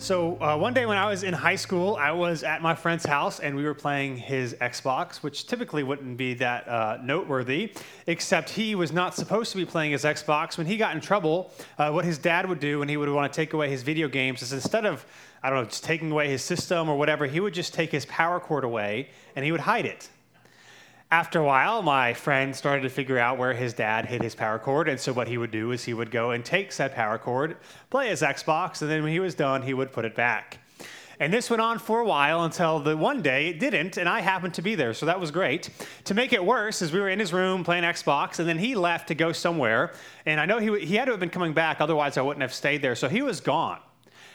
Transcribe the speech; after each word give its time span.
So 0.00 0.40
uh, 0.40 0.56
one 0.56 0.74
day 0.74 0.86
when 0.86 0.96
I 0.96 1.10
was 1.10 1.24
in 1.24 1.34
high 1.34 1.56
school, 1.56 1.96
I 1.96 2.12
was 2.12 2.44
at 2.44 2.62
my 2.62 2.72
friend's 2.72 3.04
house 3.04 3.40
and 3.40 3.56
we 3.56 3.64
were 3.64 3.74
playing 3.74 4.16
his 4.16 4.54
Xbox, 4.54 5.24
which 5.24 5.48
typically 5.48 5.82
wouldn't 5.82 6.16
be 6.16 6.34
that 6.34 6.68
uh, 6.68 6.98
noteworthy, 7.02 7.72
except 8.06 8.48
he 8.48 8.76
was 8.76 8.92
not 8.92 9.16
supposed 9.16 9.50
to 9.50 9.56
be 9.56 9.64
playing 9.64 9.90
his 9.90 10.04
Xbox. 10.04 10.56
When 10.56 10.68
he 10.68 10.76
got 10.76 10.94
in 10.94 11.00
trouble, 11.00 11.52
uh, 11.78 11.90
what 11.90 12.04
his 12.04 12.16
dad 12.16 12.48
would 12.48 12.60
do 12.60 12.78
when 12.78 12.88
he 12.88 12.96
would 12.96 13.08
want 13.08 13.32
to 13.32 13.36
take 13.36 13.54
away 13.54 13.70
his 13.70 13.82
video 13.82 14.06
games 14.06 14.40
is 14.40 14.52
instead 14.52 14.86
of, 14.86 15.04
I 15.42 15.50
don't 15.50 15.64
know, 15.64 15.68
just 15.68 15.82
taking 15.82 16.12
away 16.12 16.28
his 16.28 16.44
system 16.44 16.88
or 16.88 16.96
whatever, 16.96 17.26
he 17.26 17.40
would 17.40 17.52
just 17.52 17.74
take 17.74 17.90
his 17.90 18.06
power 18.06 18.38
cord 18.38 18.62
away 18.62 19.08
and 19.34 19.44
he 19.44 19.50
would 19.50 19.62
hide 19.62 19.84
it. 19.84 20.08
After 21.10 21.38
a 21.40 21.44
while, 21.44 21.80
my 21.80 22.12
friend 22.12 22.54
started 22.54 22.82
to 22.82 22.90
figure 22.90 23.18
out 23.18 23.38
where 23.38 23.54
his 23.54 23.72
dad 23.72 24.04
hid 24.04 24.22
his 24.22 24.34
power 24.34 24.58
cord, 24.58 24.90
and 24.90 25.00
so 25.00 25.10
what 25.14 25.26
he 25.26 25.38
would 25.38 25.50
do 25.50 25.72
is 25.72 25.84
he 25.84 25.94
would 25.94 26.10
go 26.10 26.32
and 26.32 26.44
take 26.44 26.70
said 26.70 26.94
power 26.94 27.16
cord, 27.16 27.56
play 27.88 28.08
his 28.08 28.20
Xbox, 28.20 28.82
and 28.82 28.90
then 28.90 29.02
when 29.02 29.12
he 29.12 29.18
was 29.18 29.34
done, 29.34 29.62
he 29.62 29.72
would 29.72 29.90
put 29.90 30.04
it 30.04 30.14
back. 30.14 30.58
And 31.18 31.32
this 31.32 31.48
went 31.48 31.62
on 31.62 31.78
for 31.78 32.00
a 32.00 32.04
while 32.04 32.44
until 32.44 32.78
the 32.78 32.94
one 32.94 33.22
day 33.22 33.48
it 33.48 33.58
didn't, 33.58 33.96
and 33.96 34.06
I 34.06 34.20
happened 34.20 34.52
to 34.54 34.62
be 34.62 34.74
there, 34.74 34.92
so 34.92 35.06
that 35.06 35.18
was 35.18 35.30
great. 35.30 35.70
To 36.04 36.12
make 36.12 36.34
it 36.34 36.44
worse, 36.44 36.82
as 36.82 36.92
we 36.92 37.00
were 37.00 37.08
in 37.08 37.18
his 37.18 37.32
room 37.32 37.64
playing 37.64 37.84
Xbox, 37.84 38.38
and 38.38 38.46
then 38.46 38.58
he 38.58 38.74
left 38.74 39.08
to 39.08 39.14
go 39.14 39.32
somewhere, 39.32 39.94
and 40.26 40.38
I 40.38 40.44
know 40.44 40.58
he, 40.58 40.84
he 40.84 40.96
had 40.96 41.06
to 41.06 41.12
have 41.12 41.20
been 41.20 41.30
coming 41.30 41.54
back, 41.54 41.80
otherwise 41.80 42.18
I 42.18 42.22
wouldn't 42.22 42.42
have 42.42 42.52
stayed 42.52 42.82
there. 42.82 42.94
So 42.94 43.08
he 43.08 43.22
was 43.22 43.40
gone. 43.40 43.80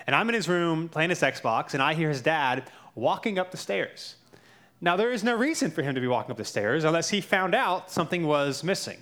And 0.07 0.15
I'm 0.15 0.27
in 0.27 0.33
his 0.33 0.49
room 0.49 0.89
playing 0.89 1.11
his 1.11 1.21
Xbox, 1.21 1.75
and 1.75 1.83
I 1.83 1.93
hear 1.93 2.09
his 2.09 2.21
dad 2.21 2.63
walking 2.95 3.37
up 3.37 3.51
the 3.51 3.57
stairs. 3.57 4.15
Now, 4.83 4.97
there 4.97 5.13
is 5.13 5.23
no 5.23 5.33
reason 5.33 5.71
for 5.71 5.81
him 5.81 5.95
to 5.95 6.01
be 6.01 6.07
walking 6.07 6.31
up 6.31 6.37
the 6.37 6.43
stairs 6.43 6.83
unless 6.83 7.07
he 7.07 7.21
found 7.21 7.55
out 7.55 7.89
something 7.89 8.27
was 8.27 8.65
missing. 8.65 8.97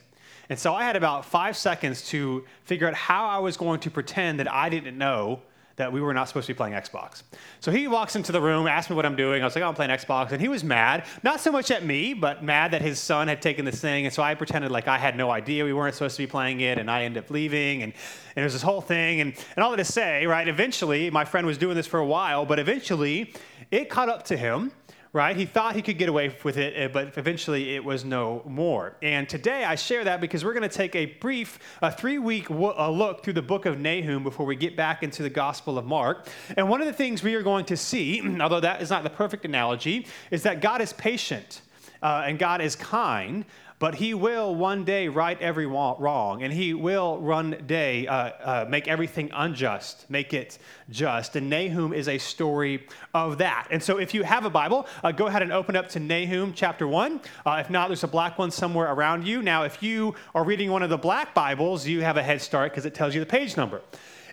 And 0.47 0.59
so 0.59 0.75
I 0.75 0.83
had 0.83 0.95
about 0.95 1.25
five 1.25 1.57
seconds 1.57 2.07
to 2.09 2.45
figure 2.65 2.87
out 2.87 2.93
how 2.93 3.25
I 3.25 3.39
was 3.39 3.57
going 3.57 3.79
to 3.79 3.89
pretend 3.89 4.39
that 4.39 4.51
I 4.53 4.69
didn't 4.69 4.95
know 4.95 5.41
that 5.77 5.91
we 5.91 5.99
were 5.99 6.13
not 6.13 6.27
supposed 6.27 6.45
to 6.45 6.53
be 6.53 6.57
playing 6.57 6.75
Xbox. 6.75 7.23
So 7.61 7.71
he 7.71 7.87
walks 7.87 8.15
into 8.15 8.31
the 8.31 8.39
room, 8.39 8.67
asks 8.67 8.91
me 8.91 8.95
what 8.95 9.07
I'm 9.07 9.15
doing. 9.15 9.41
I 9.41 9.45
was 9.45 9.55
like, 9.55 9.63
oh, 9.63 9.69
I'm 9.69 9.73
playing 9.73 9.89
Xbox. 9.89 10.31
And 10.31 10.39
he 10.39 10.49
was 10.49 10.63
mad, 10.63 11.05
not 11.23 11.39
so 11.39 11.51
much 11.51 11.71
at 11.71 11.83
me, 11.83 12.13
but 12.13 12.43
mad 12.43 12.69
that 12.73 12.83
his 12.83 12.99
son 12.99 13.27
had 13.27 13.41
taken 13.41 13.65
this 13.65 13.81
thing. 13.81 14.05
And 14.05 14.13
so 14.13 14.21
I 14.21 14.35
pretended 14.35 14.69
like 14.69 14.87
I 14.87 14.99
had 14.99 15.17
no 15.17 15.31
idea 15.31 15.65
we 15.65 15.73
weren't 15.73 15.95
supposed 15.95 16.15
to 16.17 16.21
be 16.21 16.27
playing 16.27 16.61
it. 16.61 16.77
And 16.77 16.91
I 16.91 17.05
ended 17.05 17.23
up 17.23 17.31
leaving. 17.31 17.81
And, 17.81 17.91
and 18.35 18.43
it 18.43 18.43
was 18.43 18.53
this 18.53 18.61
whole 18.61 18.81
thing. 18.81 19.21
And, 19.21 19.33
and 19.55 19.63
all 19.63 19.71
that 19.71 19.77
to 19.77 19.85
say, 19.85 20.27
right, 20.27 20.47
eventually, 20.47 21.09
my 21.09 21.25
friend 21.25 21.47
was 21.47 21.57
doing 21.57 21.75
this 21.75 21.87
for 21.87 21.99
a 21.99 22.05
while, 22.05 22.45
but 22.45 22.59
eventually 22.59 23.33
it 23.71 23.89
caught 23.89 24.09
up 24.09 24.25
to 24.25 24.37
him 24.37 24.71
right? 25.13 25.35
He 25.35 25.45
thought 25.45 25.75
he 25.75 25.81
could 25.81 25.97
get 25.97 26.07
away 26.07 26.33
with 26.43 26.57
it, 26.57 26.73
eh, 26.75 26.87
but 26.87 27.17
eventually 27.17 27.75
it 27.75 27.83
was 27.83 28.05
no 28.05 28.41
more. 28.45 28.95
And 29.01 29.27
today 29.27 29.65
I 29.65 29.75
share 29.75 30.05
that 30.05 30.21
because 30.21 30.45
we're 30.45 30.53
going 30.53 30.67
to 30.67 30.69
take 30.69 30.95
a 30.95 31.05
brief, 31.05 31.59
a 31.81 31.91
three 31.91 32.17
week 32.17 32.49
look 32.49 33.23
through 33.23 33.33
the 33.33 33.41
book 33.41 33.65
of 33.65 33.77
Nahum 33.77 34.23
before 34.23 34.45
we 34.45 34.55
get 34.55 34.77
back 34.77 35.03
into 35.03 35.21
the 35.21 35.29
Gospel 35.29 35.77
of 35.77 35.85
Mark. 35.85 36.27
And 36.55 36.69
one 36.69 36.79
of 36.79 36.87
the 36.87 36.93
things 36.93 37.23
we 37.23 37.35
are 37.35 37.43
going 37.43 37.65
to 37.65 37.77
see, 37.77 38.21
although 38.41 38.61
that 38.61 38.81
is 38.81 38.89
not 38.89 39.03
the 39.03 39.09
perfect 39.09 39.43
analogy, 39.43 40.07
is 40.29 40.43
that 40.43 40.61
God 40.61 40.81
is 40.81 40.93
patient. 40.93 41.61
Uh, 42.03 42.23
and 42.25 42.39
God 42.39 42.61
is 42.61 42.75
kind, 42.75 43.45
but 43.81 43.95
he 43.95 44.13
will 44.13 44.53
one 44.53 44.83
day 44.83 45.07
right 45.07 45.41
every 45.41 45.65
wrong, 45.65 46.43
and 46.43 46.53
he 46.53 46.71
will 46.75 47.17
one 47.17 47.63
day 47.65 48.05
uh, 48.05 48.13
uh, 48.13 48.65
make 48.69 48.87
everything 48.87 49.31
unjust, 49.33 50.07
make 50.07 50.35
it 50.35 50.59
just. 50.91 51.35
And 51.35 51.49
Nahum 51.49 51.91
is 51.91 52.07
a 52.07 52.19
story 52.19 52.85
of 53.15 53.39
that. 53.39 53.69
And 53.71 53.81
so, 53.81 53.97
if 53.97 54.13
you 54.13 54.21
have 54.21 54.45
a 54.45 54.51
Bible, 54.51 54.85
uh, 55.03 55.11
go 55.11 55.25
ahead 55.25 55.41
and 55.41 55.51
open 55.51 55.75
up 55.75 55.89
to 55.89 55.99
Nahum 55.99 56.53
chapter 56.53 56.87
1. 56.87 57.21
Uh, 57.43 57.57
if 57.59 57.71
not, 57.71 57.87
there's 57.87 58.03
a 58.03 58.07
black 58.07 58.37
one 58.37 58.51
somewhere 58.51 58.93
around 58.93 59.25
you. 59.25 59.41
Now, 59.41 59.63
if 59.63 59.81
you 59.81 60.13
are 60.35 60.43
reading 60.43 60.69
one 60.69 60.83
of 60.83 60.91
the 60.91 60.97
black 60.99 61.33
Bibles, 61.33 61.87
you 61.87 62.01
have 62.01 62.17
a 62.17 62.23
head 62.23 62.39
start 62.39 62.71
because 62.71 62.85
it 62.85 62.93
tells 62.93 63.15
you 63.15 63.19
the 63.19 63.25
page 63.25 63.57
number. 63.57 63.81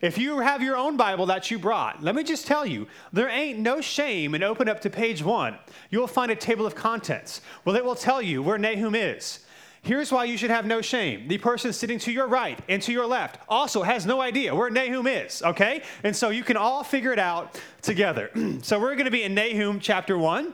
If 0.00 0.16
you 0.16 0.38
have 0.38 0.62
your 0.62 0.76
own 0.76 0.96
Bible 0.96 1.26
that 1.26 1.50
you 1.50 1.58
brought, 1.58 2.02
let 2.02 2.14
me 2.14 2.22
just 2.22 2.46
tell 2.46 2.64
you, 2.64 2.86
there 3.12 3.28
ain't 3.28 3.58
no 3.58 3.80
shame 3.80 4.34
in 4.34 4.42
open 4.42 4.68
up 4.68 4.80
to 4.82 4.90
page 4.90 5.22
one. 5.22 5.58
You'll 5.90 6.06
find 6.06 6.30
a 6.30 6.36
table 6.36 6.66
of 6.66 6.74
contents. 6.74 7.40
Well, 7.64 7.76
it 7.76 7.84
will 7.84 7.94
tell 7.94 8.22
you 8.22 8.42
where 8.42 8.58
Nahum 8.58 8.94
is. 8.94 9.40
Here's 9.82 10.12
why 10.12 10.24
you 10.24 10.36
should 10.36 10.50
have 10.50 10.66
no 10.66 10.80
shame. 10.80 11.28
The 11.28 11.38
person 11.38 11.72
sitting 11.72 11.98
to 12.00 12.12
your 12.12 12.26
right 12.26 12.58
and 12.68 12.82
to 12.82 12.92
your 12.92 13.06
left 13.06 13.40
also 13.48 13.82
has 13.82 14.06
no 14.06 14.20
idea 14.20 14.54
where 14.54 14.70
Nahum 14.70 15.06
is, 15.06 15.42
okay? 15.42 15.82
And 16.04 16.14
so 16.14 16.30
you 16.30 16.44
can 16.44 16.56
all 16.56 16.84
figure 16.84 17.12
it 17.12 17.18
out 17.18 17.60
together. 17.80 18.30
so 18.62 18.78
we're 18.78 18.94
going 18.94 19.06
to 19.06 19.10
be 19.10 19.22
in 19.22 19.34
Nahum 19.34 19.80
chapter 19.80 20.18
1 20.18 20.52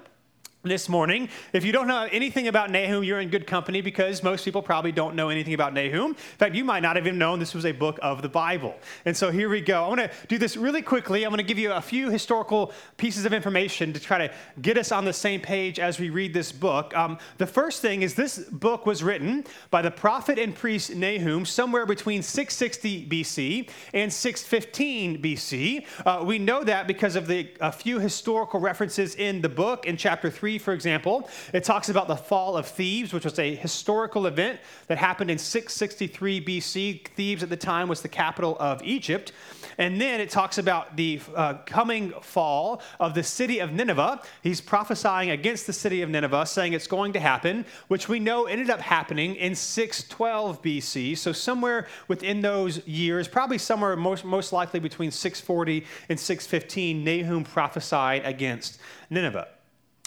this 0.64 0.88
morning. 0.88 1.28
If 1.52 1.64
you 1.64 1.72
don't 1.72 1.86
know 1.86 2.08
anything 2.10 2.48
about 2.48 2.70
Nahum, 2.70 3.04
you're 3.04 3.20
in 3.20 3.28
good 3.28 3.46
company 3.46 3.82
because 3.82 4.22
most 4.22 4.44
people 4.44 4.62
probably 4.62 4.92
don't 4.92 5.14
know 5.14 5.28
anything 5.28 5.52
about 5.52 5.74
Nahum. 5.74 6.10
In 6.12 6.14
fact, 6.14 6.54
you 6.54 6.64
might 6.64 6.80
not 6.80 6.96
have 6.96 7.06
even 7.06 7.18
known 7.18 7.38
this 7.38 7.54
was 7.54 7.66
a 7.66 7.72
book 7.72 7.98
of 8.00 8.22
the 8.22 8.30
Bible. 8.30 8.74
And 9.04 9.14
so 9.14 9.30
here 9.30 9.50
we 9.50 9.60
go. 9.60 9.84
I'm 9.84 9.96
going 9.96 10.08
to 10.08 10.14
do 10.26 10.38
this 10.38 10.56
really 10.56 10.80
quickly. 10.80 11.24
I'm 11.24 11.30
going 11.30 11.38
to 11.38 11.44
give 11.44 11.58
you 11.58 11.72
a 11.72 11.82
few 11.82 12.08
historical 12.08 12.72
pieces 12.96 13.26
of 13.26 13.34
information 13.34 13.92
to 13.92 14.00
try 14.00 14.26
to 14.26 14.34
get 14.62 14.78
us 14.78 14.90
on 14.90 15.04
the 15.04 15.12
same 15.12 15.40
page 15.40 15.78
as 15.78 16.00
we 16.00 16.08
read 16.08 16.32
this 16.32 16.50
book. 16.50 16.96
Um, 16.96 17.18
the 17.36 17.46
first 17.46 17.82
thing 17.82 18.02
is 18.02 18.14
this 18.14 18.38
book 18.38 18.86
was 18.86 19.02
written 19.02 19.44
by 19.70 19.82
the 19.82 19.90
prophet 19.90 20.38
and 20.38 20.54
priest 20.54 20.94
Nahum 20.94 21.44
somewhere 21.44 21.84
between 21.84 22.22
660 22.22 23.06
BC 23.06 23.68
and 23.92 24.10
615 24.10 25.22
BC. 25.22 25.86
Uh, 26.06 26.24
we 26.24 26.38
know 26.38 26.64
that 26.64 26.86
because 26.86 27.16
of 27.16 27.26
the 27.26 27.50
a 27.60 27.70
few 27.70 27.98
historical 27.98 28.60
references 28.60 29.14
in 29.16 29.42
the 29.42 29.48
book 29.48 29.86
in 29.86 29.96
chapter 29.96 30.30
3 30.30 30.53
for 30.58 30.72
example, 30.72 31.28
it 31.52 31.64
talks 31.64 31.88
about 31.88 32.08
the 32.08 32.16
fall 32.16 32.56
of 32.56 32.66
Thebes, 32.66 33.12
which 33.12 33.24
was 33.24 33.38
a 33.38 33.54
historical 33.54 34.26
event 34.26 34.60
that 34.86 34.98
happened 34.98 35.30
in 35.30 35.38
663 35.38 36.44
BC. 36.44 37.08
Thebes 37.08 37.42
at 37.42 37.48
the 37.48 37.56
time 37.56 37.88
was 37.88 38.02
the 38.02 38.08
capital 38.08 38.56
of 38.58 38.82
Egypt. 38.82 39.32
And 39.78 40.00
then 40.00 40.20
it 40.20 40.30
talks 40.30 40.58
about 40.58 40.96
the 40.96 41.20
uh, 41.34 41.54
coming 41.66 42.12
fall 42.22 42.82
of 43.00 43.14
the 43.14 43.22
city 43.22 43.58
of 43.58 43.72
Nineveh. 43.72 44.20
He's 44.42 44.60
prophesying 44.60 45.30
against 45.30 45.66
the 45.66 45.72
city 45.72 46.02
of 46.02 46.10
Nineveh, 46.10 46.46
saying 46.46 46.72
it's 46.72 46.86
going 46.86 47.12
to 47.14 47.20
happen, 47.20 47.64
which 47.88 48.08
we 48.08 48.20
know 48.20 48.44
ended 48.44 48.70
up 48.70 48.80
happening 48.80 49.34
in 49.36 49.54
612 49.54 50.62
BC. 50.62 51.18
So, 51.18 51.32
somewhere 51.32 51.88
within 52.08 52.40
those 52.40 52.86
years, 52.86 53.28
probably 53.28 53.58
somewhere 53.58 53.96
most, 53.96 54.24
most 54.24 54.52
likely 54.52 54.80
between 54.80 55.10
640 55.10 55.84
and 56.08 56.18
615, 56.18 57.04
Nahum 57.04 57.44
prophesied 57.44 58.24
against 58.24 58.78
Nineveh. 59.10 59.48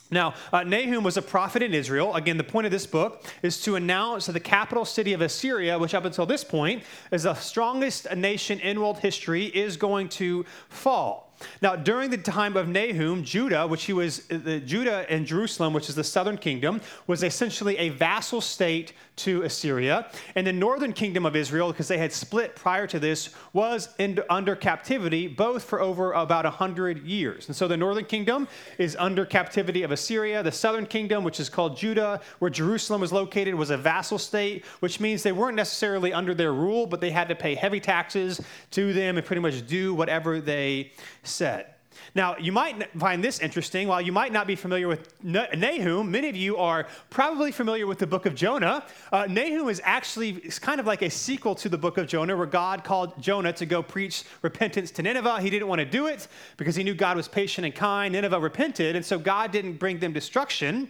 Now, 0.10 0.36
uh, 0.54 0.64
Nahum 0.64 1.04
was 1.04 1.18
a 1.18 1.22
prophet 1.22 1.62
in 1.62 1.74
Israel. 1.74 2.16
Again, 2.16 2.38
the 2.38 2.44
point 2.44 2.66
of 2.66 2.72
this 2.72 2.86
book 2.86 3.26
is 3.42 3.62
to 3.62 3.76
announce 3.76 4.28
that 4.28 4.34
the 4.34 4.40
capital 4.40 4.86
city 4.86 5.14
of 5.14 5.22
Assyria, 5.22 5.78
which 5.78 5.94
up 5.94 6.06
until 6.06 6.26
this 6.26 6.44
point 6.44 6.84
is 7.12 7.24
the 7.24 7.34
strongest 7.34 8.14
nation 8.16 8.60
in 8.60 8.80
world 8.80 9.00
history, 9.00 9.46
is 9.46 9.76
going 9.76 10.08
to 10.10 10.46
fall. 10.70 11.27
Now, 11.62 11.76
during 11.76 12.10
the 12.10 12.18
time 12.18 12.58
of 12.58 12.68
Nahum, 12.68 13.24
Judah, 13.24 13.68
which 13.68 13.86
he 13.86 13.94
was, 13.94 14.30
uh, 14.32 14.60
Judah 14.66 15.06
and 15.10 15.26
Jerusalem, 15.26 15.74
which 15.74 15.90
is 15.90 15.96
the 15.96 16.04
southern 16.04 16.38
kingdom, 16.38 16.82
was 17.06 17.24
essentially 17.24 17.78
a 17.78 17.90
vassal 17.90 18.42
state 18.42 18.94
to 19.18 19.42
Assyria. 19.42 20.10
And 20.36 20.46
the 20.46 20.54
northern 20.54 20.94
kingdom 20.94 21.26
of 21.26 21.36
Israel, 21.36 21.72
because 21.72 21.88
they 21.88 21.98
had 21.98 22.14
split 22.14 22.56
prior 22.56 22.86
to 22.88 23.00
this, 23.00 23.30
was 23.52 23.90
in, 23.98 24.20
under 24.30 24.56
captivity 24.56 25.28
both 25.28 25.64
for 25.64 25.82
over 25.82 26.14
about 26.14 26.46
100 26.46 27.04
years. 27.04 27.48
And 27.48 27.56
so 27.56 27.68
the 27.68 27.78
northern 27.78 28.06
kingdom 28.06 28.48
is 28.78 28.96
under 29.00 29.26
captivity 29.26 29.84
of 29.84 29.92
Assyria. 29.92 30.44
The 30.44 30.52
southern 30.52 30.86
kingdom, 30.86 31.24
which 31.24 31.40
is 31.40 31.50
called 31.50 31.78
Judah, 31.78 32.22
where 32.40 32.52
Jerusalem 32.52 33.02
was 33.02 33.12
located, 33.12 33.56
was 33.56 33.72
a 33.72 33.78
vassal 33.78 34.20
state, 34.20 34.66
which 34.80 35.00
means 35.00 35.24
they 35.24 35.32
weren't 35.32 35.56
necessarily 35.56 36.14
under 36.14 36.36
their 36.36 36.54
rule, 36.54 36.86
but 36.86 37.02
they 37.02 37.12
had 37.12 37.28
to 37.30 37.36
pay 37.36 37.56
heavy 37.56 37.80
taxes 37.80 38.40
to 38.72 38.94
them 38.94 39.18
and 39.18 39.26
pretty 39.26 39.42
much 39.42 39.66
do 39.66 39.94
whatever 39.96 40.40
they 40.40 40.92
said. 41.28 41.74
Now, 42.16 42.38
you 42.38 42.52
might 42.52 42.92
find 42.98 43.24
this 43.24 43.40
interesting. 43.40 43.88
While 43.88 44.02
you 44.02 44.12
might 44.12 44.32
not 44.32 44.48
be 44.48 44.56
familiar 44.56 44.88
with 44.88 45.14
Nahum, 45.24 46.10
many 46.10 46.30
of 46.30 46.36
you 46.36 46.58
are 46.58 46.88
probably 47.10 47.52
familiar 47.52 47.88
with 47.88 48.00
the 48.00 48.08
book 48.08 48.26
of 48.26 48.36
Jonah. 48.36 48.86
Uh, 49.12 49.28
Nahum 49.28 49.70
is 49.70 49.82
actually 49.84 50.32
it's 50.44 50.60
kind 50.60 50.80
of 50.80 50.86
like 50.86 51.02
a 51.02 51.10
sequel 51.10 51.56
to 51.56 51.70
the 51.70 51.78
book 51.78 51.98
of 51.98 52.08
Jonah, 52.08 52.36
where 52.36 52.46
God 52.46 52.84
called 52.84 53.22
Jonah 53.22 53.54
to 53.54 53.66
go 53.66 53.84
preach 53.84 54.24
repentance 54.42 54.92
to 54.92 55.04
Nineveh. 55.04 55.42
He 55.42 55.50
didn't 55.50 55.68
want 55.68 55.80
to 55.80 55.86
do 55.86 56.08
it 56.08 56.28
because 56.58 56.76
he 56.76 56.84
knew 56.84 56.94
God 56.94 57.18
was 57.18 57.28
patient 57.28 57.66
and 57.66 57.76
kind. 57.76 58.14
Nineveh 58.14 58.40
repented, 58.40 58.96
and 58.96 59.06
so 59.06 59.20
God 59.20 59.52
didn't 59.52 59.74
bring 59.74 60.00
them 60.00 60.14
destruction. 60.14 60.90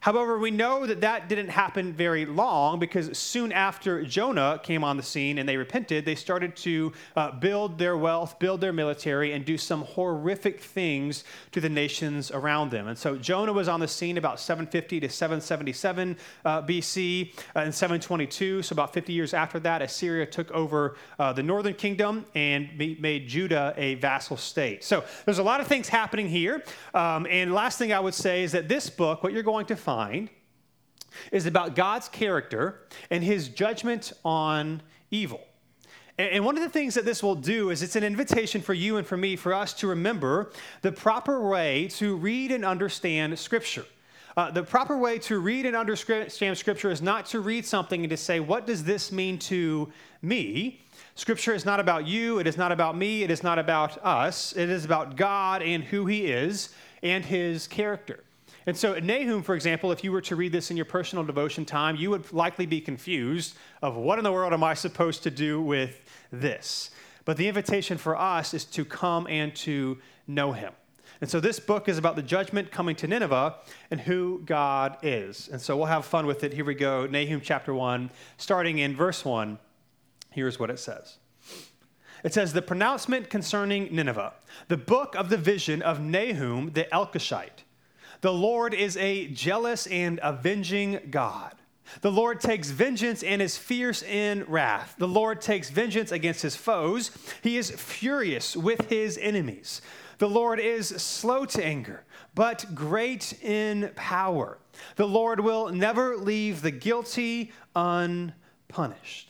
However, 0.00 0.38
we 0.38 0.50
know 0.50 0.86
that 0.86 1.00
that 1.00 1.28
didn't 1.28 1.48
happen 1.48 1.92
very 1.92 2.24
long 2.24 2.78
because 2.78 3.16
soon 3.18 3.52
after 3.52 4.04
Jonah 4.04 4.60
came 4.62 4.84
on 4.84 4.96
the 4.96 5.02
scene 5.02 5.38
and 5.38 5.48
they 5.48 5.56
repented, 5.56 6.04
they 6.04 6.14
started 6.14 6.54
to 6.56 6.92
uh, 7.16 7.32
build 7.32 7.78
their 7.78 7.96
wealth, 7.96 8.38
build 8.38 8.60
their 8.60 8.72
military, 8.72 9.32
and 9.32 9.44
do 9.44 9.58
some 9.58 9.82
horrific 9.82 10.60
things 10.60 11.24
to 11.52 11.60
the 11.60 11.68
nations 11.68 12.30
around 12.30 12.70
them. 12.70 12.86
And 12.86 12.96
so 12.96 13.16
Jonah 13.16 13.52
was 13.52 13.68
on 13.68 13.80
the 13.80 13.88
scene 13.88 14.18
about 14.18 14.38
750 14.38 15.00
to 15.00 15.08
777 15.08 16.16
uh, 16.44 16.62
BC 16.62 17.34
uh, 17.56 17.60
and 17.60 17.74
722. 17.74 18.62
So 18.62 18.72
about 18.74 18.92
50 18.92 19.12
years 19.12 19.34
after 19.34 19.58
that, 19.60 19.82
Assyria 19.82 20.26
took 20.26 20.50
over 20.52 20.96
uh, 21.18 21.32
the 21.32 21.42
northern 21.42 21.74
kingdom 21.74 22.24
and 22.34 22.68
made 22.78 23.26
Judah 23.26 23.74
a 23.76 23.96
vassal 23.96 24.36
state. 24.36 24.84
So 24.84 25.04
there's 25.24 25.38
a 25.38 25.42
lot 25.42 25.60
of 25.60 25.66
things 25.66 25.88
happening 25.88 26.28
here. 26.28 26.62
Um, 26.94 27.26
and 27.28 27.52
last 27.52 27.78
thing 27.78 27.92
I 27.92 28.00
would 28.00 28.14
say 28.14 28.44
is 28.44 28.52
that 28.52 28.68
this 28.68 28.88
book, 28.88 29.22
what 29.22 29.32
you're 29.32 29.42
going 29.42 29.66
to 29.66 29.76
find 29.76 29.87
is 31.32 31.46
about 31.46 31.74
God's 31.74 32.08
character 32.08 32.80
and 33.10 33.24
his 33.24 33.48
judgment 33.48 34.12
on 34.24 34.82
evil. 35.10 35.40
And 36.18 36.44
one 36.44 36.56
of 36.56 36.62
the 36.64 36.68
things 36.68 36.94
that 36.94 37.04
this 37.04 37.22
will 37.22 37.36
do 37.36 37.70
is 37.70 37.82
it's 37.82 37.94
an 37.94 38.02
invitation 38.02 38.60
for 38.60 38.74
you 38.74 38.96
and 38.96 39.06
for 39.06 39.16
me, 39.16 39.36
for 39.36 39.54
us 39.54 39.72
to 39.74 39.86
remember 39.86 40.50
the 40.82 40.90
proper 40.90 41.48
way 41.48 41.86
to 41.92 42.16
read 42.16 42.50
and 42.50 42.64
understand 42.64 43.38
Scripture. 43.38 43.84
Uh, 44.36 44.50
the 44.50 44.62
proper 44.62 44.96
way 44.96 45.18
to 45.20 45.38
read 45.38 45.64
and 45.64 45.76
understand 45.76 46.58
Scripture 46.58 46.90
is 46.90 47.00
not 47.00 47.26
to 47.26 47.40
read 47.40 47.64
something 47.64 48.02
and 48.02 48.10
to 48.10 48.16
say, 48.16 48.40
What 48.40 48.66
does 48.66 48.82
this 48.82 49.12
mean 49.12 49.38
to 49.40 49.92
me? 50.20 50.80
Scripture 51.14 51.54
is 51.54 51.64
not 51.64 51.80
about 51.80 52.06
you, 52.06 52.38
it 52.40 52.46
is 52.46 52.56
not 52.56 52.72
about 52.72 52.96
me, 52.96 53.22
it 53.22 53.30
is 53.30 53.42
not 53.42 53.58
about 53.58 54.04
us. 54.04 54.52
It 54.56 54.70
is 54.70 54.84
about 54.84 55.16
God 55.16 55.62
and 55.62 55.82
who 55.84 56.06
He 56.06 56.26
is 56.26 56.70
and 57.02 57.24
His 57.24 57.68
character. 57.68 58.24
And 58.68 58.76
so, 58.76 58.98
Nahum, 58.98 59.42
for 59.42 59.54
example, 59.54 59.92
if 59.92 60.04
you 60.04 60.12
were 60.12 60.20
to 60.20 60.36
read 60.36 60.52
this 60.52 60.70
in 60.70 60.76
your 60.76 60.84
personal 60.84 61.24
devotion 61.24 61.64
time, 61.64 61.96
you 61.96 62.10
would 62.10 62.30
likely 62.34 62.66
be 62.66 62.82
confused 62.82 63.56
of 63.80 63.96
what 63.96 64.18
in 64.18 64.24
the 64.24 64.30
world 64.30 64.52
am 64.52 64.62
I 64.62 64.74
supposed 64.74 65.22
to 65.22 65.30
do 65.30 65.62
with 65.62 66.02
this? 66.30 66.90
But 67.24 67.38
the 67.38 67.48
invitation 67.48 67.96
for 67.96 68.14
us 68.14 68.52
is 68.52 68.66
to 68.66 68.84
come 68.84 69.26
and 69.26 69.56
to 69.56 69.96
know 70.26 70.52
him. 70.52 70.74
And 71.22 71.30
so 71.30 71.40
this 71.40 71.58
book 71.58 71.88
is 71.88 71.96
about 71.96 72.14
the 72.14 72.22
judgment 72.22 72.70
coming 72.70 72.94
to 72.96 73.06
Nineveh 73.06 73.54
and 73.90 74.02
who 74.02 74.42
God 74.44 74.98
is. 75.00 75.48
And 75.48 75.62
so 75.62 75.74
we'll 75.74 75.86
have 75.86 76.04
fun 76.04 76.26
with 76.26 76.44
it. 76.44 76.52
Here 76.52 76.66
we 76.66 76.74
go. 76.74 77.06
Nahum 77.06 77.40
chapter 77.40 77.72
1, 77.72 78.10
starting 78.36 78.80
in 78.80 78.94
verse 78.94 79.24
1. 79.24 79.58
Here's 80.32 80.58
what 80.58 80.68
it 80.68 80.78
says. 80.78 81.16
It 82.22 82.34
says, 82.34 82.52
The 82.52 82.60
pronouncement 82.60 83.30
concerning 83.30 83.96
Nineveh, 83.96 84.34
the 84.68 84.76
book 84.76 85.14
of 85.14 85.30
the 85.30 85.38
vision 85.38 85.80
of 85.80 86.00
Nahum 86.00 86.72
the 86.74 86.84
Elkoshite. 86.92 87.62
The 88.20 88.32
Lord 88.32 88.74
is 88.74 88.96
a 88.96 89.28
jealous 89.28 89.86
and 89.86 90.18
avenging 90.22 91.00
God. 91.10 91.54
The 92.00 92.10
Lord 92.10 92.40
takes 92.40 92.70
vengeance 92.70 93.22
and 93.22 93.40
is 93.40 93.56
fierce 93.56 94.02
in 94.02 94.44
wrath. 94.46 94.94
The 94.98 95.08
Lord 95.08 95.40
takes 95.40 95.70
vengeance 95.70 96.12
against 96.12 96.42
his 96.42 96.56
foes. 96.56 97.10
He 97.42 97.56
is 97.56 97.70
furious 97.70 98.56
with 98.56 98.88
his 98.88 99.18
enemies. 99.18 99.80
The 100.18 100.28
Lord 100.28 100.58
is 100.58 100.88
slow 100.88 101.44
to 101.46 101.64
anger, 101.64 102.04
but 102.34 102.66
great 102.74 103.40
in 103.42 103.90
power. 103.94 104.58
The 104.96 105.06
Lord 105.06 105.40
will 105.40 105.68
never 105.70 106.16
leave 106.16 106.60
the 106.60 106.72
guilty 106.72 107.52
unpunished. 107.74 109.27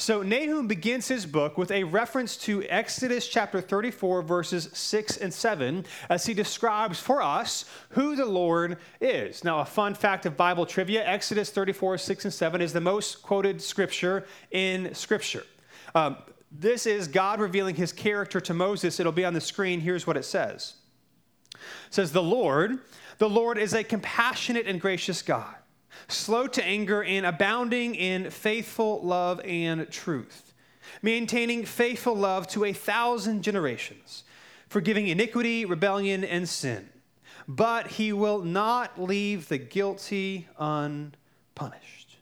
So 0.00 0.22
Nahum 0.22 0.66
begins 0.66 1.08
his 1.08 1.26
book 1.26 1.58
with 1.58 1.70
a 1.70 1.84
reference 1.84 2.38
to 2.38 2.64
Exodus 2.64 3.28
chapter 3.28 3.60
34, 3.60 4.22
verses 4.22 4.70
6 4.72 5.18
and 5.18 5.32
7, 5.32 5.84
as 6.08 6.24
he 6.24 6.32
describes 6.32 6.98
for 6.98 7.20
us 7.20 7.66
who 7.90 8.16
the 8.16 8.24
Lord 8.24 8.78
is. 9.02 9.44
Now, 9.44 9.60
a 9.60 9.64
fun 9.66 9.94
fact 9.94 10.24
of 10.24 10.38
Bible 10.38 10.64
trivia 10.64 11.06
Exodus 11.06 11.50
34, 11.50 11.98
6 11.98 12.24
and 12.24 12.32
7 12.32 12.62
is 12.62 12.72
the 12.72 12.80
most 12.80 13.22
quoted 13.22 13.60
scripture 13.60 14.24
in 14.50 14.94
Scripture. 14.94 15.44
Um, 15.94 16.16
this 16.50 16.86
is 16.86 17.06
God 17.06 17.38
revealing 17.38 17.74
his 17.74 17.92
character 17.92 18.40
to 18.40 18.54
Moses. 18.54 19.00
It'll 19.00 19.12
be 19.12 19.26
on 19.26 19.34
the 19.34 19.40
screen. 19.40 19.80
Here's 19.80 20.06
what 20.06 20.16
it 20.16 20.24
says 20.24 20.76
It 21.52 21.60
says, 21.90 22.10
The 22.10 22.22
Lord, 22.22 22.78
the 23.18 23.28
Lord 23.28 23.58
is 23.58 23.74
a 23.74 23.84
compassionate 23.84 24.66
and 24.66 24.80
gracious 24.80 25.20
God 25.20 25.59
slow 26.08 26.46
to 26.46 26.64
anger, 26.64 27.02
and 27.02 27.26
abounding 27.26 27.94
in 27.94 28.30
faithful 28.30 29.00
love 29.02 29.40
and 29.44 29.90
truth, 29.90 30.54
maintaining 31.02 31.64
faithful 31.64 32.14
love 32.14 32.46
to 32.48 32.64
a 32.64 32.72
thousand 32.72 33.42
generations, 33.42 34.24
forgiving 34.68 35.08
iniquity, 35.08 35.64
rebellion, 35.64 36.24
and 36.24 36.48
sin. 36.48 36.88
But 37.48 37.88
he 37.88 38.12
will 38.12 38.42
not 38.42 39.00
leave 39.00 39.48
the 39.48 39.58
guilty 39.58 40.46
unpunished. 40.58 42.18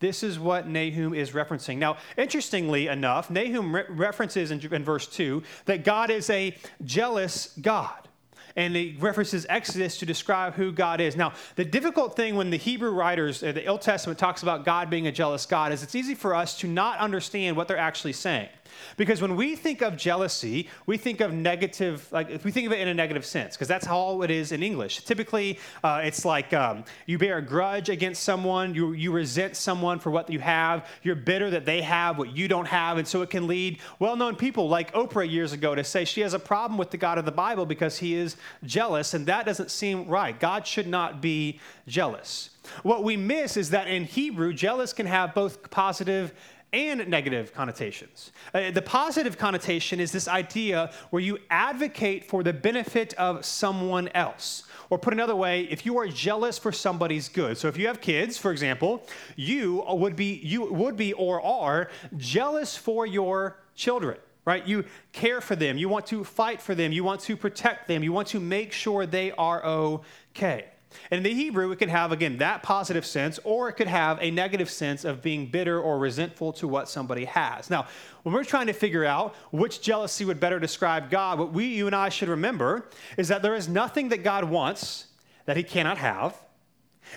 This 0.00 0.24
is 0.24 0.38
what 0.38 0.66
Nahum 0.66 1.14
is 1.14 1.30
referencing. 1.30 1.78
Now, 1.78 1.96
interestingly 2.16 2.88
enough, 2.88 3.30
Nahum 3.30 3.74
re- 3.74 3.84
references 3.88 4.50
in, 4.50 4.60
in 4.72 4.82
verse 4.82 5.06
2 5.06 5.42
that 5.66 5.84
God 5.84 6.10
is 6.10 6.28
a 6.28 6.56
jealous 6.84 7.56
God 7.60 8.08
and 8.56 8.74
he 8.76 8.96
references 9.00 9.46
Exodus 9.48 9.98
to 9.98 10.06
describe 10.06 10.54
who 10.54 10.72
God 10.72 11.00
is. 11.00 11.16
Now, 11.16 11.32
the 11.56 11.64
difficult 11.64 12.16
thing 12.16 12.36
when 12.36 12.50
the 12.50 12.56
Hebrew 12.56 12.90
writers, 12.90 13.42
uh, 13.42 13.52
the 13.52 13.66
Old 13.66 13.82
Testament 13.82 14.18
talks 14.18 14.42
about 14.42 14.64
God 14.64 14.90
being 14.90 15.06
a 15.06 15.12
jealous 15.12 15.46
God, 15.46 15.72
is 15.72 15.82
it's 15.82 15.94
easy 15.94 16.14
for 16.14 16.34
us 16.34 16.58
to 16.58 16.68
not 16.68 16.98
understand 16.98 17.56
what 17.56 17.68
they're 17.68 17.76
actually 17.78 18.12
saying. 18.12 18.48
Because 18.96 19.22
when 19.22 19.36
we 19.36 19.56
think 19.56 19.82
of 19.82 19.96
jealousy, 19.96 20.68
we 20.86 20.96
think 20.96 21.20
of 21.20 21.32
negative, 21.32 22.08
like 22.12 22.30
if 22.30 22.44
we 22.44 22.50
think 22.50 22.66
of 22.66 22.72
it 22.72 22.80
in 22.80 22.88
a 22.88 22.94
negative 22.94 23.24
sense, 23.24 23.56
because 23.56 23.68
that's 23.68 23.86
how 23.86 24.22
it 24.22 24.30
is 24.30 24.52
in 24.52 24.62
English. 24.62 25.04
Typically, 25.04 25.58
uh, 25.82 26.00
it's 26.04 26.24
like 26.24 26.52
um, 26.52 26.84
you 27.06 27.18
bear 27.18 27.38
a 27.38 27.42
grudge 27.42 27.88
against 27.88 28.22
someone, 28.22 28.74
you, 28.74 28.92
you 28.92 29.12
resent 29.12 29.56
someone 29.56 29.98
for 29.98 30.10
what 30.10 30.30
you 30.30 30.40
have, 30.40 30.86
you're 31.02 31.14
bitter 31.14 31.50
that 31.50 31.64
they 31.64 31.82
have 31.82 32.18
what 32.18 32.36
you 32.36 32.48
don't 32.48 32.68
have, 32.68 32.98
and 32.98 33.06
so 33.06 33.22
it 33.22 33.30
can 33.30 33.46
lead 33.46 33.78
well 33.98 34.16
known 34.16 34.36
people 34.36 34.68
like 34.68 34.92
Oprah 34.92 35.28
years 35.28 35.52
ago 35.52 35.74
to 35.74 35.84
say 35.84 36.04
she 36.04 36.20
has 36.20 36.34
a 36.34 36.38
problem 36.38 36.78
with 36.78 36.90
the 36.90 36.96
God 36.96 37.18
of 37.18 37.24
the 37.24 37.32
Bible 37.32 37.66
because 37.66 37.98
he 37.98 38.14
is 38.14 38.36
jealous, 38.64 39.14
and 39.14 39.26
that 39.26 39.46
doesn't 39.46 39.70
seem 39.70 40.06
right. 40.06 40.38
God 40.38 40.66
should 40.66 40.86
not 40.86 41.20
be 41.20 41.60
jealous. 41.86 42.50
What 42.82 43.04
we 43.04 43.16
miss 43.16 43.56
is 43.56 43.70
that 43.70 43.88
in 43.88 44.04
Hebrew, 44.04 44.52
jealous 44.52 44.92
can 44.92 45.06
have 45.06 45.34
both 45.34 45.70
positive 45.70 46.32
and 46.72 47.06
negative 47.08 47.52
connotations. 47.52 48.32
Uh, 48.54 48.70
the 48.70 48.82
positive 48.82 49.36
connotation 49.36 50.00
is 50.00 50.10
this 50.10 50.26
idea 50.26 50.90
where 51.10 51.20
you 51.20 51.38
advocate 51.50 52.24
for 52.24 52.42
the 52.42 52.52
benefit 52.52 53.12
of 53.14 53.44
someone 53.44 54.08
else. 54.08 54.64
Or 54.88 54.98
put 54.98 55.12
another 55.12 55.36
way, 55.36 55.62
if 55.70 55.86
you 55.86 55.98
are 55.98 56.06
jealous 56.06 56.58
for 56.58 56.72
somebody's 56.72 57.28
good. 57.28 57.56
So 57.56 57.68
if 57.68 57.76
you 57.76 57.86
have 57.86 58.00
kids, 58.00 58.36
for 58.36 58.52
example, 58.52 59.06
you 59.36 59.84
would 59.88 60.16
be 60.16 60.40
you 60.42 60.64
would 60.72 60.96
be 60.96 61.12
or 61.14 61.42
are 61.42 61.90
jealous 62.16 62.76
for 62.76 63.06
your 63.06 63.58
children 63.74 64.18
right? 64.44 64.66
You 64.66 64.84
care 65.12 65.40
for 65.40 65.54
them, 65.54 65.78
you 65.78 65.88
want 65.88 66.06
to 66.06 66.24
fight 66.24 66.60
for 66.60 66.74
them, 66.74 66.90
you 66.90 67.04
want 67.04 67.20
to 67.22 67.36
protect 67.36 67.86
them, 67.86 68.02
you 68.02 68.12
want 68.12 68.26
to 68.28 68.40
make 68.40 68.72
sure 68.72 69.06
they 69.06 69.30
are 69.30 69.64
okay. 69.64 70.71
And 71.10 71.18
in 71.18 71.24
the 71.24 71.34
Hebrew, 71.34 71.70
it 71.72 71.78
could 71.78 71.88
have, 71.88 72.12
again, 72.12 72.38
that 72.38 72.62
positive 72.62 73.04
sense, 73.04 73.38
or 73.44 73.68
it 73.68 73.74
could 73.74 73.88
have 73.88 74.18
a 74.20 74.30
negative 74.30 74.70
sense 74.70 75.04
of 75.04 75.22
being 75.22 75.46
bitter 75.46 75.80
or 75.80 75.98
resentful 75.98 76.52
to 76.54 76.68
what 76.68 76.88
somebody 76.88 77.24
has. 77.24 77.70
Now, 77.70 77.86
when 78.22 78.34
we're 78.34 78.44
trying 78.44 78.66
to 78.66 78.72
figure 78.72 79.04
out 79.04 79.34
which 79.50 79.80
jealousy 79.80 80.24
would 80.24 80.40
better 80.40 80.58
describe 80.58 81.10
God, 81.10 81.38
what 81.38 81.52
we, 81.52 81.66
you 81.66 81.86
and 81.86 81.96
I 81.96 82.08
should 82.08 82.28
remember 82.28 82.88
is 83.16 83.28
that 83.28 83.42
there 83.42 83.54
is 83.54 83.68
nothing 83.68 84.08
that 84.10 84.22
God 84.22 84.44
wants 84.44 85.06
that 85.46 85.56
he 85.56 85.62
cannot 85.62 85.98
have, 85.98 86.36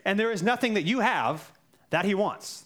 and 0.03 0.19
there 0.19 0.31
is 0.31 0.41
nothing 0.43 0.73
that 0.73 0.83
you 0.83 0.99
have 0.99 1.51
that 1.89 2.05
he 2.05 2.15
wants. 2.15 2.63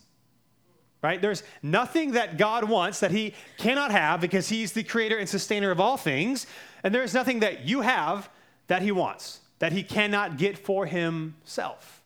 Right? 1.01 1.21
There's 1.21 1.43
nothing 1.63 2.11
that 2.13 2.37
God 2.37 2.65
wants 2.65 2.99
that 2.99 3.11
he 3.11 3.33
cannot 3.57 3.91
have 3.91 4.19
because 4.19 4.49
he's 4.49 4.73
the 4.73 4.83
creator 4.83 5.17
and 5.17 5.29
sustainer 5.29 5.71
of 5.71 5.79
all 5.79 5.97
things, 5.97 6.47
and 6.83 6.93
there 6.93 7.03
is 7.03 7.13
nothing 7.13 7.39
that 7.39 7.65
you 7.65 7.81
have 7.81 8.29
that 8.67 8.81
he 8.81 8.91
wants 8.91 9.39
that 9.59 9.71
he 9.71 9.83
cannot 9.83 10.37
get 10.37 10.57
for 10.57 10.85
himself. 10.85 11.99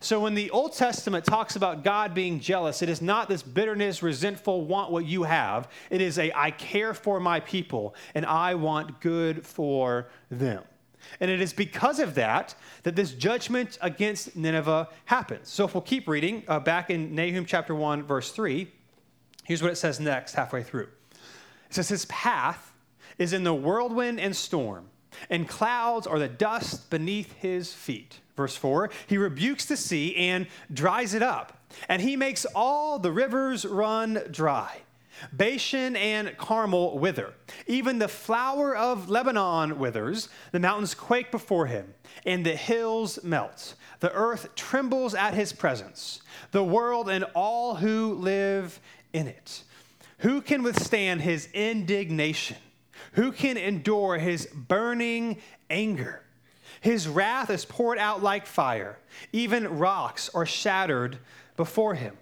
So 0.00 0.20
when 0.20 0.34
the 0.34 0.50
Old 0.50 0.74
Testament 0.74 1.24
talks 1.24 1.56
about 1.56 1.82
God 1.82 2.14
being 2.14 2.38
jealous, 2.38 2.82
it 2.82 2.88
is 2.88 3.00
not 3.00 3.28
this 3.28 3.42
bitterness, 3.42 4.02
resentful, 4.02 4.64
want 4.66 4.92
what 4.92 5.06
you 5.06 5.22
have. 5.22 5.68
It 5.90 6.00
is 6.00 6.18
a 6.18 6.30
I 6.34 6.50
care 6.50 6.92
for 6.92 7.18
my 7.18 7.40
people 7.40 7.94
and 8.14 8.26
I 8.26 8.54
want 8.54 9.00
good 9.00 9.46
for 9.46 10.08
them. 10.30 10.62
And 11.20 11.30
it 11.30 11.40
is 11.40 11.52
because 11.52 11.98
of 11.98 12.14
that 12.16 12.54
that 12.82 12.96
this 12.96 13.12
judgment 13.12 13.78
against 13.80 14.36
Nineveh 14.36 14.88
happens. 15.06 15.48
So 15.48 15.64
if 15.64 15.74
we'll 15.74 15.82
keep 15.82 16.08
reading, 16.08 16.42
uh, 16.48 16.60
back 16.60 16.90
in 16.90 17.14
Nahum 17.14 17.46
chapter 17.46 17.74
1, 17.74 18.02
verse 18.02 18.32
3, 18.32 18.70
here's 19.44 19.62
what 19.62 19.70
it 19.70 19.76
says 19.76 20.00
next, 20.00 20.34
halfway 20.34 20.62
through. 20.62 20.88
It 21.12 21.74
says, 21.74 21.88
His 21.88 22.04
path 22.06 22.72
is 23.18 23.32
in 23.32 23.44
the 23.44 23.54
whirlwind 23.54 24.20
and 24.20 24.34
storm 24.36 24.88
and 25.30 25.48
clouds 25.48 26.06
are 26.06 26.18
the 26.18 26.28
dust 26.28 26.90
beneath 26.90 27.32
his 27.34 27.72
feet. 27.72 28.20
Verse 28.36 28.56
4 28.56 28.90
He 29.06 29.18
rebukes 29.18 29.66
the 29.66 29.76
sea 29.76 30.14
and 30.16 30.46
dries 30.72 31.14
it 31.14 31.22
up, 31.22 31.58
and 31.88 32.02
he 32.02 32.16
makes 32.16 32.44
all 32.54 32.98
the 32.98 33.12
rivers 33.12 33.64
run 33.64 34.22
dry. 34.30 34.80
Bashan 35.32 35.96
and 35.96 36.36
Carmel 36.36 36.98
wither. 36.98 37.32
Even 37.66 37.98
the 37.98 38.08
flower 38.08 38.76
of 38.76 39.08
Lebanon 39.08 39.78
withers. 39.78 40.28
The 40.52 40.60
mountains 40.60 40.94
quake 40.94 41.30
before 41.30 41.66
him, 41.66 41.94
and 42.24 42.44
the 42.44 42.56
hills 42.56 43.18
melt. 43.22 43.74
The 44.00 44.12
earth 44.12 44.54
trembles 44.54 45.14
at 45.14 45.34
his 45.34 45.52
presence, 45.52 46.20
the 46.50 46.62
world 46.62 47.08
and 47.08 47.24
all 47.34 47.76
who 47.76 48.14
live 48.14 48.78
in 49.12 49.26
it. 49.26 49.62
Who 50.18 50.40
can 50.40 50.62
withstand 50.62 51.22
his 51.22 51.48
indignation? 51.52 52.58
Who 53.12 53.32
can 53.32 53.56
endure 53.56 54.18
his 54.18 54.46
burning 54.46 55.38
anger? 55.70 56.22
His 56.80 57.08
wrath 57.08 57.50
is 57.50 57.64
poured 57.64 57.98
out 57.98 58.22
like 58.22 58.46
fire. 58.46 58.98
Even 59.32 59.78
rocks 59.78 60.30
are 60.34 60.46
shattered 60.46 61.18
before 61.56 61.94
him. 61.94 62.16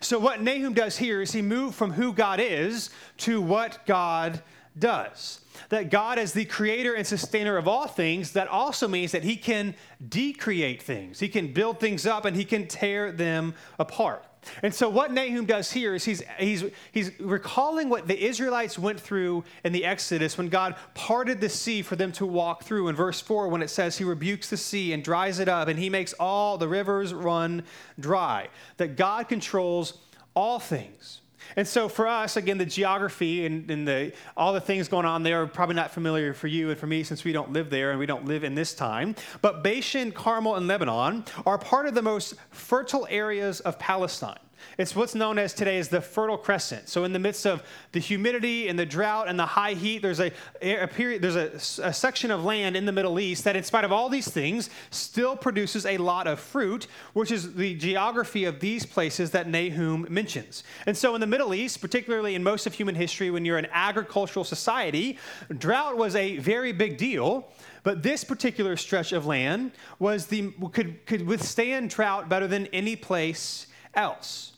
So, 0.00 0.18
what 0.18 0.42
Nahum 0.42 0.74
does 0.74 0.98
here 0.98 1.22
is 1.22 1.32
he 1.32 1.42
moved 1.42 1.74
from 1.74 1.92
who 1.92 2.12
God 2.12 2.38
is 2.38 2.90
to 3.18 3.40
what 3.40 3.84
God 3.86 4.42
does. 4.78 5.40
That 5.68 5.90
God 5.90 6.18
is 6.18 6.32
the 6.32 6.44
creator 6.44 6.94
and 6.94 7.06
sustainer 7.06 7.56
of 7.56 7.66
all 7.66 7.86
things, 7.86 8.32
that 8.32 8.48
also 8.48 8.88
means 8.88 9.12
that 9.12 9.24
he 9.24 9.36
can 9.36 9.74
decreate 10.06 10.82
things. 10.82 11.20
He 11.20 11.28
can 11.28 11.52
build 11.52 11.80
things 11.80 12.06
up 12.06 12.24
and 12.24 12.36
he 12.36 12.44
can 12.44 12.66
tear 12.66 13.12
them 13.12 13.54
apart. 13.78 14.24
And 14.62 14.74
so 14.74 14.88
what 14.88 15.12
Nahum 15.12 15.44
does 15.44 15.70
here 15.70 15.94
is 15.94 16.04
he's, 16.04 16.22
he's, 16.38 16.64
he's 16.92 17.18
recalling 17.20 17.88
what 17.88 18.08
the 18.08 18.24
Israelites 18.24 18.78
went 18.78 18.98
through 18.98 19.44
in 19.64 19.72
the 19.72 19.84
Exodus 19.84 20.38
when 20.38 20.48
God 20.48 20.76
parted 20.94 21.40
the 21.40 21.48
sea 21.48 21.82
for 21.82 21.96
them 21.96 22.12
to 22.12 22.26
walk 22.26 22.64
through. 22.64 22.88
In 22.88 22.96
verse 22.96 23.20
4, 23.20 23.48
when 23.48 23.62
it 23.62 23.68
says 23.68 23.98
he 23.98 24.04
rebukes 24.04 24.50
the 24.50 24.56
sea 24.56 24.92
and 24.92 25.04
dries 25.04 25.38
it 25.38 25.48
up, 25.48 25.68
and 25.68 25.78
he 25.78 25.90
makes 25.90 26.12
all 26.14 26.56
the 26.58 26.68
rivers 26.68 27.12
run 27.12 27.62
dry, 27.98 28.48
that 28.78 28.96
God 28.96 29.28
controls 29.28 29.94
all 30.34 30.58
things. 30.58 31.19
And 31.56 31.66
so 31.66 31.88
for 31.88 32.06
us, 32.06 32.36
again, 32.36 32.58
the 32.58 32.66
geography 32.66 33.46
and, 33.46 33.70
and, 33.70 33.86
the, 33.86 34.12
all 34.36 34.52
the 34.52 34.60
things 34.60 34.88
going 34.88 35.06
on 35.06 35.22
there 35.22 35.42
are 35.42 35.46
probably 35.46 35.76
not 35.76 35.90
familiar 35.90 36.34
for 36.34 36.46
you 36.46 36.70
and 36.70 36.78
for 36.78 36.86
me 36.86 37.02
since 37.02 37.24
we 37.24 37.32
don't 37.32 37.52
live 37.52 37.70
there 37.70 37.90
and 37.90 37.98
we 37.98 38.06
don't 38.06 38.24
live 38.24 38.44
in 38.44 38.54
this 38.54 38.74
time. 38.74 39.14
But 39.42 39.62
Bashan, 39.62 40.12
Carmel, 40.12 40.56
and 40.56 40.66
Lebanon 40.66 41.24
are 41.46 41.58
part 41.58 41.86
of 41.86 41.94
the 41.94 42.02
most 42.02 42.34
fertile 42.50 43.06
areas 43.10 43.60
of 43.60 43.78
Palestine. 43.78 44.38
It's 44.78 44.96
what's 44.96 45.14
known 45.14 45.38
as 45.38 45.52
today 45.52 45.78
as 45.78 45.88
the 45.88 46.00
Fertile 46.00 46.38
Crescent. 46.38 46.88
So, 46.88 47.04
in 47.04 47.12
the 47.12 47.18
midst 47.18 47.46
of 47.46 47.62
the 47.92 48.00
humidity 48.00 48.68
and 48.68 48.78
the 48.78 48.86
drought 48.86 49.28
and 49.28 49.38
the 49.38 49.46
high 49.46 49.74
heat, 49.74 50.02
there's 50.02 50.20
a, 50.20 50.32
a 50.62 50.86
period, 50.86 51.22
there's 51.22 51.36
a, 51.36 51.86
a 51.86 51.92
section 51.92 52.30
of 52.30 52.44
land 52.44 52.76
in 52.76 52.86
the 52.86 52.92
Middle 52.92 53.20
East 53.20 53.44
that, 53.44 53.56
in 53.56 53.62
spite 53.62 53.84
of 53.84 53.92
all 53.92 54.08
these 54.08 54.28
things, 54.28 54.70
still 54.90 55.36
produces 55.36 55.86
a 55.86 55.98
lot 55.98 56.26
of 56.26 56.40
fruit, 56.40 56.86
which 57.12 57.30
is 57.30 57.54
the 57.54 57.74
geography 57.74 58.44
of 58.44 58.60
these 58.60 58.86
places 58.86 59.30
that 59.32 59.48
Nahum 59.48 60.06
mentions. 60.08 60.64
And 60.86 60.96
so, 60.96 61.14
in 61.14 61.20
the 61.20 61.26
Middle 61.26 61.54
East, 61.54 61.80
particularly 61.80 62.34
in 62.34 62.42
most 62.42 62.66
of 62.66 62.74
human 62.74 62.94
history, 62.94 63.30
when 63.30 63.44
you're 63.44 63.58
an 63.58 63.68
agricultural 63.72 64.44
society, 64.44 65.18
drought 65.58 65.96
was 65.96 66.16
a 66.16 66.38
very 66.38 66.72
big 66.72 66.96
deal. 66.96 67.48
But 67.82 68.02
this 68.02 68.24
particular 68.24 68.76
stretch 68.76 69.12
of 69.12 69.26
land 69.26 69.72
was 69.98 70.26
the, 70.26 70.52
could, 70.72 71.06
could 71.06 71.26
withstand 71.26 71.90
drought 71.90 72.28
better 72.28 72.46
than 72.46 72.66
any 72.66 72.96
place 72.96 73.66
else. 73.94 74.52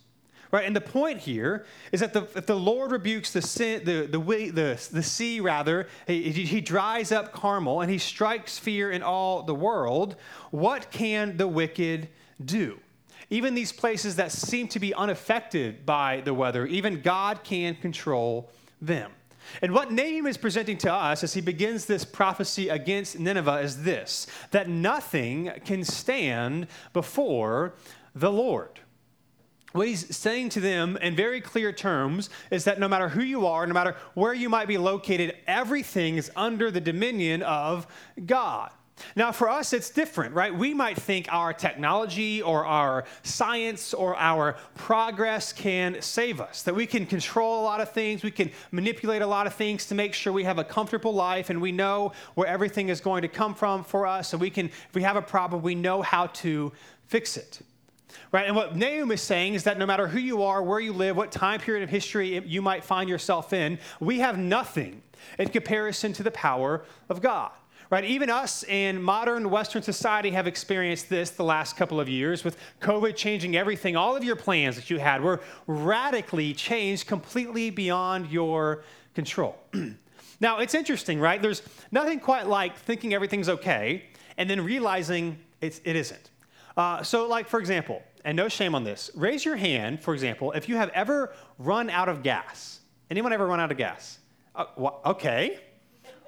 Right? 0.52 0.66
And 0.66 0.76
the 0.76 0.82
point 0.82 1.18
here 1.18 1.64
is 1.92 2.00
that 2.00 2.12
the, 2.12 2.28
if 2.36 2.44
the 2.44 2.54
Lord 2.54 2.92
rebukes 2.92 3.32
the, 3.32 3.40
sin, 3.40 3.84
the, 3.84 4.06
the, 4.06 4.18
the, 4.50 4.88
the 4.92 5.02
sea, 5.02 5.40
rather, 5.40 5.88
he, 6.06 6.30
he 6.30 6.60
dries 6.60 7.10
up 7.10 7.32
Carmel 7.32 7.80
and 7.80 7.90
he 7.90 7.96
strikes 7.96 8.58
fear 8.58 8.90
in 8.90 9.02
all 9.02 9.42
the 9.42 9.54
world, 9.54 10.16
what 10.50 10.90
can 10.90 11.38
the 11.38 11.48
wicked 11.48 12.08
do? 12.44 12.78
Even 13.30 13.54
these 13.54 13.72
places 13.72 14.16
that 14.16 14.30
seem 14.30 14.68
to 14.68 14.78
be 14.78 14.92
unaffected 14.92 15.86
by 15.86 16.20
the 16.20 16.34
weather, 16.34 16.66
even 16.66 17.00
God 17.00 17.42
can 17.44 17.74
control 17.76 18.50
them. 18.82 19.10
And 19.62 19.72
what 19.72 19.90
Nahum 19.90 20.26
is 20.26 20.36
presenting 20.36 20.76
to 20.78 20.92
us 20.92 21.24
as 21.24 21.32
he 21.32 21.40
begins 21.40 21.86
this 21.86 22.04
prophecy 22.04 22.68
against 22.68 23.18
Nineveh 23.18 23.60
is 23.60 23.84
this 23.84 24.26
that 24.50 24.68
nothing 24.68 25.50
can 25.64 25.82
stand 25.82 26.66
before 26.92 27.72
the 28.14 28.30
Lord 28.30 28.81
what 29.72 29.88
he's 29.88 30.14
saying 30.14 30.50
to 30.50 30.60
them 30.60 30.96
in 30.98 31.16
very 31.16 31.40
clear 31.40 31.72
terms 31.72 32.30
is 32.50 32.64
that 32.64 32.78
no 32.78 32.88
matter 32.88 33.08
who 33.08 33.22
you 33.22 33.46
are, 33.46 33.66
no 33.66 33.74
matter 33.74 33.96
where 34.14 34.34
you 34.34 34.48
might 34.48 34.68
be 34.68 34.78
located, 34.78 35.34
everything 35.46 36.16
is 36.16 36.30
under 36.36 36.70
the 36.70 36.80
dominion 36.80 37.42
of 37.42 37.86
God. 38.26 38.70
Now, 39.16 39.32
for 39.32 39.48
us, 39.48 39.72
it's 39.72 39.90
different, 39.90 40.34
right? 40.34 40.54
We 40.54 40.74
might 40.74 40.96
think 40.96 41.26
our 41.30 41.52
technology 41.52 42.42
or 42.42 42.64
our 42.64 43.04
science 43.22 43.94
or 43.94 44.16
our 44.16 44.56
progress 44.74 45.52
can 45.52 46.00
save 46.00 46.40
us, 46.40 46.62
that 46.62 46.74
we 46.74 46.86
can 46.86 47.06
control 47.06 47.62
a 47.62 47.64
lot 47.64 47.80
of 47.80 47.90
things, 47.90 48.22
we 48.22 48.30
can 48.30 48.50
manipulate 48.70 49.22
a 49.22 49.26
lot 49.26 49.46
of 49.46 49.54
things 49.54 49.86
to 49.86 49.94
make 49.94 50.14
sure 50.14 50.32
we 50.32 50.44
have 50.44 50.58
a 50.58 50.64
comfortable 50.64 51.12
life 51.12 51.50
and 51.50 51.60
we 51.60 51.72
know 51.72 52.12
where 52.34 52.46
everything 52.46 52.88
is 52.88 53.00
going 53.00 53.22
to 53.22 53.28
come 53.28 53.54
from 53.54 53.82
for 53.84 54.06
us. 54.06 54.32
And 54.32 54.40
we 54.40 54.50
can, 54.50 54.66
if 54.66 54.94
we 54.94 55.02
have 55.02 55.16
a 55.16 55.22
problem, 55.22 55.62
we 55.62 55.74
know 55.74 56.02
how 56.02 56.26
to 56.26 56.72
fix 57.06 57.36
it. 57.36 57.60
Right? 58.30 58.46
And 58.46 58.56
what 58.56 58.76
Nahum 58.76 59.10
is 59.12 59.22
saying 59.22 59.54
is 59.54 59.64
that 59.64 59.78
no 59.78 59.86
matter 59.86 60.08
who 60.08 60.18
you 60.18 60.42
are, 60.42 60.62
where 60.62 60.80
you 60.80 60.92
live, 60.92 61.16
what 61.16 61.32
time 61.32 61.60
period 61.60 61.82
of 61.82 61.90
history 61.90 62.42
you 62.46 62.62
might 62.62 62.84
find 62.84 63.08
yourself 63.08 63.52
in, 63.52 63.78
we 64.00 64.18
have 64.20 64.38
nothing 64.38 65.02
in 65.38 65.48
comparison 65.48 66.12
to 66.14 66.22
the 66.22 66.30
power 66.30 66.84
of 67.08 67.20
God. 67.20 67.50
Right? 67.90 68.04
Even 68.04 68.30
us 68.30 68.64
in 68.64 69.02
modern 69.02 69.50
Western 69.50 69.82
society 69.82 70.30
have 70.30 70.46
experienced 70.46 71.10
this 71.10 71.28
the 71.28 71.44
last 71.44 71.76
couple 71.76 72.00
of 72.00 72.08
years 72.08 72.42
with 72.42 72.56
COVID 72.80 73.16
changing 73.16 73.54
everything. 73.54 73.96
All 73.96 74.16
of 74.16 74.24
your 74.24 74.36
plans 74.36 74.76
that 74.76 74.88
you 74.88 74.98
had 74.98 75.22
were 75.22 75.40
radically 75.66 76.54
changed 76.54 77.06
completely 77.06 77.68
beyond 77.68 78.30
your 78.30 78.82
control. 79.14 79.58
now, 80.40 80.58
it's 80.58 80.74
interesting, 80.74 81.20
right? 81.20 81.42
There's 81.42 81.60
nothing 81.90 82.18
quite 82.18 82.46
like 82.46 82.78
thinking 82.78 83.12
everything's 83.12 83.50
okay 83.50 84.04
and 84.38 84.48
then 84.48 84.62
realizing 84.62 85.38
it 85.60 85.80
isn't. 85.84 86.31
Uh, 86.76 87.02
so, 87.02 87.26
like, 87.26 87.48
for 87.48 87.60
example, 87.60 88.02
and 88.24 88.36
no 88.36 88.48
shame 88.48 88.74
on 88.74 88.84
this, 88.84 89.10
raise 89.14 89.44
your 89.44 89.56
hand, 89.56 90.02
for 90.02 90.14
example, 90.14 90.52
if 90.52 90.68
you 90.68 90.76
have 90.76 90.90
ever 90.90 91.32
run 91.58 91.90
out 91.90 92.08
of 92.08 92.22
gas. 92.22 92.80
Anyone 93.10 93.32
ever 93.32 93.46
run 93.46 93.60
out 93.60 93.70
of 93.70 93.78
gas? 93.78 94.18
Uh, 94.54 94.64
wh- 94.80 95.06
okay. 95.10 95.58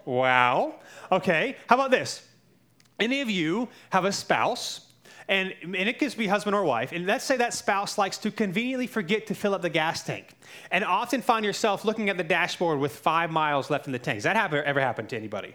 Wow. 0.04 0.74
Okay. 1.10 1.56
How 1.66 1.76
about 1.76 1.90
this? 1.90 2.26
Any 3.00 3.20
of 3.20 3.30
you 3.30 3.68
have 3.90 4.04
a 4.04 4.12
spouse, 4.12 4.92
and, 5.28 5.54
and 5.62 5.74
it 5.74 5.98
could 5.98 6.16
be 6.16 6.26
husband 6.26 6.54
or 6.54 6.64
wife, 6.64 6.92
and 6.92 7.06
let's 7.06 7.24
say 7.24 7.36
that 7.38 7.54
spouse 7.54 7.96
likes 7.96 8.18
to 8.18 8.30
conveniently 8.30 8.86
forget 8.86 9.26
to 9.28 9.34
fill 9.34 9.54
up 9.54 9.62
the 9.62 9.70
gas 9.70 10.04
tank, 10.04 10.36
and 10.70 10.84
often 10.84 11.22
find 11.22 11.44
yourself 11.44 11.84
looking 11.84 12.10
at 12.10 12.18
the 12.18 12.24
dashboard 12.24 12.78
with 12.78 12.94
five 12.94 13.30
miles 13.30 13.70
left 13.70 13.86
in 13.86 13.92
the 13.92 13.98
tank. 13.98 14.18
Does 14.18 14.24
that 14.24 14.36
ever, 14.36 14.80
happen 14.80 15.06
to 15.06 15.16
anybody? 15.16 15.54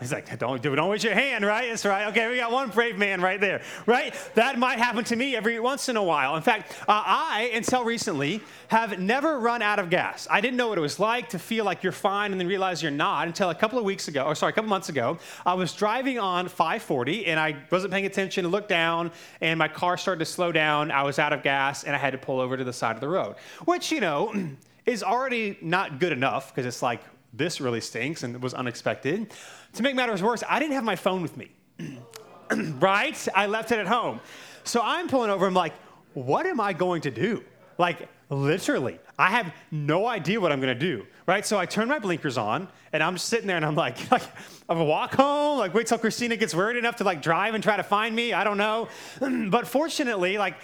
He's 0.00 0.12
like, 0.12 0.38
don't, 0.38 0.62
do 0.62 0.72
it. 0.72 0.76
Don't 0.76 0.90
raise 0.90 1.04
your 1.04 1.14
hand, 1.14 1.44
right? 1.44 1.68
That's 1.68 1.84
right. 1.84 2.08
Okay, 2.08 2.28
we 2.30 2.36
got 2.36 2.50
one 2.50 2.70
brave 2.70 2.96
man 2.96 3.20
right 3.20 3.38
there, 3.38 3.60
right? 3.84 4.14
That 4.34 4.58
might 4.58 4.78
happen 4.78 5.04
to 5.04 5.16
me 5.16 5.36
every 5.36 5.60
once 5.60 5.90
in 5.90 5.96
a 5.96 6.02
while. 6.02 6.36
In 6.36 6.42
fact, 6.42 6.72
uh, 6.88 7.02
I, 7.04 7.50
until 7.54 7.84
recently, 7.84 8.40
have 8.68 8.98
never 8.98 9.38
run 9.38 9.60
out 9.60 9.78
of 9.78 9.90
gas. 9.90 10.26
I 10.30 10.40
didn't 10.40 10.56
know 10.56 10.68
what 10.68 10.78
it 10.78 10.80
was 10.80 10.98
like 10.98 11.28
to 11.30 11.38
feel 11.38 11.66
like 11.66 11.82
you're 11.82 11.92
fine 11.92 12.32
and 12.32 12.40
then 12.40 12.48
realize 12.48 12.82
you're 12.82 12.90
not 12.90 13.26
until 13.26 13.50
a 13.50 13.54
couple 13.54 13.78
of 13.78 13.84
weeks 13.84 14.08
ago, 14.08 14.24
or 14.24 14.34
sorry, 14.34 14.50
a 14.50 14.54
couple 14.54 14.70
months 14.70 14.88
ago. 14.88 15.18
I 15.44 15.52
was 15.52 15.74
driving 15.74 16.18
on 16.18 16.48
540 16.48 17.26
and 17.26 17.38
I 17.38 17.56
wasn't 17.70 17.92
paying 17.92 18.06
attention 18.06 18.48
looked 18.48 18.70
down 18.70 19.12
and 19.42 19.58
my 19.58 19.68
car 19.68 19.98
started 19.98 20.20
to 20.20 20.24
slow 20.24 20.50
down. 20.50 20.90
I 20.90 21.02
was 21.02 21.18
out 21.18 21.32
of 21.34 21.42
gas 21.42 21.84
and 21.84 21.94
I 21.94 21.98
had 21.98 22.12
to 22.12 22.18
pull 22.18 22.40
over 22.40 22.56
to 22.56 22.64
the 22.64 22.72
side 22.72 22.94
of 22.94 23.00
the 23.00 23.08
road, 23.08 23.36
which, 23.66 23.92
you 23.92 24.00
know, 24.00 24.34
is 24.86 25.02
already 25.02 25.58
not 25.60 26.00
good 26.00 26.12
enough 26.12 26.54
because 26.54 26.66
it's 26.66 26.82
like, 26.82 27.02
this 27.32 27.60
really 27.60 27.80
stinks 27.80 28.22
and 28.22 28.34
it 28.34 28.40
was 28.40 28.54
unexpected. 28.54 29.32
To 29.74 29.82
make 29.82 29.94
matters 29.94 30.22
worse, 30.22 30.42
I 30.48 30.58
didn't 30.58 30.74
have 30.74 30.84
my 30.84 30.96
phone 30.96 31.22
with 31.22 31.36
me, 31.36 31.50
right? 32.80 33.28
I 33.34 33.46
left 33.46 33.72
it 33.72 33.78
at 33.78 33.86
home. 33.86 34.20
So 34.64 34.80
I'm 34.82 35.08
pulling 35.08 35.30
over, 35.30 35.46
I'm 35.46 35.54
like, 35.54 35.74
what 36.14 36.46
am 36.46 36.60
I 36.60 36.72
going 36.72 37.02
to 37.02 37.10
do? 37.10 37.44
Like, 37.78 38.08
literally, 38.30 38.98
I 39.18 39.30
have 39.30 39.52
no 39.70 40.06
idea 40.06 40.40
what 40.40 40.52
I'm 40.52 40.60
gonna 40.60 40.74
do, 40.74 41.06
right? 41.26 41.44
So 41.46 41.58
I 41.58 41.66
turn 41.66 41.88
my 41.88 41.98
blinkers 41.98 42.36
on, 42.36 42.68
and 42.92 43.02
I'm 43.02 43.14
just 43.14 43.28
sitting 43.28 43.46
there, 43.46 43.56
and 43.56 43.64
I'm 43.64 43.74
like, 43.74 44.10
like 44.10 44.22
I'm 44.68 44.76
gonna 44.76 44.84
walk 44.84 45.14
home, 45.14 45.58
like 45.58 45.72
wait 45.72 45.86
till 45.86 45.98
Christina 45.98 46.36
gets 46.36 46.54
worried 46.54 46.76
enough 46.76 46.96
to 46.96 47.04
like 47.04 47.22
drive 47.22 47.54
and 47.54 47.62
try 47.62 47.76
to 47.76 47.82
find 47.82 48.14
me. 48.14 48.32
I 48.32 48.44
don't 48.44 48.58
know, 48.58 48.88
but 49.50 49.66
fortunately, 49.66 50.38
like 50.38 50.56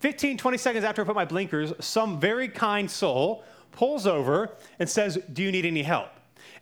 15, 0.00 0.38
20 0.38 0.58
seconds 0.58 0.84
after 0.84 1.02
I 1.02 1.04
put 1.04 1.14
my 1.16 1.24
blinkers, 1.24 1.72
some 1.80 2.20
very 2.20 2.48
kind 2.48 2.90
soul 2.90 3.44
pulls 3.72 4.06
over 4.06 4.50
and 4.78 4.88
says, 4.88 5.18
"Do 5.32 5.42
you 5.42 5.50
need 5.50 5.64
any 5.64 5.82
help?" 5.82 6.10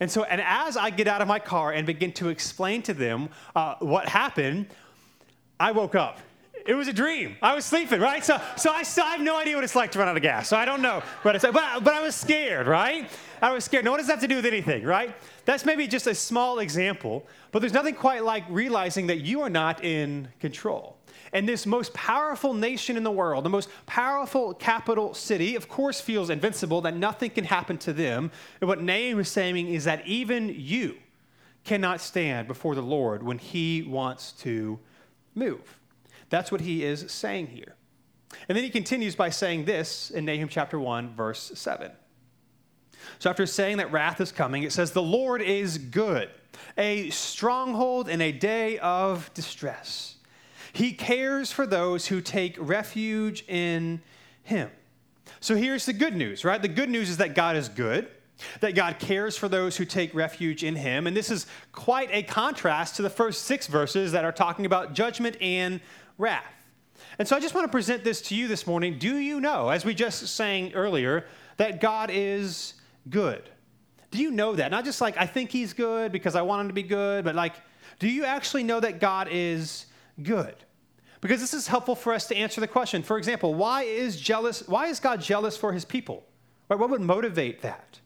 And 0.00 0.10
so, 0.10 0.24
and 0.24 0.40
as 0.40 0.76
I 0.76 0.90
get 0.90 1.08
out 1.08 1.22
of 1.22 1.28
my 1.28 1.38
car 1.38 1.72
and 1.72 1.86
begin 1.86 2.12
to 2.14 2.28
explain 2.28 2.82
to 2.82 2.94
them 2.94 3.28
uh, 3.54 3.76
what 3.80 4.08
happened, 4.08 4.66
I 5.58 5.72
woke 5.72 5.94
up. 5.94 6.18
It 6.66 6.74
was 6.74 6.88
a 6.88 6.92
dream. 6.92 7.36
I 7.40 7.54
was 7.54 7.64
sleeping, 7.64 8.00
right? 8.00 8.24
So, 8.24 8.40
so 8.56 8.72
I 8.72 8.82
still 8.82 9.04
I 9.04 9.12
have 9.12 9.20
no 9.20 9.38
idea 9.38 9.54
what 9.54 9.62
it's 9.62 9.76
like 9.76 9.92
to 9.92 10.00
run 10.00 10.08
out 10.08 10.16
of 10.16 10.22
gas. 10.22 10.48
So 10.48 10.56
I 10.56 10.64
don't 10.64 10.82
know 10.82 11.00
what 11.22 11.36
it's 11.36 11.44
like. 11.44 11.52
But, 11.52 11.84
but 11.84 11.94
I 11.94 12.02
was 12.02 12.16
scared, 12.16 12.66
right? 12.66 13.08
I 13.40 13.52
was 13.52 13.64
scared. 13.64 13.84
No, 13.84 13.92
what 13.92 13.98
does 13.98 14.08
that 14.08 14.14
have 14.14 14.20
to 14.22 14.28
do 14.28 14.36
with 14.36 14.46
anything, 14.46 14.82
right? 14.82 15.14
That's 15.44 15.64
maybe 15.64 15.86
just 15.86 16.08
a 16.08 16.14
small 16.14 16.58
example, 16.58 17.24
but 17.52 17.60
there's 17.60 17.72
nothing 17.72 17.94
quite 17.94 18.24
like 18.24 18.44
realizing 18.48 19.06
that 19.06 19.20
you 19.20 19.42
are 19.42 19.50
not 19.50 19.84
in 19.84 20.28
control. 20.40 20.95
And 21.36 21.46
this 21.46 21.66
most 21.66 21.92
powerful 21.92 22.54
nation 22.54 22.96
in 22.96 23.02
the 23.02 23.10
world, 23.10 23.44
the 23.44 23.50
most 23.50 23.68
powerful 23.84 24.54
capital 24.54 25.12
city, 25.12 25.54
of 25.54 25.68
course, 25.68 26.00
feels 26.00 26.30
invincible, 26.30 26.80
that 26.80 26.96
nothing 26.96 27.28
can 27.28 27.44
happen 27.44 27.76
to 27.76 27.92
them. 27.92 28.30
And 28.62 28.68
what 28.68 28.80
Nahum 28.80 29.20
is 29.20 29.28
saying 29.28 29.68
is 29.68 29.84
that 29.84 30.06
even 30.06 30.48
you 30.48 30.96
cannot 31.62 32.00
stand 32.00 32.48
before 32.48 32.74
the 32.74 32.80
Lord 32.80 33.22
when 33.22 33.36
he 33.36 33.82
wants 33.82 34.32
to 34.32 34.78
move. 35.34 35.78
That's 36.30 36.50
what 36.50 36.62
he 36.62 36.82
is 36.82 37.12
saying 37.12 37.48
here. 37.48 37.74
And 38.48 38.56
then 38.56 38.64
he 38.64 38.70
continues 38.70 39.14
by 39.14 39.28
saying 39.28 39.66
this 39.66 40.10
in 40.10 40.24
Nahum 40.24 40.48
chapter 40.48 40.80
1, 40.80 41.16
verse 41.16 41.52
7. 41.54 41.92
So 43.18 43.28
after 43.28 43.44
saying 43.44 43.76
that 43.76 43.92
wrath 43.92 44.22
is 44.22 44.32
coming, 44.32 44.62
it 44.62 44.72
says, 44.72 44.92
The 44.92 45.02
Lord 45.02 45.42
is 45.42 45.76
good, 45.76 46.30
a 46.78 47.10
stronghold 47.10 48.08
in 48.08 48.22
a 48.22 48.32
day 48.32 48.78
of 48.78 49.30
distress. 49.34 50.15
He 50.76 50.92
cares 50.92 51.50
for 51.50 51.66
those 51.66 52.06
who 52.06 52.20
take 52.20 52.54
refuge 52.58 53.44
in 53.48 54.02
Him. 54.42 54.70
So 55.40 55.56
here's 55.56 55.86
the 55.86 55.94
good 55.94 56.14
news, 56.14 56.44
right? 56.44 56.60
The 56.60 56.68
good 56.68 56.90
news 56.90 57.08
is 57.08 57.16
that 57.16 57.34
God 57.34 57.56
is 57.56 57.70
good, 57.70 58.08
that 58.60 58.74
God 58.74 58.98
cares 58.98 59.38
for 59.38 59.48
those 59.48 59.78
who 59.78 59.86
take 59.86 60.14
refuge 60.14 60.62
in 60.62 60.76
Him. 60.76 61.06
And 61.06 61.16
this 61.16 61.30
is 61.30 61.46
quite 61.72 62.10
a 62.12 62.22
contrast 62.22 62.96
to 62.96 63.02
the 63.02 63.08
first 63.08 63.46
six 63.46 63.66
verses 63.66 64.12
that 64.12 64.26
are 64.26 64.32
talking 64.32 64.66
about 64.66 64.92
judgment 64.92 65.38
and 65.40 65.80
wrath. 66.18 66.44
And 67.18 67.26
so 67.26 67.36
I 67.36 67.40
just 67.40 67.54
want 67.54 67.66
to 67.66 67.72
present 67.72 68.04
this 68.04 68.20
to 68.22 68.34
you 68.34 68.46
this 68.46 68.66
morning. 68.66 68.98
Do 68.98 69.16
you 69.16 69.40
know, 69.40 69.70
as 69.70 69.86
we 69.86 69.94
just 69.94 70.26
sang 70.26 70.74
earlier, 70.74 71.24
that 71.56 71.80
God 71.80 72.10
is 72.12 72.74
good? 73.08 73.48
Do 74.10 74.18
you 74.18 74.30
know 74.30 74.54
that? 74.54 74.70
Not 74.70 74.84
just 74.84 75.00
like, 75.00 75.16
I 75.16 75.24
think 75.24 75.50
he's 75.50 75.72
good 75.72 76.12
because 76.12 76.36
I 76.36 76.42
want 76.42 76.60
him 76.60 76.68
to 76.68 76.74
be 76.74 76.82
good, 76.82 77.24
but 77.24 77.34
like, 77.34 77.54
do 77.98 78.08
you 78.08 78.26
actually 78.26 78.62
know 78.62 78.80
that 78.80 79.00
God 79.00 79.28
is 79.30 79.86
good? 80.22 80.54
Because 81.20 81.40
this 81.40 81.54
is 81.54 81.66
helpful 81.66 81.94
for 81.94 82.12
us 82.12 82.26
to 82.28 82.36
answer 82.36 82.60
the 82.60 82.68
question. 82.68 83.02
For 83.02 83.18
example, 83.18 83.54
why 83.54 83.82
is 83.82 84.20
jealous? 84.20 84.66
Why 84.68 84.86
is 84.86 85.00
God 85.00 85.20
jealous 85.20 85.56
for 85.56 85.72
his 85.72 85.84
people? 85.84 86.24
Right? 86.68 86.78
What 86.78 86.90
would 86.90 87.00
motivate 87.00 87.62
that? 87.62 88.00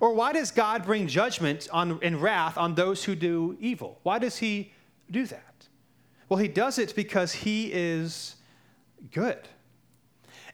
Or 0.00 0.14
why 0.14 0.32
does 0.32 0.50
God 0.50 0.84
bring 0.84 1.06
judgment 1.06 1.68
on, 1.72 1.98
and 2.02 2.20
wrath 2.22 2.56
on 2.56 2.74
those 2.74 3.04
who 3.04 3.14
do 3.14 3.56
evil? 3.60 3.98
Why 4.02 4.18
does 4.18 4.38
he 4.38 4.72
do 5.10 5.26
that? 5.26 5.66
Well, 6.28 6.38
he 6.38 6.48
does 6.48 6.78
it 6.78 6.94
because 6.94 7.32
he 7.32 7.72
is 7.72 8.36
good. 9.10 9.48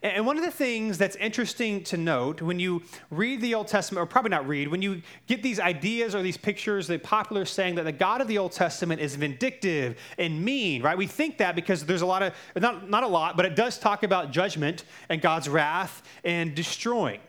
And 0.07 0.25
one 0.25 0.39
of 0.39 0.45
the 0.45 0.51
things 0.51 0.99
that's 0.99 1.17
interesting 1.17 1.83
to 1.85 1.97
note 1.97 2.41
when 2.41 2.61
you 2.61 2.83
read 3.11 3.41
the 3.41 3.55
Old 3.55 3.67
Testament, 3.67 4.03
or 4.03 4.07
probably 4.07 4.31
not 4.31 4.47
read, 4.47 4.69
when 4.69 4.81
you 4.81 5.03
get 5.27 5.43
these 5.43 5.59
ideas 5.59 6.15
or 6.15 6.23
these 6.23 6.37
pictures, 6.37 6.87
the 6.87 6.99
popular 6.99 7.45
saying 7.45 7.75
that 7.75 7.85
the 7.85 7.93
God 7.93 8.21
of 8.21 8.29
the 8.29 8.39
Old 8.39 8.53
Testament 8.53 9.01
is 9.01 9.17
vindictive 9.17 9.99
and 10.17 10.45
mean, 10.45 10.83
right? 10.83 10.97
We 10.97 11.09
think 11.09 11.39
that 11.39 11.57
because 11.57 11.85
there's 11.85 12.03
a 12.03 12.07
lot 12.07 12.23
of, 12.23 12.35
not, 12.55 12.89
not 12.89 13.03
a 13.03 13.09
lot, 13.09 13.37
but 13.37 13.47
it 13.47 13.57
does 13.57 13.79
talk 13.79 14.05
about 14.05 14.31
judgment 14.31 14.85
and 15.09 15.21
God's 15.21 15.49
wrath 15.49 16.03
and 16.25 16.55
destroying 16.55 17.21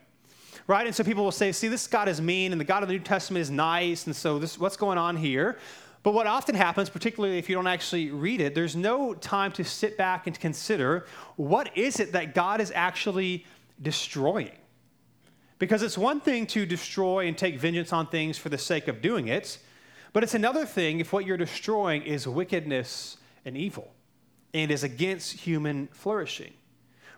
right? 0.67 0.85
And 0.85 0.93
so 0.93 1.01
people 1.01 1.23
will 1.23 1.31
say, 1.31 1.53
see, 1.53 1.69
this 1.69 1.87
God 1.87 2.09
is 2.09 2.19
mean 2.19 2.51
and 2.51 2.59
the 2.59 2.65
God 2.65 2.83
of 2.83 2.89
the 2.89 2.93
New 2.93 2.99
Testament 2.99 3.41
is 3.41 3.49
nice. 3.49 4.05
And 4.05 4.13
so 4.13 4.37
this, 4.37 4.59
what's 4.59 4.75
going 4.75 4.97
on 4.97 5.15
here? 5.15 5.57
But 6.03 6.13
what 6.13 6.27
often 6.27 6.55
happens, 6.55 6.89
particularly 6.89 7.37
if 7.37 7.49
you 7.49 7.55
don't 7.55 7.67
actually 7.67 8.11
read 8.11 8.39
it, 8.39 8.55
there's 8.55 8.75
no 8.75 9.13
time 9.13 9.51
to 9.53 9.63
sit 9.63 9.97
back 9.97 10.27
and 10.27 10.39
consider 10.39 11.05
what 11.35 11.75
is 11.77 11.99
it 11.99 12.11
that 12.13 12.33
God 12.33 12.61
is 12.61 12.71
actually 12.73 13.45
destroying? 13.81 14.55
Because 15.59 15.81
it's 15.81 15.97
one 15.97 16.21
thing 16.21 16.45
to 16.47 16.65
destroy 16.65 17.27
and 17.27 17.37
take 17.37 17.59
vengeance 17.59 17.91
on 17.91 18.07
things 18.07 18.37
for 18.37 18.49
the 18.49 18.57
sake 18.57 18.87
of 18.87 19.01
doing 19.01 19.27
it, 19.27 19.57
but 20.13 20.23
it's 20.23 20.35
another 20.35 20.65
thing 20.65 20.99
if 20.99 21.11
what 21.11 21.25
you're 21.25 21.37
destroying 21.37 22.03
is 22.03 22.27
wickedness 22.27 23.17
and 23.43 23.57
evil 23.57 23.91
and 24.53 24.71
is 24.71 24.83
against 24.83 25.33
human 25.33 25.87
flourishing. 25.87 26.53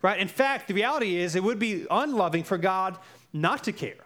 Right? 0.01 0.19
In 0.19 0.27
fact, 0.27 0.67
the 0.67 0.73
reality 0.73 1.17
is 1.17 1.35
it 1.35 1.43
would 1.43 1.59
be 1.59 1.85
unloving 1.91 2.43
for 2.43 2.57
God 2.57 2.97
not 3.33 3.63
to 3.65 3.71
care. 3.71 4.05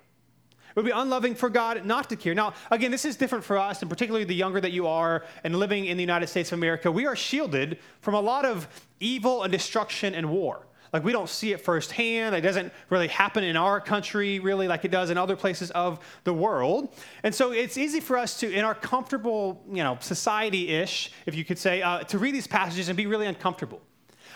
It 0.73 0.77
would 0.77 0.85
be 0.85 0.91
unloving 0.91 1.35
for 1.35 1.49
God 1.49 1.85
not 1.85 2.09
to 2.09 2.15
care. 2.15 2.33
Now, 2.33 2.55
again, 2.71 2.89
this 2.89 3.05
is 3.05 3.15
different 3.15 3.43
for 3.43 3.59
us, 3.59 3.81
and 3.81 3.89
particularly 3.91 4.25
the 4.25 4.33
younger 4.33 4.59
that 4.59 4.71
you 4.71 4.87
are 4.87 5.23
and 5.43 5.55
living 5.55 5.85
in 5.85 5.97
the 5.97 6.03
United 6.03 6.27
States 6.27 6.51
of 6.51 6.57
America, 6.57 6.91
we 6.91 7.05
are 7.05 7.15
shielded 7.15 7.77
from 8.01 8.15
a 8.15 8.19
lot 8.19 8.43
of 8.43 8.67
evil 8.99 9.43
and 9.43 9.51
destruction 9.51 10.15
and 10.15 10.31
war. 10.31 10.65
Like, 10.91 11.03
we 11.03 11.11
don't 11.11 11.29
see 11.29 11.51
it 11.53 11.61
firsthand. 11.61 12.35
It 12.35 12.41
doesn't 12.41 12.71
really 12.89 13.07
happen 13.07 13.43
in 13.43 13.55
our 13.55 13.81
country, 13.81 14.39
really, 14.39 14.67
like 14.67 14.85
it 14.85 14.91
does 14.91 15.09
in 15.09 15.17
other 15.17 15.35
places 15.35 15.69
of 15.71 15.99
the 16.23 16.33
world. 16.33 16.95
And 17.23 17.33
so 17.33 17.51
it's 17.51 17.77
easy 17.77 17.99
for 17.99 18.17
us 18.17 18.39
to, 18.39 18.51
in 18.51 18.63
our 18.63 18.75
comfortable, 18.75 19.63
you 19.71 19.83
know, 19.83 19.97
society 20.01 20.69
ish, 20.69 21.11
if 21.25 21.33
you 21.33 21.45
could 21.45 21.57
say, 21.57 21.81
uh, 21.81 21.99
to 22.05 22.19
read 22.19 22.35
these 22.35 22.47
passages 22.47 22.89
and 22.89 22.97
be 22.97 23.07
really 23.07 23.25
uncomfortable. 23.25 23.81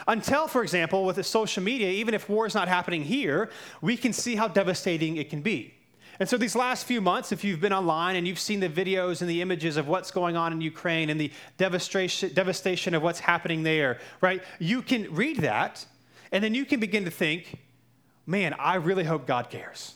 Until, 0.08 0.48
for 0.48 0.64
example, 0.64 1.06
with 1.06 1.24
social 1.26 1.62
media, 1.62 1.90
even 1.90 2.16
if 2.16 2.28
war 2.28 2.48
is 2.48 2.56
not 2.56 2.68
happening 2.68 3.04
here, 3.04 3.50
we 3.82 3.96
can 3.96 4.12
see 4.14 4.36
how 4.36 4.48
devastating 4.48 5.18
it 5.18 5.30
can 5.30 5.42
be. 5.42 5.77
And 6.20 6.28
so, 6.28 6.38
these 6.38 6.56
last 6.56 6.86
few 6.86 7.02
months, 7.02 7.32
if 7.32 7.44
you've 7.44 7.60
been 7.60 7.74
online 7.74 8.16
and 8.16 8.28
you've 8.28 8.40
seen 8.40 8.60
the 8.60 8.70
videos 8.70 9.22
and 9.22 9.30
the 9.30 9.42
images 9.42 9.78
of 9.78 9.88
what's 9.88 10.12
going 10.12 10.36
on 10.36 10.52
in 10.52 10.62
Ukraine 10.62 11.10
and 11.10 11.20
the 11.20 11.32
devastation, 11.58 12.34
devastation 12.34 12.94
of 12.94 13.04
what's 13.04 13.20
happening 13.20 13.64
there, 13.64 14.00
right, 14.22 14.44
you 14.60 14.82
can 14.82 15.14
read 15.14 15.38
that 15.42 15.86
and 16.32 16.44
then 16.44 16.54
you 16.54 16.66
can 16.66 16.80
begin 16.80 17.06
to 17.06 17.12
think, 17.12 17.58
man, 18.26 18.54
I 18.60 18.76
really 18.76 19.04
hope 19.04 19.28
God 19.28 19.50
cares 19.50 19.94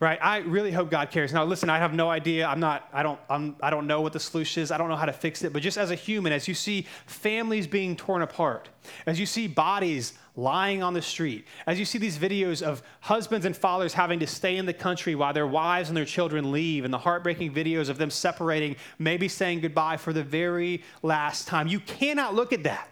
right? 0.00 0.18
I 0.20 0.38
really 0.38 0.70
hope 0.70 0.90
God 0.90 1.10
cares. 1.10 1.32
Now, 1.32 1.44
listen, 1.44 1.70
I 1.70 1.78
have 1.78 1.94
no 1.94 2.10
idea. 2.10 2.46
I'm 2.46 2.60
not, 2.60 2.88
I 2.92 3.02
don't, 3.02 3.18
I'm, 3.30 3.56
I 3.62 3.70
don't 3.70 3.86
know 3.86 4.02
what 4.02 4.12
the 4.12 4.20
solution 4.20 4.62
is. 4.62 4.70
I 4.70 4.76
don't 4.76 4.88
know 4.88 4.96
how 4.96 5.06
to 5.06 5.12
fix 5.12 5.42
it. 5.42 5.52
But 5.52 5.62
just 5.62 5.78
as 5.78 5.90
a 5.90 5.94
human, 5.94 6.32
as 6.32 6.46
you 6.46 6.54
see 6.54 6.86
families 7.06 7.66
being 7.66 7.96
torn 7.96 8.20
apart, 8.20 8.68
as 9.06 9.18
you 9.18 9.24
see 9.24 9.46
bodies 9.46 10.14
lying 10.36 10.82
on 10.82 10.94
the 10.94 11.02
street, 11.02 11.46
as 11.66 11.78
you 11.78 11.84
see 11.84 11.98
these 11.98 12.18
videos 12.18 12.60
of 12.60 12.82
husbands 13.00 13.46
and 13.46 13.56
fathers 13.56 13.94
having 13.94 14.18
to 14.18 14.26
stay 14.26 14.56
in 14.56 14.66
the 14.66 14.72
country 14.72 15.14
while 15.14 15.32
their 15.32 15.46
wives 15.46 15.88
and 15.88 15.96
their 15.96 16.04
children 16.04 16.50
leave, 16.50 16.84
and 16.84 16.92
the 16.92 16.98
heartbreaking 16.98 17.54
videos 17.54 17.88
of 17.88 17.98
them 17.98 18.10
separating, 18.10 18.74
maybe 18.98 19.28
saying 19.28 19.60
goodbye 19.60 19.96
for 19.96 20.12
the 20.12 20.24
very 20.24 20.82
last 21.02 21.46
time, 21.46 21.68
you 21.68 21.78
cannot 21.80 22.34
look 22.34 22.52
at 22.52 22.64
that 22.64 22.88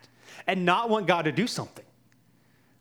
and 0.46 0.64
not 0.64 0.88
want 0.88 1.07
God 1.07 1.22
to 1.22 1.33
do 1.33 1.46
something, 1.46 1.85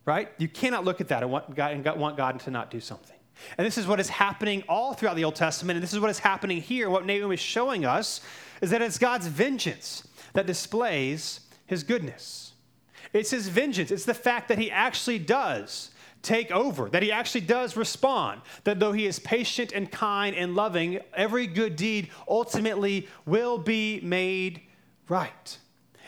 right? 0.06 0.30
You 0.38 0.48
cannot 0.48 0.86
look 0.86 1.02
at 1.02 1.08
that 1.08 1.24
and 1.24 1.32
want 1.32 1.56
God, 1.56 1.72
and 1.72 2.00
want 2.00 2.18
God 2.18 2.40
to 2.42 2.52
not 2.52 2.70
do 2.70 2.80
something. 2.80 3.18
And 3.58 3.66
this 3.66 3.78
is 3.78 3.88
what 3.88 4.00
is 4.00 4.10
happening 4.10 4.64
all 4.70 4.94
throughout 4.94 5.16
the 5.16 5.24
Old 5.24 5.36
Testament. 5.36 5.78
And 5.78 5.84
this 5.84 5.94
is 5.94 6.00
what 6.00 6.12
is 6.12 6.20
happening 6.20 6.62
here. 6.62 6.90
What 6.90 7.06
Nahum 7.06 7.32
is 7.32 7.40
showing 7.40 7.86
us 7.86 8.22
is 8.62 8.70
that 8.70 8.84
it's 8.84 9.00
God's 9.00 9.26
vengeance 9.26 10.08
that 10.34 10.46
displays 10.46 11.42
his 11.66 11.84
goodness. 11.84 12.51
It's 13.14 13.32
his 13.32 13.48
vengeance. 13.48 13.92
It's 13.92 14.06
the 14.06 14.14
fact 14.14 14.48
that 14.50 14.58
he 14.58 14.72
actually 14.72 15.20
does 15.20 15.92
take 16.22 16.52
over, 16.52 16.90
that 16.90 17.04
he 17.04 17.12
actually 17.12 17.42
does 17.42 17.76
respond, 17.76 18.42
that 18.64 18.80
though 18.80 18.92
he 18.92 19.06
is 19.06 19.20
patient 19.20 19.72
and 19.74 19.92
kind 19.92 20.36
and 20.36 20.56
loving, 20.56 21.00
every 21.16 21.48
good 21.48 21.76
deed 21.76 22.10
ultimately 22.28 23.08
will 23.26 23.58
be 23.58 24.00
made 24.02 24.62
right. 25.10 25.58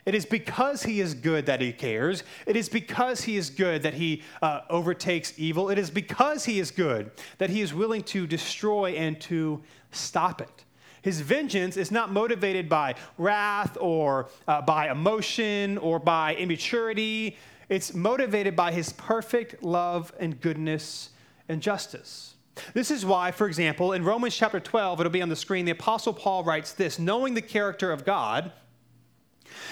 It 0.05 0.15
is 0.15 0.25
because 0.25 0.83
he 0.83 0.99
is 0.99 1.13
good 1.13 1.45
that 1.45 1.61
he 1.61 1.71
cares. 1.71 2.23
It 2.45 2.57
is 2.57 2.67
because 2.67 3.21
he 3.21 3.37
is 3.37 3.49
good 3.49 3.83
that 3.83 3.93
he 3.93 4.21
uh, 4.41 4.61
overtakes 4.69 5.33
evil. 5.37 5.69
It 5.69 5.79
is 5.79 5.89
because 5.89 6.43
he 6.43 6.59
is 6.59 6.71
good 6.71 7.11
that 7.37 7.49
he 7.49 7.61
is 7.61 7.73
willing 7.73 8.03
to 8.03 8.27
destroy 8.27 8.91
and 8.91 9.19
to 9.21 9.63
stop 9.91 10.41
it. 10.41 10.65
His 11.03 11.19
vengeance 11.21 11.77
is 11.77 11.91
not 11.91 12.11
motivated 12.11 12.67
by 12.67 12.95
wrath 13.17 13.77
or 13.79 14.29
uh, 14.47 14.61
by 14.61 14.89
emotion 14.89 15.77
or 15.77 15.99
by 15.99 16.33
immaturity. 16.35 17.37
It's 17.69 17.93
motivated 17.93 18.55
by 18.55 18.71
his 18.71 18.93
perfect 18.93 19.61
love 19.61 20.13
and 20.19 20.39
goodness 20.39 21.09
and 21.49 21.61
justice. 21.61 22.35
This 22.73 22.89
is 22.89 23.05
why, 23.05 23.31
for 23.31 23.47
example, 23.47 23.93
in 23.93 24.03
Romans 24.03 24.35
chapter 24.35 24.59
12, 24.59 25.01
it'll 25.01 25.11
be 25.11 25.21
on 25.21 25.29
the 25.29 25.35
screen, 25.35 25.65
the 25.65 25.71
Apostle 25.71 26.13
Paul 26.13 26.43
writes 26.43 26.71
this 26.71 26.99
Knowing 26.99 27.33
the 27.33 27.41
character 27.41 27.91
of 27.91 28.05
God, 28.05 28.51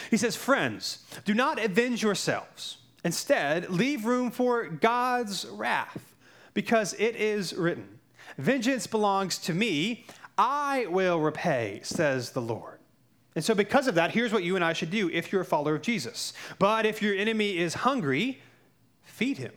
he 0.10 0.18
says, 0.18 0.36
Friends, 0.36 1.06
do 1.24 1.34
not 1.34 1.64
avenge 1.64 2.04
yourselves. 2.04 2.78
Instead, 3.04 3.70
leave 3.70 4.06
room 4.06 4.32
for 4.32 4.68
God's 4.68 5.46
wrath, 5.46 6.16
because 6.54 6.94
it 7.00 7.16
is 7.16 7.54
written, 7.54 8.00
Vengeance 8.38 8.88
belongs 8.88 9.38
to 9.40 9.54
me, 9.54 10.06
I 10.38 10.86
will 10.88 11.20
repay, 11.20 11.82
says 11.84 12.32
the 12.32 12.42
Lord. 12.42 12.80
And 13.36 13.44
so, 13.44 13.56
because 13.56 13.88
of 13.88 13.96
that, 13.96 14.12
here's 14.12 14.34
what 14.34 14.44
you 14.44 14.56
and 14.56 14.66
I 14.66 14.74
should 14.74 14.92
do 14.92 15.10
if 15.10 15.32
you're 15.32 15.42
a 15.42 15.46
follower 15.46 15.76
of 15.76 15.82
Jesus. 15.82 16.34
But 16.60 16.86
if 16.86 17.02
your 17.02 17.16
enemy 17.16 17.58
is 17.58 17.76
hungry, 17.76 18.42
feed 19.04 19.38
him. 19.38 19.54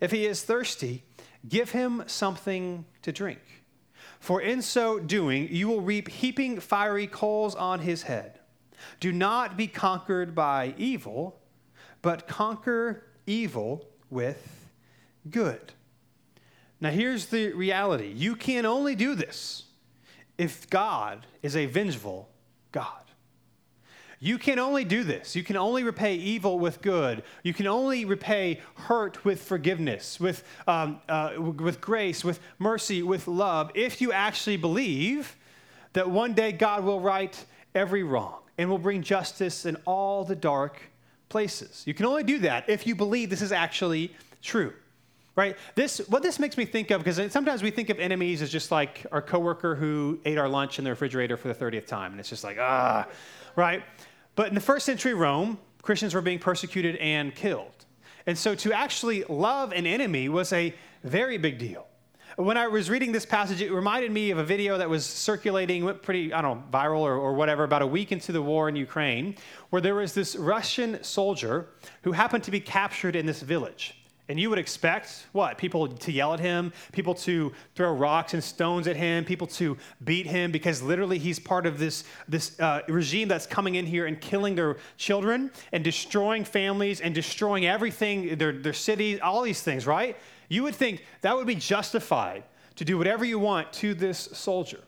If 0.00 0.10
he 0.10 0.26
is 0.26 0.42
thirsty, 0.42 1.04
give 1.48 1.70
him 1.70 2.02
something 2.06 2.84
to 3.02 3.12
drink. 3.12 3.40
For 4.18 4.42
in 4.42 4.60
so 4.60 4.98
doing, 4.98 5.48
you 5.50 5.68
will 5.68 5.80
reap 5.80 6.08
heaping 6.08 6.58
fiery 6.60 7.06
coals 7.06 7.54
on 7.54 7.80
his 7.80 8.02
head. 8.02 8.40
Do 8.98 9.12
not 9.12 9.56
be 9.56 9.66
conquered 9.66 10.34
by 10.34 10.74
evil, 10.76 11.40
but 12.02 12.26
conquer 12.26 13.04
evil 13.26 13.88
with 14.08 14.68
good. 15.30 15.72
Now, 16.80 16.90
here's 16.90 17.26
the 17.26 17.52
reality 17.52 18.12
you 18.14 18.34
can 18.36 18.66
only 18.66 18.94
do 18.94 19.14
this 19.14 19.64
if 20.40 20.70
God 20.70 21.26
is 21.42 21.54
a 21.54 21.66
vengeful 21.66 22.26
God. 22.72 23.04
You 24.20 24.38
can 24.38 24.58
only 24.58 24.84
do 24.84 25.04
this. 25.04 25.36
You 25.36 25.42
can 25.42 25.56
only 25.56 25.82
repay 25.82 26.14
evil 26.14 26.58
with 26.58 26.80
good. 26.80 27.22
You 27.42 27.52
can 27.52 27.66
only 27.66 28.06
repay 28.06 28.60
hurt 28.74 29.22
with 29.22 29.42
forgiveness, 29.42 30.18
with, 30.18 30.42
um, 30.66 31.00
uh, 31.10 31.34
with 31.36 31.82
grace, 31.82 32.24
with 32.24 32.40
mercy, 32.58 33.02
with 33.02 33.28
love, 33.28 33.70
if 33.74 34.00
you 34.00 34.12
actually 34.12 34.56
believe 34.56 35.36
that 35.92 36.08
one 36.08 36.32
day 36.32 36.52
God 36.52 36.84
will 36.84 37.00
right 37.00 37.36
every 37.74 38.02
wrong 38.02 38.40
and 38.56 38.70
will 38.70 38.78
bring 38.78 39.02
justice 39.02 39.66
in 39.66 39.76
all 39.84 40.24
the 40.24 40.36
dark 40.36 40.80
places. 41.28 41.82
You 41.86 41.92
can 41.92 42.06
only 42.06 42.24
do 42.24 42.38
that 42.38 42.66
if 42.66 42.86
you 42.86 42.94
believe 42.94 43.28
this 43.28 43.42
is 43.42 43.52
actually 43.52 44.14
true. 44.40 44.72
Right? 45.36 45.56
This 45.74 45.98
what 46.08 46.22
this 46.22 46.38
makes 46.38 46.56
me 46.56 46.64
think 46.64 46.90
of 46.90 47.02
because 47.02 47.32
sometimes 47.32 47.62
we 47.62 47.70
think 47.70 47.88
of 47.88 47.98
enemies 47.98 48.42
as 48.42 48.50
just 48.50 48.70
like 48.70 49.06
our 49.12 49.22
coworker 49.22 49.74
who 49.74 50.18
ate 50.24 50.38
our 50.38 50.48
lunch 50.48 50.78
in 50.78 50.84
the 50.84 50.90
refrigerator 50.90 51.36
for 51.36 51.48
the 51.48 51.54
30th 51.54 51.86
time 51.86 52.10
and 52.10 52.20
it's 52.20 52.28
just 52.28 52.44
like 52.44 52.58
ah, 52.60 53.06
right? 53.56 53.82
But 54.34 54.48
in 54.48 54.54
the 54.54 54.60
first 54.60 54.86
century 54.86 55.14
Rome, 55.14 55.58
Christians 55.82 56.14
were 56.14 56.20
being 56.20 56.38
persecuted 56.38 56.96
and 56.96 57.34
killed. 57.34 57.86
And 58.26 58.36
so 58.36 58.54
to 58.54 58.72
actually 58.72 59.24
love 59.24 59.72
an 59.72 59.86
enemy 59.86 60.28
was 60.28 60.52
a 60.52 60.74
very 61.04 61.38
big 61.38 61.58
deal. 61.58 61.86
when 62.36 62.56
I 62.56 62.68
was 62.68 62.88
reading 62.88 63.12
this 63.12 63.26
passage, 63.26 63.60
it 63.60 63.72
reminded 63.72 64.12
me 64.12 64.30
of 64.30 64.38
a 64.38 64.44
video 64.44 64.78
that 64.78 64.88
was 64.88 65.04
circulating, 65.04 65.84
went 65.84 66.02
pretty, 66.02 66.32
I 66.32 66.40
don't 66.40 66.58
know, 66.58 66.78
viral 66.78 67.00
or, 67.00 67.14
or 67.14 67.34
whatever, 67.34 67.64
about 67.64 67.82
a 67.82 67.86
week 67.86 68.12
into 68.12 68.32
the 68.32 68.40
war 68.40 68.68
in 68.68 68.76
Ukraine, 68.76 69.34
where 69.70 69.82
there 69.82 69.94
was 69.94 70.14
this 70.14 70.36
Russian 70.36 71.02
soldier 71.02 71.70
who 72.02 72.12
happened 72.12 72.44
to 72.44 72.50
be 72.50 72.60
captured 72.60 73.16
in 73.16 73.26
this 73.26 73.42
village. 73.42 73.99
And 74.30 74.38
you 74.38 74.48
would 74.48 74.60
expect 74.60 75.26
what? 75.32 75.58
People 75.58 75.88
to 75.88 76.12
yell 76.12 76.32
at 76.32 76.38
him, 76.38 76.72
people 76.92 77.14
to 77.16 77.52
throw 77.74 77.92
rocks 77.92 78.32
and 78.32 78.42
stones 78.42 78.86
at 78.86 78.94
him, 78.94 79.24
people 79.24 79.48
to 79.48 79.76
beat 80.04 80.24
him 80.24 80.52
because 80.52 80.82
literally 80.82 81.18
he's 81.18 81.40
part 81.40 81.66
of 81.66 81.80
this, 81.80 82.04
this 82.28 82.58
uh, 82.60 82.82
regime 82.86 83.26
that's 83.26 83.44
coming 83.44 83.74
in 83.74 83.84
here 83.84 84.06
and 84.06 84.20
killing 84.20 84.54
their 84.54 84.76
children 84.96 85.50
and 85.72 85.82
destroying 85.82 86.44
families 86.44 87.00
and 87.00 87.12
destroying 87.12 87.66
everything, 87.66 88.38
their, 88.38 88.52
their 88.52 88.72
cities, 88.72 89.18
all 89.20 89.42
these 89.42 89.62
things, 89.62 89.84
right? 89.84 90.16
You 90.48 90.62
would 90.62 90.76
think 90.76 91.04
that 91.22 91.34
would 91.34 91.48
be 91.48 91.56
justified 91.56 92.44
to 92.76 92.84
do 92.84 92.96
whatever 92.98 93.24
you 93.24 93.40
want 93.40 93.72
to 93.72 93.94
this 93.94 94.28
soldier. 94.32 94.78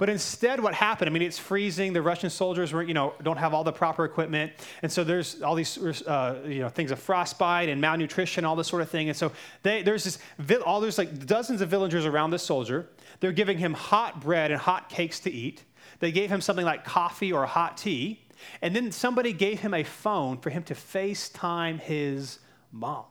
But 0.00 0.08
instead, 0.08 0.62
what 0.62 0.72
happened? 0.72 1.10
I 1.10 1.12
mean, 1.12 1.20
it's 1.20 1.38
freezing. 1.38 1.92
The 1.92 2.00
Russian 2.00 2.30
soldiers 2.30 2.72
were, 2.72 2.82
you 2.82 2.94
know, 2.94 3.12
don't 3.22 3.36
have 3.36 3.52
all 3.52 3.64
the 3.64 3.72
proper 3.72 4.06
equipment, 4.06 4.50
and 4.80 4.90
so 4.90 5.04
there's 5.04 5.42
all 5.42 5.54
these, 5.54 5.76
uh, 6.06 6.40
you 6.46 6.60
know, 6.60 6.70
things 6.70 6.90
of 6.90 6.98
frostbite 6.98 7.68
and 7.68 7.82
malnutrition, 7.82 8.46
all 8.46 8.56
this 8.56 8.66
sort 8.66 8.80
of 8.80 8.88
thing. 8.88 9.10
And 9.10 9.16
so 9.16 9.30
they, 9.62 9.82
there's 9.82 10.04
this, 10.04 10.18
all 10.64 10.80
there's 10.80 10.96
like 10.96 11.26
dozens 11.26 11.60
of 11.60 11.68
villagers 11.68 12.06
around 12.06 12.30
this 12.30 12.42
soldier. 12.42 12.88
They're 13.20 13.30
giving 13.30 13.58
him 13.58 13.74
hot 13.74 14.22
bread 14.22 14.50
and 14.50 14.58
hot 14.58 14.88
cakes 14.88 15.20
to 15.20 15.30
eat. 15.30 15.64
They 15.98 16.12
gave 16.12 16.30
him 16.30 16.40
something 16.40 16.64
like 16.64 16.82
coffee 16.82 17.30
or 17.30 17.44
hot 17.44 17.76
tea, 17.76 18.22
and 18.62 18.74
then 18.74 18.92
somebody 18.92 19.34
gave 19.34 19.60
him 19.60 19.74
a 19.74 19.84
phone 19.84 20.38
for 20.38 20.48
him 20.48 20.62
to 20.62 20.74
FaceTime 20.74 21.78
his 21.78 22.38
mom 22.72 23.04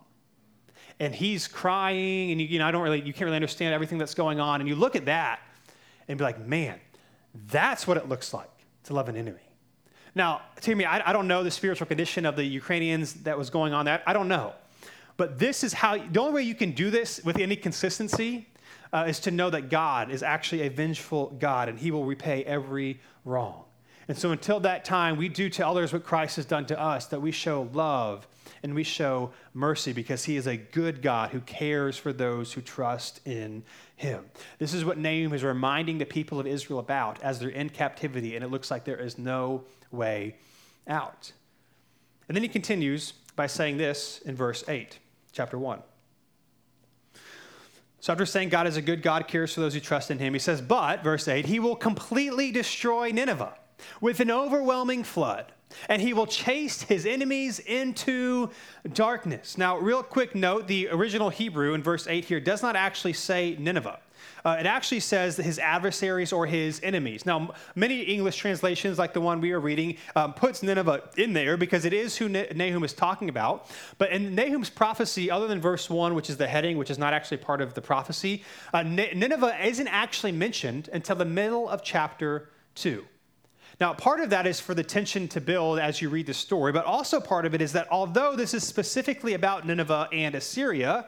and 1.00 1.14
he's 1.14 1.48
crying, 1.48 2.32
and 2.32 2.42
you, 2.42 2.48
you 2.48 2.60
know, 2.60 2.66
I 2.66 2.72
don't 2.72 2.82
really, 2.82 3.00
you 3.00 3.14
can't 3.14 3.26
really 3.26 3.38
understand 3.38 3.76
everything 3.76 4.00
that's 4.00 4.16
going 4.16 4.40
on. 4.40 4.60
And 4.60 4.68
you 4.68 4.76
look 4.76 4.98
at 4.98 5.06
that, 5.06 5.40
and 6.10 6.18
be 6.18 6.24
like, 6.24 6.46
man, 6.46 6.80
that's 7.48 7.88
what 7.88 7.96
it 7.96 8.10
looks 8.10 8.34
like 8.34 8.50
to 8.84 8.94
love 8.94 9.08
an 9.08 9.16
enemy. 9.16 9.38
Now, 10.16 10.42
to 10.62 10.76
me, 10.76 10.84
I, 10.84 11.10
I 11.10 11.14
don't 11.14 11.28
know 11.28 11.44
the 11.44 11.52
spiritual 11.52 11.88
condition 11.88 12.26
of 12.26 12.36
the 12.36 12.44
Ukrainians 12.44 13.14
that 13.24 13.38
was 13.38 13.50
going 13.50 13.74
on 13.74 13.86
that. 13.86 14.04
I 14.06 14.12
don't 14.12 14.28
know. 14.28 14.54
But 15.16 15.38
this 15.38 15.64
is 15.64 15.74
how, 15.74 15.98
the 15.98 16.20
only 16.20 16.34
way 16.34 16.44
you 16.44 16.56
can 16.56 16.72
do 16.72 16.90
this 16.90 17.24
with 17.24 17.38
any 17.38 17.56
consistency 17.56 18.48
uh, 18.92 19.06
is 19.08 19.20
to 19.22 19.32
know 19.32 19.50
that 19.50 19.70
God 19.70 20.10
is 20.10 20.24
actually 20.24 20.64
a 20.64 20.70
vengeful 20.70 21.36
God 21.40 21.70
and 21.70 21.78
he 21.78 21.92
will 21.92 22.06
repay 22.06 22.44
every 22.44 23.00
wrong. 23.24 23.64
And 24.08 24.18
so 24.18 24.32
until 24.32 24.60
that 24.62 24.86
time, 24.86 25.18
we 25.18 25.30
do 25.30 25.50
to 25.52 25.68
others 25.68 25.94
what 25.94 26.04
Christ 26.04 26.38
has 26.38 26.46
done 26.46 26.66
to 26.68 26.80
us, 26.80 27.06
that 27.08 27.22
we 27.22 27.32
show 27.32 27.70
love 27.74 28.28
and 28.64 28.74
we 28.74 28.84
show 28.84 29.32
mercy 29.54 29.94
because 29.94 30.24
he 30.24 30.36
is 30.36 30.48
a 30.48 30.58
good 30.58 31.02
God 31.02 31.30
who 31.30 31.42
cares 31.42 31.98
for 31.98 32.12
those 32.12 32.54
who 32.54 32.62
trust 32.62 33.22
in 33.28 33.64
him. 34.00 34.24
This 34.60 34.74
is 34.74 34.86
what 34.86 34.98
Nahum 34.98 35.34
is 35.34 35.44
reminding 35.44 35.98
the 35.98 36.06
people 36.06 36.40
of 36.40 36.48
Israel 36.48 36.80
about 36.80 37.22
as 37.22 37.40
they're 37.40 37.50
in 37.50 37.70
captivity, 37.70 38.36
and 38.36 38.46
it 38.46 38.48
looks 38.48 38.72
like 38.72 38.86
there 38.86 38.98
is 38.98 39.18
no 39.18 39.66
way 39.92 40.38
out. 40.88 41.34
And 42.30 42.36
then 42.36 42.42
he 42.42 42.48
continues 42.48 43.12
by 43.36 43.48
saying 43.48 43.78
this 43.78 44.22
in 44.26 44.38
verse 44.38 44.64
8, 44.70 44.98
chapter 45.34 45.58
1. 45.58 45.82
So 48.00 48.14
after 48.14 48.26
saying 48.26 48.48
God 48.48 48.68
is 48.68 48.78
a 48.78 48.82
good 48.82 49.02
God, 49.02 49.28
cares 49.28 49.54
for 49.54 49.60
those 49.60 49.74
who 49.74 49.82
trust 49.82 50.10
in 50.10 50.18
him, 50.18 50.32
he 50.32 50.40
says, 50.40 50.62
But, 50.62 51.04
verse 51.04 51.28
8, 51.28 51.46
he 51.46 51.60
will 51.60 51.76
completely 51.76 52.54
destroy 52.54 53.12
Nineveh 53.12 53.54
with 54.00 54.22
an 54.22 54.32
overwhelming 54.32 55.04
flood 55.04 55.52
and 55.88 56.02
he 56.02 56.14
will 56.14 56.28
chase 56.28 56.82
his 56.84 57.06
enemies 57.06 57.60
into 57.60 58.50
darkness. 58.94 59.58
Now, 59.58 59.78
real 59.78 60.04
quick 60.04 60.36
note 60.36 60.68
the 60.68 60.90
original 60.90 61.30
Hebrew 61.30 61.74
in 61.74 61.84
verse 61.84 62.08
8 62.08 62.26
here 62.26 62.40
does 62.40 62.62
not 62.62 62.76
actually 62.76 63.14
say 63.14 63.56
Nineveh. 63.60 64.00
Uh, 64.44 64.58
it 64.60 64.66
actually 64.66 65.00
says 65.00 65.38
his 65.38 65.60
adversaries 65.60 66.32
or 66.32 66.46
his 66.46 66.80
enemies. 66.84 67.26
Now, 67.26 67.54
many 67.76 68.02
English 68.02 68.38
translations, 68.38 68.98
like 68.98 69.14
the 69.14 69.22
one 69.22 69.42
we 69.42 69.52
are 69.52 69.60
reading, 69.60 69.98
um, 70.16 70.34
puts 70.34 70.64
Nineveh 70.64 71.10
in 71.18 71.34
there 71.34 71.58
because 71.58 71.86
it 71.86 71.94
is 71.94 72.16
who 72.18 72.30
Nahum 72.30 72.84
is 72.84 72.94
talking 72.94 73.30
about. 73.30 73.70
But 73.98 74.12
in 74.12 74.36
Nahum's 74.36 74.70
prophecy, 74.70 75.30
other 75.30 75.48
than 75.48 75.60
verse 75.60 75.90
1, 75.90 76.16
which 76.16 76.30
is 76.30 76.38
the 76.38 76.48
heading, 76.48 76.78
which 76.78 76.90
is 76.90 76.98
not 76.98 77.14
actually 77.14 77.38
part 77.38 77.62
of 77.62 77.74
the 77.74 77.82
prophecy, 77.82 78.44
uh, 78.74 78.84
Nineveh 78.84 79.66
isn't 79.66 79.88
actually 79.88 80.32
mentioned 80.32 80.90
until 80.94 81.16
the 81.16 81.26
middle 81.26 81.68
of 81.68 81.84
chapter 81.84 82.50
2. 82.76 83.06
Now, 83.80 83.94
part 83.94 84.20
of 84.20 84.30
that 84.32 84.46
is 84.46 84.60
for 84.60 84.74
the 84.74 84.84
tension 84.84 85.30
to 85.30 85.40
build 85.40 85.80
as 85.80 86.02
you 86.02 86.10
read 86.10 86.26
the 86.26 86.34
story, 86.34 86.74
but 86.74 86.86
also 86.86 87.22
part 87.22 87.46
of 87.46 87.54
it 87.54 87.62
is 87.62 87.72
that 87.74 87.88
although 87.90 88.36
this 88.36 88.54
is 88.54 88.68
specifically 88.68 89.36
about 89.36 89.66
Nineveh 89.66 90.10
and 90.12 90.36
Assyria, 90.36 91.08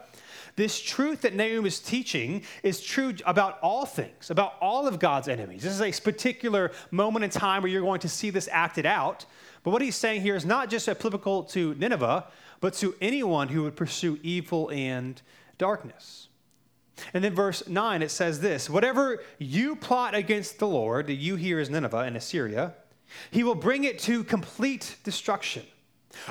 this 0.55 0.79
truth 0.79 1.21
that 1.21 1.33
Nahum 1.33 1.65
is 1.65 1.79
teaching 1.79 2.43
is 2.63 2.81
true 2.81 3.13
about 3.25 3.59
all 3.61 3.85
things, 3.85 4.29
about 4.29 4.55
all 4.61 4.87
of 4.87 4.99
God's 4.99 5.27
enemies. 5.27 5.63
This 5.63 5.73
is 5.73 5.81
a 5.81 5.91
particular 6.01 6.71
moment 6.91 7.25
in 7.25 7.29
time 7.29 7.61
where 7.61 7.71
you're 7.71 7.81
going 7.81 8.01
to 8.01 8.09
see 8.09 8.29
this 8.29 8.47
acted 8.51 8.85
out. 8.85 9.25
But 9.63 9.71
what 9.71 9.81
he's 9.81 9.95
saying 9.95 10.21
here 10.21 10.35
is 10.35 10.45
not 10.45 10.69
just 10.69 10.87
applicable 10.87 11.43
to 11.45 11.75
Nineveh, 11.75 12.25
but 12.61 12.73
to 12.75 12.95
anyone 13.01 13.49
who 13.49 13.63
would 13.63 13.75
pursue 13.75 14.17
evil 14.23 14.69
and 14.71 15.21
darkness. 15.57 16.29
And 17.13 17.23
then 17.23 17.33
verse 17.33 17.67
9, 17.67 18.01
it 18.01 18.11
says 18.11 18.39
this 18.41 18.69
Whatever 18.69 19.23
you 19.37 19.75
plot 19.75 20.13
against 20.15 20.59
the 20.59 20.67
Lord, 20.67 21.09
you 21.09 21.35
here 21.35 21.59
is 21.59 21.69
Nineveh 21.69 21.99
and 21.99 22.15
Assyria, 22.15 22.75
he 23.29 23.43
will 23.43 23.55
bring 23.55 23.83
it 23.83 23.99
to 23.99 24.23
complete 24.23 24.97
destruction. 25.03 25.63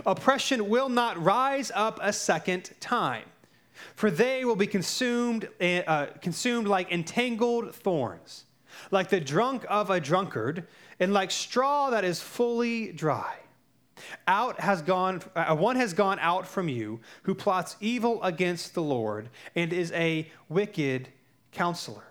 Oppression 0.04 0.68
will 0.68 0.88
not 0.88 1.22
rise 1.22 1.72
up 1.74 1.98
a 2.02 2.12
second 2.12 2.70
time, 2.80 3.24
for 3.94 4.10
they 4.10 4.44
will 4.44 4.56
be 4.56 4.66
consumed, 4.66 5.48
uh, 5.60 6.06
consumed 6.20 6.68
like 6.68 6.90
entangled 6.92 7.74
thorns, 7.74 8.44
like 8.90 9.08
the 9.08 9.20
drunk 9.20 9.64
of 9.68 9.90
a 9.90 10.00
drunkard, 10.00 10.66
and 10.98 11.12
like 11.12 11.30
straw 11.30 11.90
that 11.90 12.04
is 12.04 12.20
fully 12.20 12.92
dry. 12.92 13.36
Out 14.26 14.60
has 14.60 14.82
gone, 14.82 15.22
uh, 15.34 15.54
one 15.56 15.76
has 15.76 15.94
gone 15.94 16.18
out 16.20 16.46
from 16.46 16.68
you 16.68 17.00
who 17.22 17.34
plots 17.34 17.76
evil 17.80 18.22
against 18.22 18.74
the 18.74 18.82
Lord 18.82 19.28
and 19.54 19.72
is 19.72 19.92
a 19.92 20.30
wicked 20.48 21.08
counselor 21.52 22.09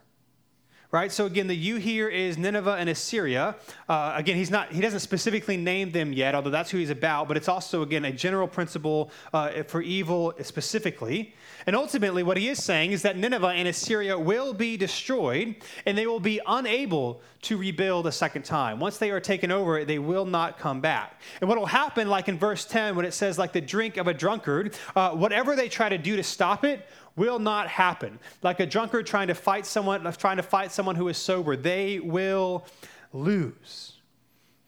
right? 0.91 1.11
So 1.11 1.25
again, 1.25 1.45
the 1.47 1.55
you 1.55 1.75
here 1.75 2.09
is 2.09 2.37
Nineveh 2.37 2.75
and 2.79 2.89
Assyria. 2.89 3.55
Uh, 3.87 4.13
again, 4.15 4.35
he's 4.35 4.49
not, 4.49 4.71
he 4.71 4.81
doesn't 4.81 5.01
specifically 5.01 5.55
name 5.55 5.91
them 5.91 6.13
yet, 6.13 6.33
although 6.33 6.49
that's 6.49 6.71
who 6.71 6.79
he's 6.79 6.89
about, 6.89 7.27
but 7.27 7.37
it's 7.37 7.47
also, 7.47 7.83
again, 7.83 8.05
a 8.05 8.11
general 8.11 8.47
principle 8.47 9.11
uh, 9.31 9.63
for 9.63 9.81
evil 9.83 10.33
specifically. 10.41 11.35
And 11.67 11.75
ultimately, 11.75 12.23
what 12.23 12.37
he 12.37 12.47
is 12.47 12.63
saying 12.63 12.93
is 12.93 13.03
that 13.03 13.17
Nineveh 13.17 13.49
and 13.49 13.67
Assyria 13.67 14.17
will 14.17 14.53
be 14.53 14.77
destroyed, 14.77 15.55
and 15.85 15.95
they 15.95 16.07
will 16.07 16.19
be 16.19 16.39
unable 16.47 17.21
to 17.43 17.57
rebuild 17.57 18.07
a 18.07 18.11
second 18.11 18.43
time. 18.43 18.79
Once 18.79 18.97
they 18.97 19.11
are 19.11 19.19
taken 19.19 19.51
over, 19.51 19.85
they 19.85 19.99
will 19.99 20.25
not 20.25 20.57
come 20.57 20.81
back. 20.81 21.21
And 21.39 21.47
what 21.47 21.59
will 21.59 21.65
happen, 21.67 22.09
like 22.09 22.27
in 22.27 22.39
verse 22.39 22.65
10, 22.65 22.95
when 22.95 23.05
it 23.05 23.13
says, 23.13 23.37
like 23.37 23.53
the 23.53 23.61
drink 23.61 23.97
of 23.97 24.07
a 24.07 24.13
drunkard, 24.13 24.75
uh, 24.95 25.11
whatever 25.11 25.55
they 25.55 25.69
try 25.69 25.89
to 25.89 25.97
do 25.97 26.15
to 26.15 26.23
stop 26.23 26.65
it 26.65 26.87
will 27.19 27.37
not 27.37 27.67
happen. 27.67 28.17
Like 28.41 28.59
a 28.59 28.65
drunkard 28.65 29.05
trying 29.05 29.27
to 29.27 29.35
fight 29.35 29.65
someone, 29.65 30.11
trying 30.13 30.37
to 30.37 30.43
fight 30.43 30.71
someone 30.71 30.95
who 30.95 31.09
is 31.09 31.17
sober, 31.17 31.55
they 31.55 31.99
will 31.99 32.65
lose. 33.13 33.97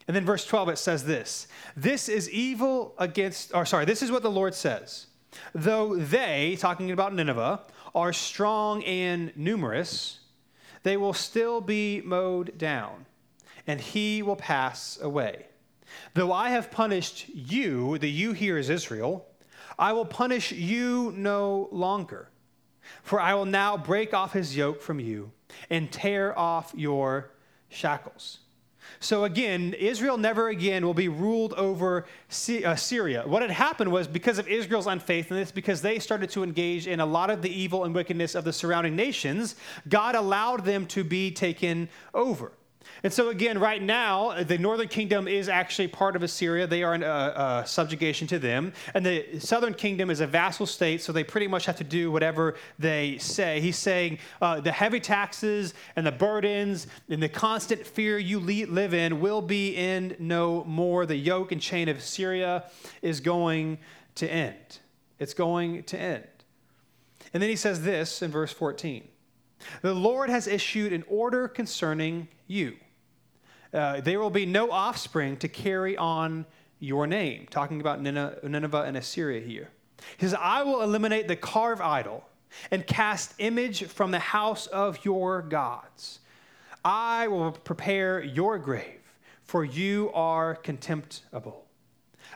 And 0.08 0.16
then 0.16 0.26
verse 0.26 0.46
12 0.46 0.70
it 0.70 0.78
says 0.78 1.06
this 1.06 1.48
This 1.76 2.10
is 2.10 2.30
evil 2.30 2.94
against, 2.98 3.56
or 3.56 3.66
sorry, 3.66 3.86
this 3.86 4.04
is 4.04 4.12
what 4.12 4.22
the 4.22 4.30
Lord 4.30 4.54
says. 4.54 5.08
Though 5.56 5.96
they, 5.96 6.58
talking 6.60 6.92
about 6.92 7.16
Nineveh, 7.16 7.62
are 7.96 8.12
strong 8.12 8.84
and 8.84 9.32
numerous, 9.38 10.20
they 10.84 10.98
will 10.98 11.14
still 11.14 11.62
be 11.62 12.02
mowed 12.04 12.58
down, 12.58 13.06
and 13.66 13.80
he 13.80 14.22
will 14.22 14.36
pass 14.36 15.00
away. 15.02 15.46
Though 16.14 16.34
I 16.34 16.50
have 16.50 16.72
punished 16.72 17.30
you, 17.30 17.98
the 17.98 18.10
you 18.10 18.34
here 18.34 18.58
is 18.58 18.70
Israel, 18.70 19.26
I 19.80 19.94
will 19.94 20.06
punish 20.06 20.52
you 20.52 21.14
no 21.16 21.70
longer. 21.72 22.30
For 23.04 23.20
I 23.20 23.34
will 23.34 23.46
now 23.46 23.78
break 23.78 24.14
off 24.14 24.34
his 24.34 24.56
yoke 24.56 24.82
from 24.82 25.00
you 25.00 25.32
and 25.70 25.92
tear 25.92 26.38
off 26.38 26.74
your 26.76 27.32
shackles. 27.70 28.40
So 29.00 29.24
again, 29.24 29.74
Israel 29.74 30.18
never 30.18 30.50
again 30.50 30.86
will 30.86 30.94
be 30.94 31.08
ruled 31.08 31.54
over 31.54 32.06
uh, 32.66 32.76
Syria. 32.76 33.24
What 33.26 33.42
had 33.42 33.52
happened 33.52 33.92
was 33.92 34.08
because 34.08 34.38
of 34.38 34.48
Israel's 34.48 34.88
unfaithfulness, 34.88 35.52
because 35.52 35.82
they 35.82 35.98
started 36.00 36.30
to 36.32 36.44
engage 36.44 36.88
in 36.88 37.00
a 37.00 37.06
lot 37.06 37.30
of 37.30 37.42
the 37.42 37.50
evil 37.50 37.86
and 37.86 37.96
wickedness 37.96 38.36
of 38.36 38.44
the 38.44 38.54
surrounding 38.54 38.96
nations, 38.96 39.56
God 39.88 40.16
allowed 40.16 40.66
them 40.66 40.86
to 40.88 41.04
be 41.04 41.32
taken 41.32 41.90
over. 42.14 42.52
And 43.04 43.12
so, 43.12 43.30
again, 43.30 43.60
right 43.60 43.82
now, 43.82 44.44
the 44.44 44.58
northern 44.58 44.88
kingdom 44.88 45.28
is 45.28 45.50
actually 45.50 45.88
part 45.88 46.16
of 46.16 46.24
Assyria. 46.24 46.68
They 46.68 46.84
are 46.84 46.94
in 46.96 47.66
subjugation 47.66 48.28
to 48.28 48.40
them. 48.40 48.74
And 48.94 49.06
the 49.06 49.40
southern 49.40 49.74
kingdom 49.74 50.10
is 50.10 50.20
a 50.20 50.28
vassal 50.28 50.66
state, 50.66 51.02
so 51.02 51.12
they 51.12 51.24
pretty 51.24 51.48
much 51.48 51.66
have 51.66 51.78
to 51.78 51.84
do 51.84 52.12
whatever 52.12 52.56
they 52.78 53.18
say. 53.18 53.60
He's 53.60 53.78
saying 53.78 54.20
uh, 54.42 54.62
the 54.62 54.72
heavy 54.72 55.00
taxes 55.00 55.74
and 55.96 56.06
the 56.06 56.12
burdens 56.12 56.88
and 57.10 57.22
the 57.22 57.30
constant 57.30 57.86
fear 57.86 58.18
you 58.18 58.40
live 58.40 58.94
in 58.94 59.20
will 59.20 59.42
be 59.42 59.76
in 59.76 60.16
no 60.20 60.64
more. 60.66 61.06
The 61.06 61.16
yoke 61.16 61.52
and 61.52 61.62
chain 61.62 61.90
of 61.90 62.02
Syria 62.02 62.66
is 63.02 63.20
going 63.20 63.80
to 64.16 64.32
end. 64.32 64.80
It's 65.20 65.34
going 65.34 65.84
to 65.84 66.00
end. 66.00 66.28
And 67.34 67.42
then 67.42 67.50
he 67.50 67.56
says 67.56 67.84
this 67.84 68.22
in 68.22 68.32
verse 68.32 68.52
14 68.52 69.08
The 69.82 69.94
Lord 69.94 70.30
has 70.30 70.48
issued 70.48 70.94
an 70.94 71.04
order 71.08 71.48
concerning 71.48 72.28
you. 72.48 72.78
Uh, 73.74 74.02
there 74.02 74.20
will 74.20 74.30
be 74.30 74.46
no 74.46 74.72
offspring 74.72 75.38
to 75.38 75.48
carry 75.48 75.96
on 75.98 76.46
your 76.80 77.08
name. 77.08 77.48
Talking 77.50 77.80
about 77.80 78.02
Nineveh 78.02 78.84
and 78.86 78.98
Assyria 78.98 79.40
here. 79.40 79.70
He 80.18 80.26
says, 80.26 80.34
I 80.34 80.64
will 80.64 80.82
eliminate 80.82 81.28
the 81.28 81.36
carved 81.36 81.82
idol 81.82 82.26
and 82.72 82.86
cast 82.86 83.34
image 83.38 83.86
from 83.86 84.12
the 84.12 84.20
house 84.20 84.68
of 84.68 85.06
your 85.06 85.42
gods. 85.42 86.20
I 86.84 87.28
will 87.28 87.52
prepare 87.52 88.22
your 88.22 88.58
grave, 88.58 89.00
for 89.44 89.64
you 89.64 90.12
are 90.14 90.56
contemptible. 90.56 91.66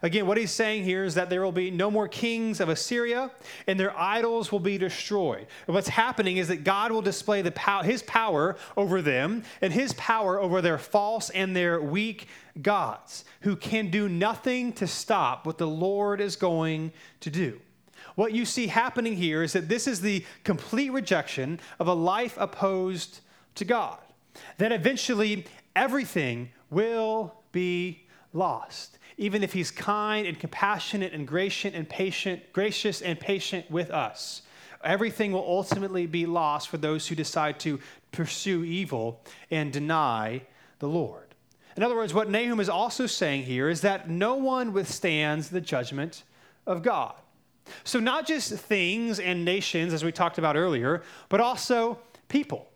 Again, 0.01 0.27
what 0.27 0.38
he's 0.38 0.51
saying 0.51 0.84
here 0.84 1.03
is 1.03 1.15
that 1.15 1.29
there 1.29 1.41
will 1.41 1.51
be 1.51 1.71
no 1.71 1.89
more 1.89 2.08
kings 2.08 2.60
of 2.60 2.69
Assyria, 2.69 3.31
and 3.67 3.79
their 3.79 3.97
idols 3.97 4.51
will 4.51 4.60
be 4.60 4.77
destroyed. 4.77 5.47
And 5.67 5.73
what's 5.73 5.88
happening 5.88 6.38
is 6.38 6.49
that 6.49 6.63
God 6.63 6.91
will 6.91 7.01
display 7.01 7.41
the 7.41 7.51
pow- 7.51 7.84
his 7.84 8.03
power 8.03 8.58
over 8.75 9.01
them 9.01 9.43
and 9.62 9.71
his 9.71 9.93
power 9.93 10.39
over 10.39 10.62
their 10.62 10.77
false 10.77 11.29
and 11.29 11.55
their 11.55 11.81
weak 11.81 12.27
gods, 12.62 13.25
who 13.41 13.55
can 13.55 13.89
do 13.89 14.10
nothing 14.10 14.73
to 14.73 14.88
stop 14.88 15.45
what 15.45 15.58
the 15.58 15.67
Lord 15.67 16.19
is 16.19 16.36
going 16.36 16.91
to 17.21 17.29
do. 17.29 17.60
What 18.15 18.34
you 18.34 18.45
see 18.45 18.67
happening 18.67 19.15
here 19.15 19.43
is 19.43 19.53
that 19.53 19.67
this 19.67 19.88
is 19.88 20.01
the 20.01 20.23
complete 20.43 20.91
rejection 20.91 21.60
of 21.79 21.88
a 21.88 21.93
life 21.93 22.36
opposed 22.39 23.19
to 23.55 23.65
God. 23.65 23.97
That 24.58 24.71
eventually 24.71 25.45
everything 25.75 26.49
will 26.69 27.34
be 27.51 28.03
lost 28.34 28.99
even 29.17 29.43
if 29.43 29.54
he's 29.54 29.71
kind 29.71 30.28
and 30.28 30.39
compassionate 30.39 31.13
and 31.13 31.28
gracious 31.28 31.73
and 31.73 31.88
patient, 31.88 32.41
gracious 32.54 33.01
and 33.01 33.19
patient 33.19 33.69
with 33.71 33.91
us. 33.91 34.41
Everything 34.84 35.32
will 35.32 35.45
ultimately 35.47 36.06
be 36.06 36.25
lost 36.25 36.69
for 36.69 36.78
those 36.78 37.08
who 37.08 37.15
decide 37.15 37.60
to 37.62 37.80
pursue 38.12 38.63
evil 38.63 39.21
and 39.49 39.73
deny 39.73 40.41
the 40.80 40.88
Lord. 40.88 41.25
In 41.75 41.84
other 41.84 41.95
words, 41.95 42.13
what 42.13 42.30
Nahum 42.30 42.60
is 42.60 42.69
also 42.69 43.06
saying 43.06 43.43
here 43.43 43.67
is 43.67 43.82
that 43.82 44.10
no 44.10 44.36
one 44.36 44.73
withstands 44.73 45.49
the 45.49 45.60
judgment 45.60 46.23
of 46.65 46.84
God. 46.84 47.15
So, 47.84 47.99
not 47.99 48.28
just 48.28 48.54
things 48.54 49.19
and 49.19 49.43
nations, 49.43 49.91
as 49.91 50.04
we 50.04 50.12
talked 50.12 50.38
about 50.38 50.56
earlier, 50.56 51.01
but 51.30 51.41
also 51.41 51.99
people. 52.28 52.69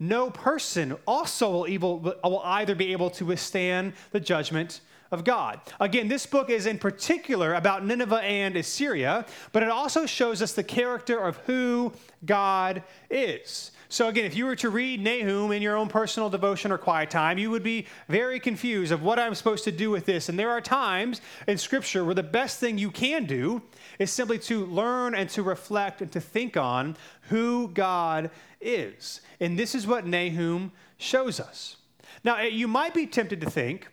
No 0.00 0.30
person 0.30 0.96
also 1.06 1.50
will, 1.50 1.68
evil, 1.68 2.00
will 2.24 2.42
either 2.44 2.74
be 2.74 2.92
able 2.92 3.10
to 3.10 3.24
withstand 3.24 3.92
the 4.10 4.18
judgment 4.18 4.80
of 5.10 5.24
God. 5.24 5.60
Again, 5.80 6.08
this 6.08 6.26
book 6.26 6.50
is 6.50 6.66
in 6.66 6.78
particular 6.78 7.54
about 7.54 7.84
Nineveh 7.84 8.22
and 8.22 8.56
Assyria, 8.56 9.26
but 9.52 9.62
it 9.62 9.68
also 9.68 10.06
shows 10.06 10.40
us 10.42 10.52
the 10.52 10.62
character 10.62 11.18
of 11.18 11.36
who 11.38 11.92
God 12.24 12.82
is. 13.10 13.72
So, 13.92 14.06
again, 14.06 14.24
if 14.24 14.36
you 14.36 14.44
were 14.44 14.54
to 14.54 14.70
read 14.70 15.02
Nahum 15.02 15.50
in 15.50 15.62
your 15.62 15.76
own 15.76 15.88
personal 15.88 16.30
devotion 16.30 16.70
or 16.70 16.78
quiet 16.78 17.10
time, 17.10 17.38
you 17.38 17.50
would 17.50 17.64
be 17.64 17.88
very 18.08 18.38
confused 18.38 18.92
of 18.92 19.02
what 19.02 19.18
I'm 19.18 19.34
supposed 19.34 19.64
to 19.64 19.72
do 19.72 19.90
with 19.90 20.06
this. 20.06 20.28
And 20.28 20.38
there 20.38 20.50
are 20.50 20.60
times 20.60 21.20
in 21.48 21.58
Scripture 21.58 22.04
where 22.04 22.14
the 22.14 22.22
best 22.22 22.60
thing 22.60 22.78
you 22.78 22.92
can 22.92 23.24
do 23.24 23.62
is 23.98 24.12
simply 24.12 24.38
to 24.38 24.64
learn 24.66 25.16
and 25.16 25.28
to 25.30 25.42
reflect 25.42 26.02
and 26.02 26.12
to 26.12 26.20
think 26.20 26.56
on 26.56 26.96
who 27.22 27.66
God 27.74 28.30
is. 28.60 29.22
And 29.40 29.58
this 29.58 29.74
is 29.74 29.88
what 29.88 30.06
Nahum 30.06 30.70
shows 30.96 31.40
us. 31.40 31.76
Now, 32.22 32.40
you 32.42 32.68
might 32.68 32.94
be 32.94 33.08
tempted 33.08 33.40
to 33.40 33.50
think, 33.50 33.88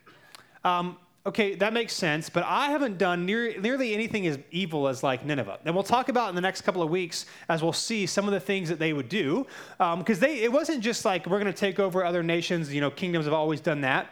um, 0.63 0.97
okay, 1.27 1.55
that 1.55 1.73
makes 1.73 1.93
sense, 1.93 2.29
but 2.29 2.43
I 2.43 2.69
haven't 2.69 2.97
done 2.97 3.25
near, 3.25 3.59
nearly 3.59 3.93
anything 3.93 4.25
as 4.27 4.39
evil 4.49 4.87
as 4.87 5.03
like 5.03 5.25
Nineveh. 5.25 5.59
And 5.65 5.75
we'll 5.75 5.83
talk 5.83 6.09
about 6.09 6.29
in 6.29 6.35
the 6.35 6.41
next 6.41 6.61
couple 6.61 6.81
of 6.81 6.89
weeks 6.89 7.25
as 7.49 7.61
we'll 7.61 7.73
see 7.73 8.05
some 8.05 8.25
of 8.25 8.31
the 8.31 8.39
things 8.39 8.69
that 8.69 8.79
they 8.79 8.93
would 8.93 9.09
do. 9.09 9.45
Because 9.77 10.23
um, 10.23 10.29
it 10.29 10.51
wasn't 10.51 10.81
just 10.81 11.03
like 11.05 11.25
we're 11.25 11.39
going 11.39 11.51
to 11.51 11.59
take 11.59 11.79
over 11.79 12.05
other 12.05 12.23
nations, 12.23 12.73
you 12.73 12.81
know, 12.81 12.89
kingdoms 12.89 13.25
have 13.25 13.33
always 13.33 13.59
done 13.59 13.81
that. 13.81 14.09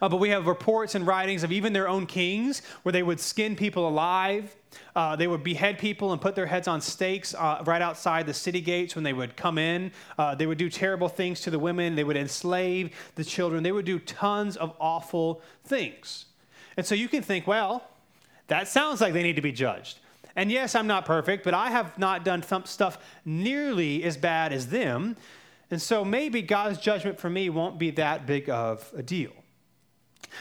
Uh, 0.00 0.08
but 0.08 0.18
we 0.18 0.30
have 0.30 0.46
reports 0.46 0.94
and 0.94 1.06
writings 1.06 1.42
of 1.42 1.52
even 1.52 1.72
their 1.72 1.88
own 1.88 2.06
kings 2.06 2.62
where 2.82 2.92
they 2.92 3.02
would 3.02 3.20
skin 3.20 3.56
people 3.56 3.88
alive. 3.88 4.54
Uh, 4.94 5.16
they 5.16 5.26
would 5.26 5.42
behead 5.42 5.78
people 5.78 6.12
and 6.12 6.20
put 6.20 6.34
their 6.34 6.46
heads 6.46 6.68
on 6.68 6.80
stakes 6.80 7.34
uh, 7.34 7.62
right 7.66 7.82
outside 7.82 8.26
the 8.26 8.34
city 8.34 8.60
gates 8.60 8.94
when 8.94 9.04
they 9.04 9.12
would 9.12 9.36
come 9.36 9.58
in. 9.58 9.90
Uh, 10.18 10.34
they 10.34 10.46
would 10.46 10.58
do 10.58 10.70
terrible 10.70 11.08
things 11.08 11.40
to 11.40 11.50
the 11.50 11.58
women. 11.58 11.94
They 11.94 12.04
would 12.04 12.16
enslave 12.16 12.94
the 13.14 13.24
children. 13.24 13.62
They 13.62 13.72
would 13.72 13.84
do 13.84 13.98
tons 13.98 14.56
of 14.56 14.74
awful 14.80 15.42
things. 15.64 16.26
And 16.76 16.86
so 16.86 16.94
you 16.94 17.08
can 17.08 17.22
think, 17.22 17.46
well, 17.46 17.84
that 18.46 18.68
sounds 18.68 19.00
like 19.00 19.12
they 19.12 19.22
need 19.22 19.36
to 19.36 19.42
be 19.42 19.52
judged. 19.52 19.98
And 20.36 20.50
yes, 20.50 20.74
I'm 20.74 20.86
not 20.86 21.04
perfect, 21.04 21.44
but 21.44 21.54
I 21.54 21.70
have 21.70 21.98
not 21.98 22.24
done 22.24 22.42
stuff 22.64 22.98
nearly 23.24 24.04
as 24.04 24.16
bad 24.16 24.52
as 24.52 24.68
them. 24.68 25.16
And 25.70 25.80
so 25.80 26.04
maybe 26.04 26.42
God's 26.42 26.78
judgment 26.78 27.18
for 27.18 27.30
me 27.30 27.50
won't 27.50 27.78
be 27.78 27.90
that 27.92 28.26
big 28.26 28.48
of 28.48 28.90
a 28.96 29.02
deal. 29.02 29.32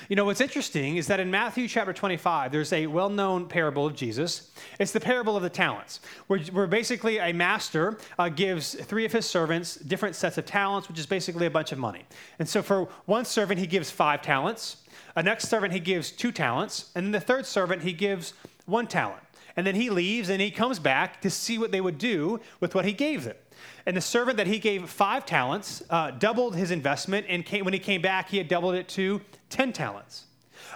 You 0.08 0.16
know, 0.16 0.26
what's 0.26 0.42
interesting 0.42 0.98
is 0.98 1.08
that 1.08 1.20
in 1.20 1.32
Matthew 1.32 1.68
chapter 1.68 1.94
25, 1.94 2.52
there's 2.52 2.74
a 2.74 2.88
well 2.88 3.10
known 3.10 3.48
parable 3.48 3.86
of 3.86 3.96
Jesus. 3.96 4.52
It's 4.80 4.92
the 4.92 5.00
parable 5.00 5.36
of 5.36 5.44
the 5.44 5.50
talents, 5.50 6.00
where, 6.28 6.40
where 6.40 6.68
basically 6.68 7.18
a 7.18 7.34
master 7.34 7.98
uh, 8.18 8.30
gives 8.30 8.74
three 8.74 9.06
of 9.06 9.12
his 9.12 9.26
servants 9.26 9.76
different 9.76 10.16
sets 10.16 10.38
of 10.38 10.46
talents, 10.46 10.88
which 10.88 11.00
is 11.00 11.06
basically 11.06 11.46
a 11.46 11.52
bunch 11.52 11.72
of 11.72 11.78
money. 11.78 12.06
And 12.40 12.48
so 12.48 12.62
for 12.62 12.86
one 13.06 13.26
servant, 13.26 13.60
he 13.60 13.68
gives 13.68 13.92
five 13.92 14.22
talents. 14.22 14.78
A 15.16 15.24
next 15.24 15.48
servant, 15.48 15.74
he 15.74 15.80
gives 15.80 16.12
two 16.12 16.32
talents. 16.32 16.92
And 16.96 17.06
then 17.06 17.12
the 17.12 17.20
third 17.20 17.46
servant, 17.46 17.84
he 17.84 17.94
gives 17.94 18.34
one 18.66 18.88
talent. 18.88 19.22
And 19.56 19.68
then 19.68 19.76
he 19.76 19.90
leaves 19.90 20.30
and 20.30 20.42
he 20.42 20.52
comes 20.52 20.80
back 20.80 21.22
to 21.22 21.30
see 21.30 21.58
what 21.58 21.72
they 21.72 21.82
would 21.82 21.98
do 21.98 22.40
with 22.60 22.76
what 22.76 22.86
he 22.86 22.94
gave 22.94 23.26
them. 23.26 23.36
And 23.86 23.96
the 23.96 24.02
servant 24.02 24.38
that 24.38 24.48
he 24.48 24.60
gave 24.60 24.90
five 24.90 25.26
talents 25.26 25.84
uh, 25.90 26.12
doubled 26.12 26.56
his 26.56 26.72
investment, 26.72 27.26
and 27.30 27.46
came, 27.46 27.66
when 27.66 27.74
he 27.74 27.80
came 27.80 28.02
back, 28.02 28.30
he 28.30 28.38
had 28.38 28.48
doubled 28.48 28.76
it 28.76 28.88
to 28.90 29.22
10 29.50 29.74
talents. 29.74 30.26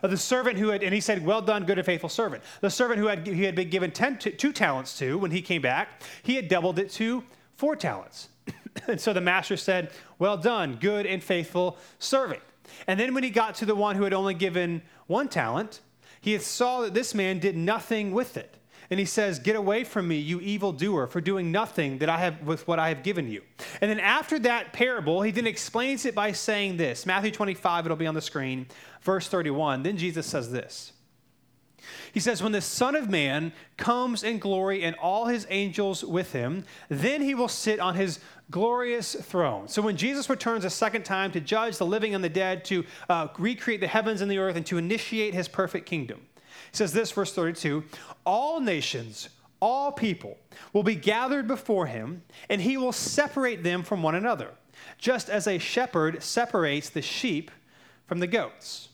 Uh, 0.02 0.08
the 0.08 0.18
servant 0.18 0.58
who 0.58 0.70
had, 0.70 0.84
and 0.84 0.94
he 0.94 1.02
said, 1.02 1.26
Well 1.26 1.42
done, 1.42 1.66
good 1.66 1.78
and 1.78 1.86
faithful 1.86 2.10
servant. 2.10 2.44
The 2.62 2.70
servant 2.70 3.00
who 3.00 3.08
had, 3.08 3.28
he 3.28 3.44
had 3.44 3.56
been 3.56 3.70
given 3.70 3.92
ten, 3.92 4.18
two 4.18 4.52
talents 4.52 4.98
to 5.00 5.18
when 5.18 5.32
he 5.32 5.42
came 5.42 5.62
back, 5.62 6.02
he 6.24 6.36
had 6.36 6.48
doubled 6.48 6.80
it 6.80 6.90
to 6.92 7.24
four 7.56 7.76
talents. 7.76 8.30
and 8.88 9.00
so 9.00 9.14
the 9.14 9.22
master 9.22 9.58
said, 9.58 9.92
Well 10.20 10.38
done, 10.38 10.78
good 10.80 11.06
and 11.06 11.24
faithful 11.24 11.78
servant. 12.00 12.42
And 12.88 13.00
then 13.00 13.14
when 13.14 13.24
he 13.24 13.30
got 13.30 13.56
to 13.56 13.66
the 13.66 13.76
one 13.76 13.96
who 13.96 14.04
had 14.04 14.14
only 14.14 14.34
given 14.34 14.82
one 15.08 15.28
talent, 15.28 15.82
he 16.22 16.38
saw 16.38 16.82
that 16.82 16.94
this 16.94 17.14
man 17.14 17.40
did 17.40 17.56
nothing 17.56 18.12
with 18.12 18.38
it. 18.38 18.58
And 18.94 19.00
he 19.00 19.08
says, 19.08 19.40
Get 19.40 19.56
away 19.56 19.86
from 19.86 20.08
me, 20.08 20.18
you 20.18 20.40
evildoer, 20.40 21.08
for 21.08 21.20
doing 21.20 21.52
nothing 21.52 21.98
that 21.98 22.10
I 22.10 22.20
have 22.20 22.44
with 22.44 22.68
what 22.68 22.78
I 22.78 22.90
have 22.90 23.02
given 23.02 23.28
you. 23.28 23.42
And 23.82 23.90
then 23.90 24.00
after 24.00 24.38
that 24.38 24.72
parable, 24.72 25.24
he 25.24 25.32
then 25.32 25.48
explains 25.48 26.06
it 26.06 26.14
by 26.14 26.32
saying 26.32 26.78
this 26.78 27.08
Matthew 27.08 27.32
25, 27.32 27.86
it'll 27.86 27.98
be 27.98 28.06
on 28.06 28.14
the 28.14 28.22
screen, 28.22 28.68
verse 29.02 29.28
31. 29.28 29.82
Then 29.82 29.98
Jesus 29.98 30.28
says 30.28 30.52
this. 30.52 30.94
He 32.12 32.20
says, 32.20 32.44
When 32.44 32.52
the 32.52 32.62
Son 32.62 32.96
of 32.96 33.10
Man 33.10 33.52
comes 33.78 34.22
in 34.22 34.38
glory 34.38 34.84
and 34.84 34.96
all 34.98 35.26
his 35.26 35.48
angels 35.50 36.04
with 36.04 36.32
him, 36.32 36.64
then 36.88 37.24
he 37.24 37.34
will 37.34 37.48
sit 37.48 37.80
on 37.80 37.96
his 37.96 38.20
glorious 38.52 39.16
throne. 39.16 39.68
So 39.70 39.82
when 39.82 39.98
Jesus 39.98 40.30
returns 40.30 40.66
a 40.66 40.70
second 40.70 41.04
time 41.04 41.32
to 41.32 41.40
judge 41.40 41.80
the 41.80 41.86
living 41.88 42.14
and 42.14 42.24
the 42.24 42.30
dead, 42.30 42.64
to 42.66 42.86
uh, 43.10 43.30
recreate 43.40 43.80
the 43.80 43.88
heavens 43.88 44.22
and 44.22 44.30
the 44.30 44.38
earth, 44.38 44.56
and 44.56 44.68
to 44.68 44.78
initiate 44.78 45.34
his 45.34 45.48
perfect 45.48 45.88
kingdom, 45.88 46.28
says 46.74 46.92
this, 46.92 47.12
verse 47.12 47.34
32 47.34 47.84
All 48.26 48.60
nations, 48.60 49.30
all 49.60 49.92
people 49.92 50.38
will 50.74 50.84
be 50.84 50.96
gathered 50.96 51.48
before 51.48 51.86
him, 51.86 52.24
and 52.50 52.62
he 52.62 52.76
will 52.76 52.92
separate 52.92 53.64
them 53.64 53.84
from 53.84 54.04
one 54.04 54.16
another, 54.16 54.50
just 54.98 55.30
as 55.30 55.48
a 55.48 55.58
shepherd 55.58 56.22
separates 56.22 56.90
the 56.90 57.02
sheep 57.02 57.50
from 58.06 58.20
the 58.20 58.28
goats. 58.28 58.90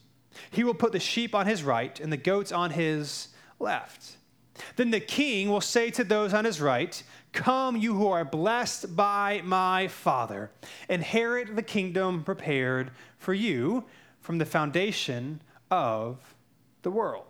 He 0.51 0.63
will 0.63 0.73
put 0.73 0.91
the 0.91 0.99
sheep 0.99 1.33
on 1.33 1.47
his 1.47 1.63
right 1.63 1.99
and 1.99 2.11
the 2.11 2.17
goats 2.17 2.51
on 2.51 2.71
his 2.71 3.29
left. 3.59 4.17
Then 4.75 4.91
the 4.91 4.99
king 4.99 5.49
will 5.49 5.61
say 5.61 5.89
to 5.91 6.03
those 6.03 6.33
on 6.33 6.45
his 6.45 6.61
right, 6.61 7.01
Come, 7.31 7.77
you 7.77 7.95
who 7.95 8.07
are 8.07 8.25
blessed 8.25 8.95
by 8.95 9.41
my 9.43 9.87
Father, 9.87 10.51
inherit 10.89 11.55
the 11.55 11.63
kingdom 11.63 12.23
prepared 12.23 12.91
for 13.17 13.33
you 13.33 13.85
from 14.19 14.37
the 14.37 14.45
foundation 14.45 15.41
of 15.71 16.35
the 16.81 16.91
world. 16.91 17.28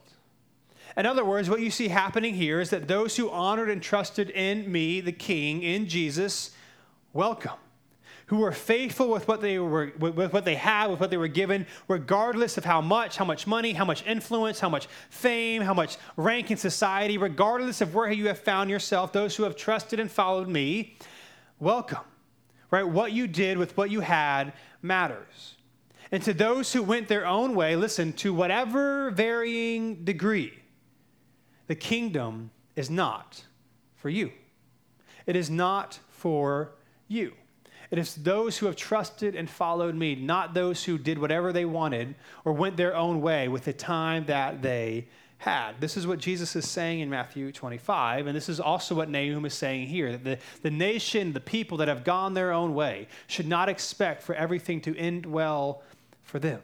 In 0.97 1.05
other 1.05 1.23
words, 1.23 1.49
what 1.49 1.61
you 1.61 1.71
see 1.71 1.87
happening 1.87 2.33
here 2.33 2.59
is 2.59 2.69
that 2.71 2.87
those 2.87 3.15
who 3.15 3.29
honored 3.29 3.69
and 3.69 3.81
trusted 3.81 4.29
in 4.31 4.71
me, 4.71 5.01
the 5.01 5.11
King, 5.11 5.63
in 5.63 5.87
Jesus, 5.87 6.51
welcome. 7.13 7.57
Who 8.27 8.37
were 8.37 8.51
faithful 8.51 9.09
with 9.09 9.27
what 9.27 9.41
they 9.41 9.57
were 9.57 9.91
with 9.97 10.33
what 10.33 10.45
they 10.45 10.53
had, 10.53 10.91
with 10.91 10.99
what 10.99 11.09
they 11.09 11.17
were 11.17 11.27
given, 11.27 11.65
regardless 11.87 12.59
of 12.59 12.65
how 12.65 12.79
much, 12.79 13.17
how 13.17 13.25
much 13.25 13.47
money, 13.47 13.73
how 13.73 13.85
much 13.85 14.05
influence, 14.05 14.59
how 14.59 14.69
much 14.69 14.87
fame, 15.09 15.63
how 15.63 15.73
much 15.73 15.97
rank 16.15 16.51
in 16.51 16.57
society, 16.57 17.17
regardless 17.17 17.81
of 17.81 17.95
where 17.95 18.11
you 18.11 18.27
have 18.27 18.37
found 18.37 18.69
yourself, 18.69 19.11
those 19.11 19.35
who 19.35 19.43
have 19.43 19.55
trusted 19.55 19.99
and 19.99 20.11
followed 20.11 20.47
me, 20.47 20.95
welcome. 21.59 22.03
Right? 22.69 22.87
What 22.87 23.13
you 23.13 23.25
did 23.25 23.57
with 23.57 23.75
what 23.75 23.89
you 23.89 24.01
had 24.01 24.53
matters. 24.83 25.55
And 26.11 26.21
to 26.23 26.33
those 26.33 26.71
who 26.71 26.83
went 26.83 27.07
their 27.07 27.25
own 27.25 27.55
way, 27.55 27.75
listen, 27.75 28.13
to 28.13 28.31
whatever 28.31 29.09
varying 29.09 30.03
degree, 30.05 30.53
the 31.69 31.75
kingdom 31.75 32.49
is 32.75 32.89
not 32.89 33.43
for 33.95 34.09
you. 34.09 34.31
It 35.27 35.35
is 35.35 35.51
not 35.51 35.99
for 36.09 36.71
you. 37.07 37.33
It 37.91 37.99
is 37.99 38.15
those 38.15 38.57
who 38.57 38.65
have 38.65 38.75
trusted 38.75 39.35
and 39.35 39.47
followed 39.47 39.93
me, 39.93 40.15
not 40.15 40.55
those 40.55 40.83
who 40.83 40.97
did 40.97 41.19
whatever 41.19 41.53
they 41.53 41.65
wanted 41.65 42.15
or 42.43 42.53
went 42.53 42.75
their 42.75 42.95
own 42.95 43.21
way 43.21 43.47
with 43.47 43.65
the 43.65 43.73
time 43.73 44.25
that 44.25 44.63
they 44.63 45.09
had. 45.37 45.79
This 45.79 45.95
is 45.95 46.07
what 46.07 46.17
Jesus 46.17 46.55
is 46.55 46.67
saying 46.67 47.01
in 47.01 47.09
Matthew 47.09 47.51
25, 47.51 48.25
and 48.25 48.35
this 48.35 48.49
is 48.49 48.59
also 48.59 48.95
what 48.95 49.07
Nahum 49.07 49.45
is 49.45 49.53
saying 49.53 49.89
here 49.89 50.11
that 50.11 50.23
the, 50.23 50.39
the 50.63 50.71
nation, 50.71 51.33
the 51.33 51.39
people 51.39 51.77
that 51.77 51.87
have 51.87 52.03
gone 52.03 52.33
their 52.33 52.51
own 52.51 52.73
way, 52.73 53.07
should 53.27 53.47
not 53.47 53.69
expect 53.69 54.23
for 54.23 54.33
everything 54.33 54.81
to 54.81 54.97
end 54.97 55.27
well 55.27 55.83
for 56.23 56.39
them. 56.39 56.61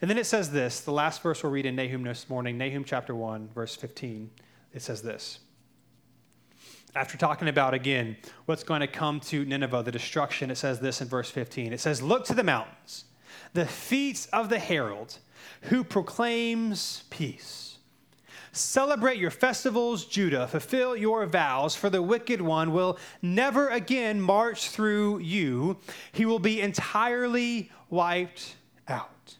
And 0.00 0.10
then 0.10 0.18
it 0.18 0.26
says 0.26 0.50
this 0.50 0.80
the 0.80 0.92
last 0.92 1.22
verse 1.22 1.42
we'll 1.42 1.52
read 1.52 1.66
in 1.66 1.76
Nahum 1.76 2.02
this 2.02 2.28
morning, 2.28 2.58
Nahum 2.58 2.84
chapter 2.84 3.14
1, 3.14 3.50
verse 3.54 3.76
15. 3.76 4.30
It 4.72 4.82
says 4.82 5.02
this. 5.02 5.38
After 6.96 7.16
talking 7.16 7.48
about 7.48 7.74
again 7.74 8.16
what's 8.46 8.62
going 8.62 8.80
to 8.80 8.86
come 8.86 9.20
to 9.20 9.44
Nineveh, 9.44 9.82
the 9.82 9.92
destruction, 9.92 10.50
it 10.50 10.56
says 10.56 10.80
this 10.80 11.00
in 11.00 11.08
verse 11.08 11.30
15. 11.30 11.72
It 11.72 11.80
says, 11.80 12.00
Look 12.00 12.24
to 12.26 12.34
the 12.34 12.44
mountains, 12.44 13.04
the 13.52 13.66
feet 13.66 14.26
of 14.32 14.48
the 14.48 14.58
herald 14.58 15.18
who 15.62 15.84
proclaims 15.84 17.04
peace. 17.10 17.78
Celebrate 18.52 19.18
your 19.18 19.32
festivals, 19.32 20.04
Judah. 20.04 20.46
Fulfill 20.46 20.96
your 20.96 21.26
vows, 21.26 21.74
for 21.74 21.90
the 21.90 22.00
wicked 22.00 22.40
one 22.40 22.72
will 22.72 22.98
never 23.20 23.68
again 23.68 24.20
march 24.20 24.70
through 24.70 25.18
you. 25.18 25.76
He 26.12 26.24
will 26.24 26.38
be 26.38 26.60
entirely 26.60 27.72
wiped 27.90 28.54
out. 28.86 29.36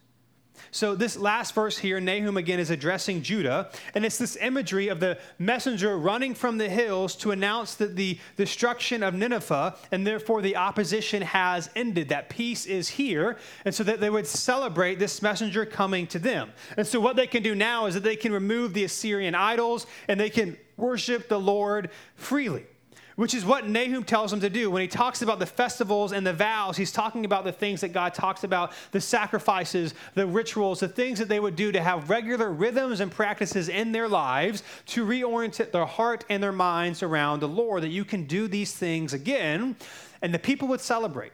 So, 0.74 0.96
this 0.96 1.16
last 1.16 1.54
verse 1.54 1.78
here, 1.78 2.00
Nahum 2.00 2.36
again 2.36 2.58
is 2.58 2.70
addressing 2.70 3.22
Judah, 3.22 3.70
and 3.94 4.04
it's 4.04 4.18
this 4.18 4.34
imagery 4.34 4.88
of 4.88 4.98
the 4.98 5.18
messenger 5.38 5.96
running 5.96 6.34
from 6.34 6.58
the 6.58 6.68
hills 6.68 7.14
to 7.18 7.30
announce 7.30 7.76
that 7.76 7.94
the 7.94 8.18
destruction 8.36 9.04
of 9.04 9.14
Nineveh 9.14 9.76
and 9.92 10.04
therefore 10.04 10.42
the 10.42 10.56
opposition 10.56 11.22
has 11.22 11.70
ended, 11.76 12.08
that 12.08 12.28
peace 12.28 12.66
is 12.66 12.88
here, 12.88 13.38
and 13.64 13.72
so 13.72 13.84
that 13.84 14.00
they 14.00 14.10
would 14.10 14.26
celebrate 14.26 14.98
this 14.98 15.22
messenger 15.22 15.64
coming 15.64 16.08
to 16.08 16.18
them. 16.18 16.50
And 16.76 16.84
so, 16.84 16.98
what 16.98 17.14
they 17.14 17.28
can 17.28 17.44
do 17.44 17.54
now 17.54 17.86
is 17.86 17.94
that 17.94 18.02
they 18.02 18.16
can 18.16 18.32
remove 18.32 18.74
the 18.74 18.82
Assyrian 18.82 19.36
idols 19.36 19.86
and 20.08 20.18
they 20.18 20.28
can 20.28 20.56
worship 20.76 21.28
the 21.28 21.38
Lord 21.38 21.88
freely 22.16 22.66
which 23.16 23.34
is 23.34 23.44
what 23.44 23.68
Nahum 23.68 24.04
tells 24.04 24.30
them 24.30 24.40
to 24.40 24.50
do. 24.50 24.70
When 24.70 24.82
he 24.82 24.88
talks 24.88 25.22
about 25.22 25.38
the 25.38 25.46
festivals 25.46 26.12
and 26.12 26.26
the 26.26 26.32
vows, 26.32 26.76
he's 26.76 26.92
talking 26.92 27.24
about 27.24 27.44
the 27.44 27.52
things 27.52 27.80
that 27.82 27.92
God 27.92 28.14
talks 28.14 28.44
about 28.44 28.72
the 28.92 29.00
sacrifices, 29.00 29.94
the 30.14 30.26
rituals, 30.26 30.80
the 30.80 30.88
things 30.88 31.18
that 31.18 31.28
they 31.28 31.40
would 31.40 31.56
do 31.56 31.72
to 31.72 31.80
have 31.80 32.10
regular 32.10 32.50
rhythms 32.50 33.00
and 33.00 33.10
practices 33.10 33.68
in 33.68 33.92
their 33.92 34.08
lives 34.08 34.62
to 34.86 35.06
reorient 35.06 35.70
their 35.70 35.86
heart 35.86 36.24
and 36.28 36.42
their 36.42 36.52
minds 36.52 37.02
around 37.02 37.40
the 37.40 37.48
Lord, 37.48 37.82
that 37.82 37.88
you 37.88 38.04
can 38.04 38.24
do 38.24 38.48
these 38.48 38.72
things 38.72 39.12
again, 39.12 39.76
and 40.22 40.34
the 40.34 40.38
people 40.38 40.68
would 40.68 40.80
celebrate. 40.80 41.32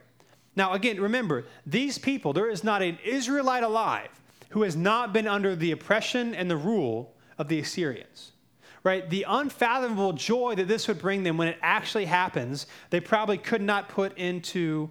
Now, 0.56 0.72
again, 0.72 1.00
remember, 1.00 1.44
these 1.64 1.96
people, 1.96 2.32
there 2.32 2.50
is 2.50 2.64
not 2.64 2.82
an 2.82 2.98
Israelite 3.04 3.62
alive 3.62 4.08
who 4.50 4.62
has 4.62 4.76
not 4.76 5.12
been 5.12 5.28
under 5.28 5.54
the 5.54 5.70
oppression 5.70 6.34
and 6.34 6.50
the 6.50 6.56
rule 6.56 7.14
of 7.38 7.48
the 7.48 7.60
Assyrians 7.60 8.32
right? 8.82 9.08
The 9.08 9.26
unfathomable 9.28 10.12
joy 10.12 10.54
that 10.54 10.68
this 10.68 10.88
would 10.88 10.98
bring 10.98 11.22
them 11.22 11.36
when 11.36 11.48
it 11.48 11.58
actually 11.62 12.06
happens, 12.06 12.66
they 12.90 13.00
probably 13.00 13.38
could 13.38 13.62
not 13.62 13.88
put 13.88 14.16
into 14.16 14.90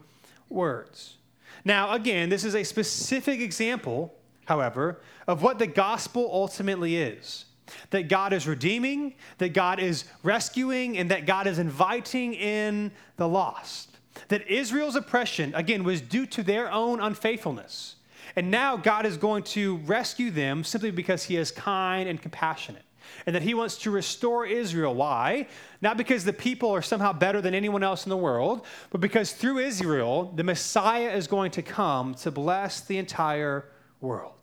words. 0.50 1.18
Now, 1.66 1.94
again, 1.94 2.30
this 2.30 2.44
is 2.44 2.56
a 2.56 2.64
specific 2.64 3.40
example, 3.40 4.14
however, 4.46 5.02
of 5.28 5.42
what 5.42 5.60
the 5.60 5.68
gospel 5.68 6.30
ultimately 6.32 6.98
is 6.98 7.46
that 7.92 8.10
God 8.10 8.34
is 8.34 8.48
redeeming, 8.48 9.14
that 9.38 9.54
God 9.54 9.80
is 9.80 10.06
rescuing, 10.24 10.98
and 10.98 11.12
that 11.12 11.28
God 11.28 11.46
is 11.46 11.60
inviting 11.60 12.34
in 12.34 12.92
the 13.18 13.28
lost. 13.28 13.98
That 14.30 14.48
Israel's 14.48 14.96
oppression, 14.96 15.54
again, 15.54 15.84
was 15.84 16.02
due 16.02 16.26
to 16.28 16.42
their 16.42 16.72
own 16.72 17.00
unfaithfulness. 17.00 17.96
And 18.36 18.50
now 18.50 18.76
God 18.76 19.06
is 19.06 19.18
going 19.18 19.44
to 19.44 19.78
rescue 19.78 20.32
them 20.32 20.64
simply 20.64 20.90
because 20.90 21.24
he 21.24 21.38
is 21.38 21.52
kind 21.52 22.10
and 22.10 22.20
compassionate 22.20 22.84
and 23.30 23.36
that 23.36 23.44
he 23.44 23.54
wants 23.54 23.78
to 23.78 23.92
restore 23.92 24.44
Israel. 24.44 24.96
Why? 24.96 25.46
Not 25.84 25.98
because 25.98 26.26
the 26.26 26.34
people 26.34 26.72
are 26.72 26.82
somehow 26.82 27.14
better 27.14 27.42
than 27.42 27.54
anyone 27.54 27.84
else 27.84 28.04
in 28.04 28.10
the 28.10 28.18
world, 28.18 28.66
but 28.90 29.02
because 29.02 29.34
through 29.34 29.60
Israel, 29.60 30.34
the 30.36 30.44
Messiah 30.44 31.12
is 31.12 31.28
going 31.28 31.52
to 31.52 31.62
come 31.62 32.16
to 32.16 32.32
bless 32.32 32.82
the 32.82 32.98
entire 32.98 33.66
world. 34.02 34.34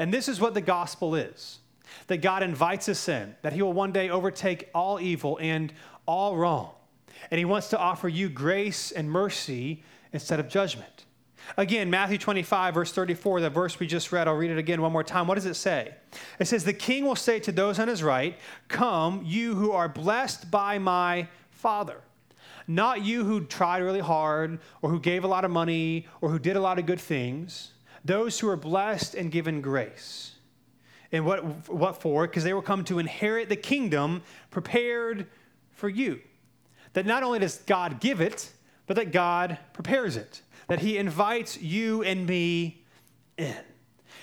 And 0.00 0.12
this 0.12 0.26
is 0.26 0.40
what 0.40 0.54
the 0.54 0.60
gospel 0.60 1.14
is 1.14 1.60
that 2.08 2.16
God 2.16 2.42
invites 2.42 2.88
us 2.88 3.08
in, 3.08 3.36
that 3.42 3.52
he 3.52 3.62
will 3.62 3.72
one 3.72 3.92
day 3.92 4.10
overtake 4.10 4.68
all 4.74 4.98
evil 4.98 5.38
and 5.40 5.72
all 6.04 6.36
wrong. 6.36 6.72
And 7.30 7.38
he 7.38 7.44
wants 7.44 7.68
to 7.68 7.78
offer 7.78 8.08
you 8.08 8.28
grace 8.28 8.90
and 8.90 9.08
mercy 9.08 9.84
instead 10.12 10.40
of 10.40 10.48
judgment. 10.48 11.04
Again, 11.56 11.90
Matthew 11.90 12.18
25, 12.18 12.74
verse 12.74 12.92
34, 12.92 13.40
the 13.40 13.50
verse 13.50 13.80
we 13.80 13.86
just 13.86 14.12
read, 14.12 14.28
I'll 14.28 14.34
read 14.34 14.50
it 14.50 14.58
again 14.58 14.82
one 14.82 14.92
more 14.92 15.02
time. 15.02 15.26
What 15.26 15.36
does 15.36 15.46
it 15.46 15.54
say? 15.54 15.94
It 16.38 16.46
says, 16.46 16.64
The 16.64 16.72
king 16.72 17.04
will 17.04 17.16
say 17.16 17.40
to 17.40 17.52
those 17.52 17.78
on 17.78 17.88
his 17.88 18.02
right, 18.02 18.38
Come, 18.68 19.22
you 19.24 19.54
who 19.54 19.72
are 19.72 19.88
blessed 19.88 20.50
by 20.50 20.78
my 20.78 21.28
Father. 21.50 22.00
Not 22.66 23.02
you 23.02 23.24
who 23.24 23.44
tried 23.44 23.78
really 23.78 24.00
hard, 24.00 24.60
or 24.82 24.90
who 24.90 25.00
gave 25.00 25.24
a 25.24 25.28
lot 25.28 25.44
of 25.44 25.50
money, 25.50 26.06
or 26.20 26.30
who 26.30 26.38
did 26.38 26.56
a 26.56 26.60
lot 26.60 26.78
of 26.78 26.86
good 26.86 27.00
things. 27.00 27.72
Those 28.04 28.38
who 28.38 28.48
are 28.48 28.56
blessed 28.56 29.14
and 29.14 29.32
given 29.32 29.60
grace. 29.60 30.32
And 31.10 31.24
what, 31.24 31.68
what 31.68 32.02
for? 32.02 32.26
Because 32.26 32.44
they 32.44 32.52
will 32.52 32.62
come 32.62 32.84
to 32.84 32.98
inherit 32.98 33.48
the 33.48 33.56
kingdom 33.56 34.22
prepared 34.50 35.26
for 35.70 35.88
you. 35.88 36.20
That 36.92 37.06
not 37.06 37.22
only 37.22 37.38
does 37.38 37.58
God 37.58 38.00
give 38.00 38.20
it, 38.20 38.52
but 38.86 38.96
that 38.96 39.12
God 39.12 39.58
prepares 39.72 40.16
it 40.16 40.42
that 40.68 40.80
he 40.80 40.96
invites 40.96 41.60
you 41.60 42.02
and 42.02 42.26
me 42.26 42.84
in. 43.36 43.56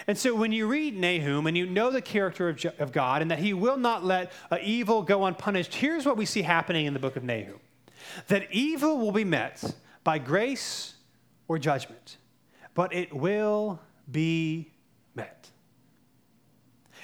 And 0.08 0.18
so 0.18 0.36
when 0.36 0.52
you 0.52 0.68
read 0.68 0.96
Nahum 0.96 1.48
and 1.48 1.58
you 1.58 1.66
know 1.66 1.90
the 1.90 2.02
character 2.02 2.50
of, 2.50 2.64
of 2.80 2.92
God 2.92 3.22
and 3.22 3.32
that 3.32 3.40
he 3.40 3.54
will 3.54 3.78
not 3.78 4.06
let 4.06 4.32
uh, 4.52 4.58
evil 4.62 5.02
go 5.02 5.26
unpunished, 5.26 5.74
here's 5.74 6.06
what 6.06 6.18
we 6.18 6.26
see 6.26 6.44
happening 6.44 6.86
in 6.86 6.94
the 6.94 7.00
book 7.00 7.16
of 7.16 7.24
Nahum 7.24 7.60
that 8.28 8.48
evil 8.52 9.00
will 9.00 9.12
be 9.12 9.24
met 9.24 9.74
by 10.04 10.20
grace 10.20 10.94
or 11.48 11.58
judgment, 11.58 12.18
but 12.76 12.94
it 12.94 13.12
will 13.12 13.80
be 14.10 14.72
met. 15.16 15.50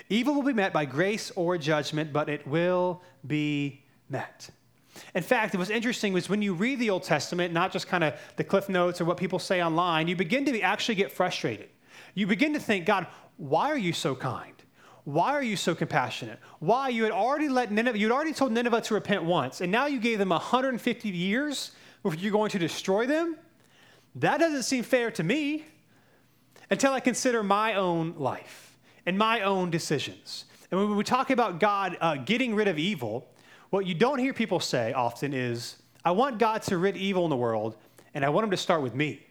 Evil 0.10 0.36
will 0.36 0.44
be 0.44 0.54
met 0.54 0.74
by 0.74 0.86
grace 0.86 1.32
or 1.36 1.58
judgment, 1.58 2.14
but 2.14 2.30
it 2.30 2.46
will 2.46 3.02
be 3.26 3.84
met. 4.10 4.50
In 5.16 5.24
fact, 5.24 5.56
what's 5.56 5.70
interesting 5.70 6.14
was 6.14 6.30
when 6.30 6.42
you 6.42 6.54
read 6.54 6.80
the 6.80 6.90
Old 6.90 7.04
Testament, 7.04 7.54
not 7.54 7.72
just 7.72 7.88
kind 7.88 8.04
of 8.04 8.14
the 8.36 8.44
cliff 8.44 8.70
notes 8.70 9.02
or 9.02 9.06
what 9.06 9.18
people 9.18 9.40
say 9.40 9.64
online, 9.64 10.08
you 10.08 10.16
begin 10.16 10.46
to 10.46 10.62
actually 10.62 10.96
get 10.96 11.12
frustrated. 11.12 11.70
You 12.14 12.28
begin 12.28 12.54
to 12.54 12.60
think, 12.60 12.86
God, 12.86 13.08
why 13.38 13.72
are 13.72 13.78
you 13.78 13.94
so 13.94 14.16
kind? 14.16 14.54
Why 15.04 15.32
are 15.32 15.44
you 15.44 15.58
so 15.58 15.74
compassionate? 15.74 16.40
Why 16.60 16.90
you 16.90 17.04
had 17.04 17.12
already 17.12 17.50
let 17.50 17.72
Nineveh, 17.72 17.98
you'd 17.98 18.12
already 18.12 18.34
told 18.34 18.52
Nineveh 18.52 18.82
to 18.82 18.94
repent 18.94 19.24
once, 19.24 19.62
and 19.62 19.72
now 19.72 19.88
you 19.88 20.00
gave 20.00 20.20
them 20.20 20.30
150 20.30 21.10
years 21.10 21.72
before 22.04 22.20
you're 22.20 22.32
going 22.32 22.52
to 22.52 22.60
destroy 22.60 23.08
them? 23.08 23.38
That 24.16 24.40
doesn't 24.40 24.64
seem 24.64 24.84
fair 24.84 25.10
to 25.12 25.24
me 25.24 25.66
until 26.70 26.94
I 26.94 27.00
consider 27.00 27.44
my 27.44 27.76
own 27.76 28.14
life 28.18 28.78
and 29.06 29.18
my 29.18 29.42
own 29.42 29.72
decisions. 29.72 30.46
And 30.70 30.80
when 30.80 30.96
we 30.96 31.04
talk 31.04 31.32
about 31.32 31.60
God 31.60 31.98
uh, 32.00 32.16
getting 32.16 32.54
rid 32.54 32.68
of 32.68 32.78
evil, 32.78 33.28
what 33.72 33.86
you 33.86 33.96
don't 33.96 34.20
hear 34.20 34.34
people 34.34 34.60
say 34.60 34.94
often 34.94 35.34
is, 35.34 35.78
I 36.06 36.12
want 36.12 36.38
God 36.38 36.62
to 36.64 36.78
rid 36.78 36.96
evil 36.96 37.24
in 37.24 37.30
the 37.30 37.38
world, 37.38 37.78
and 38.14 38.24
I 38.24 38.30
want 38.30 38.44
him 38.44 38.52
to 38.52 38.58
start 38.58 38.82
with 38.82 38.94
me. 38.94 39.26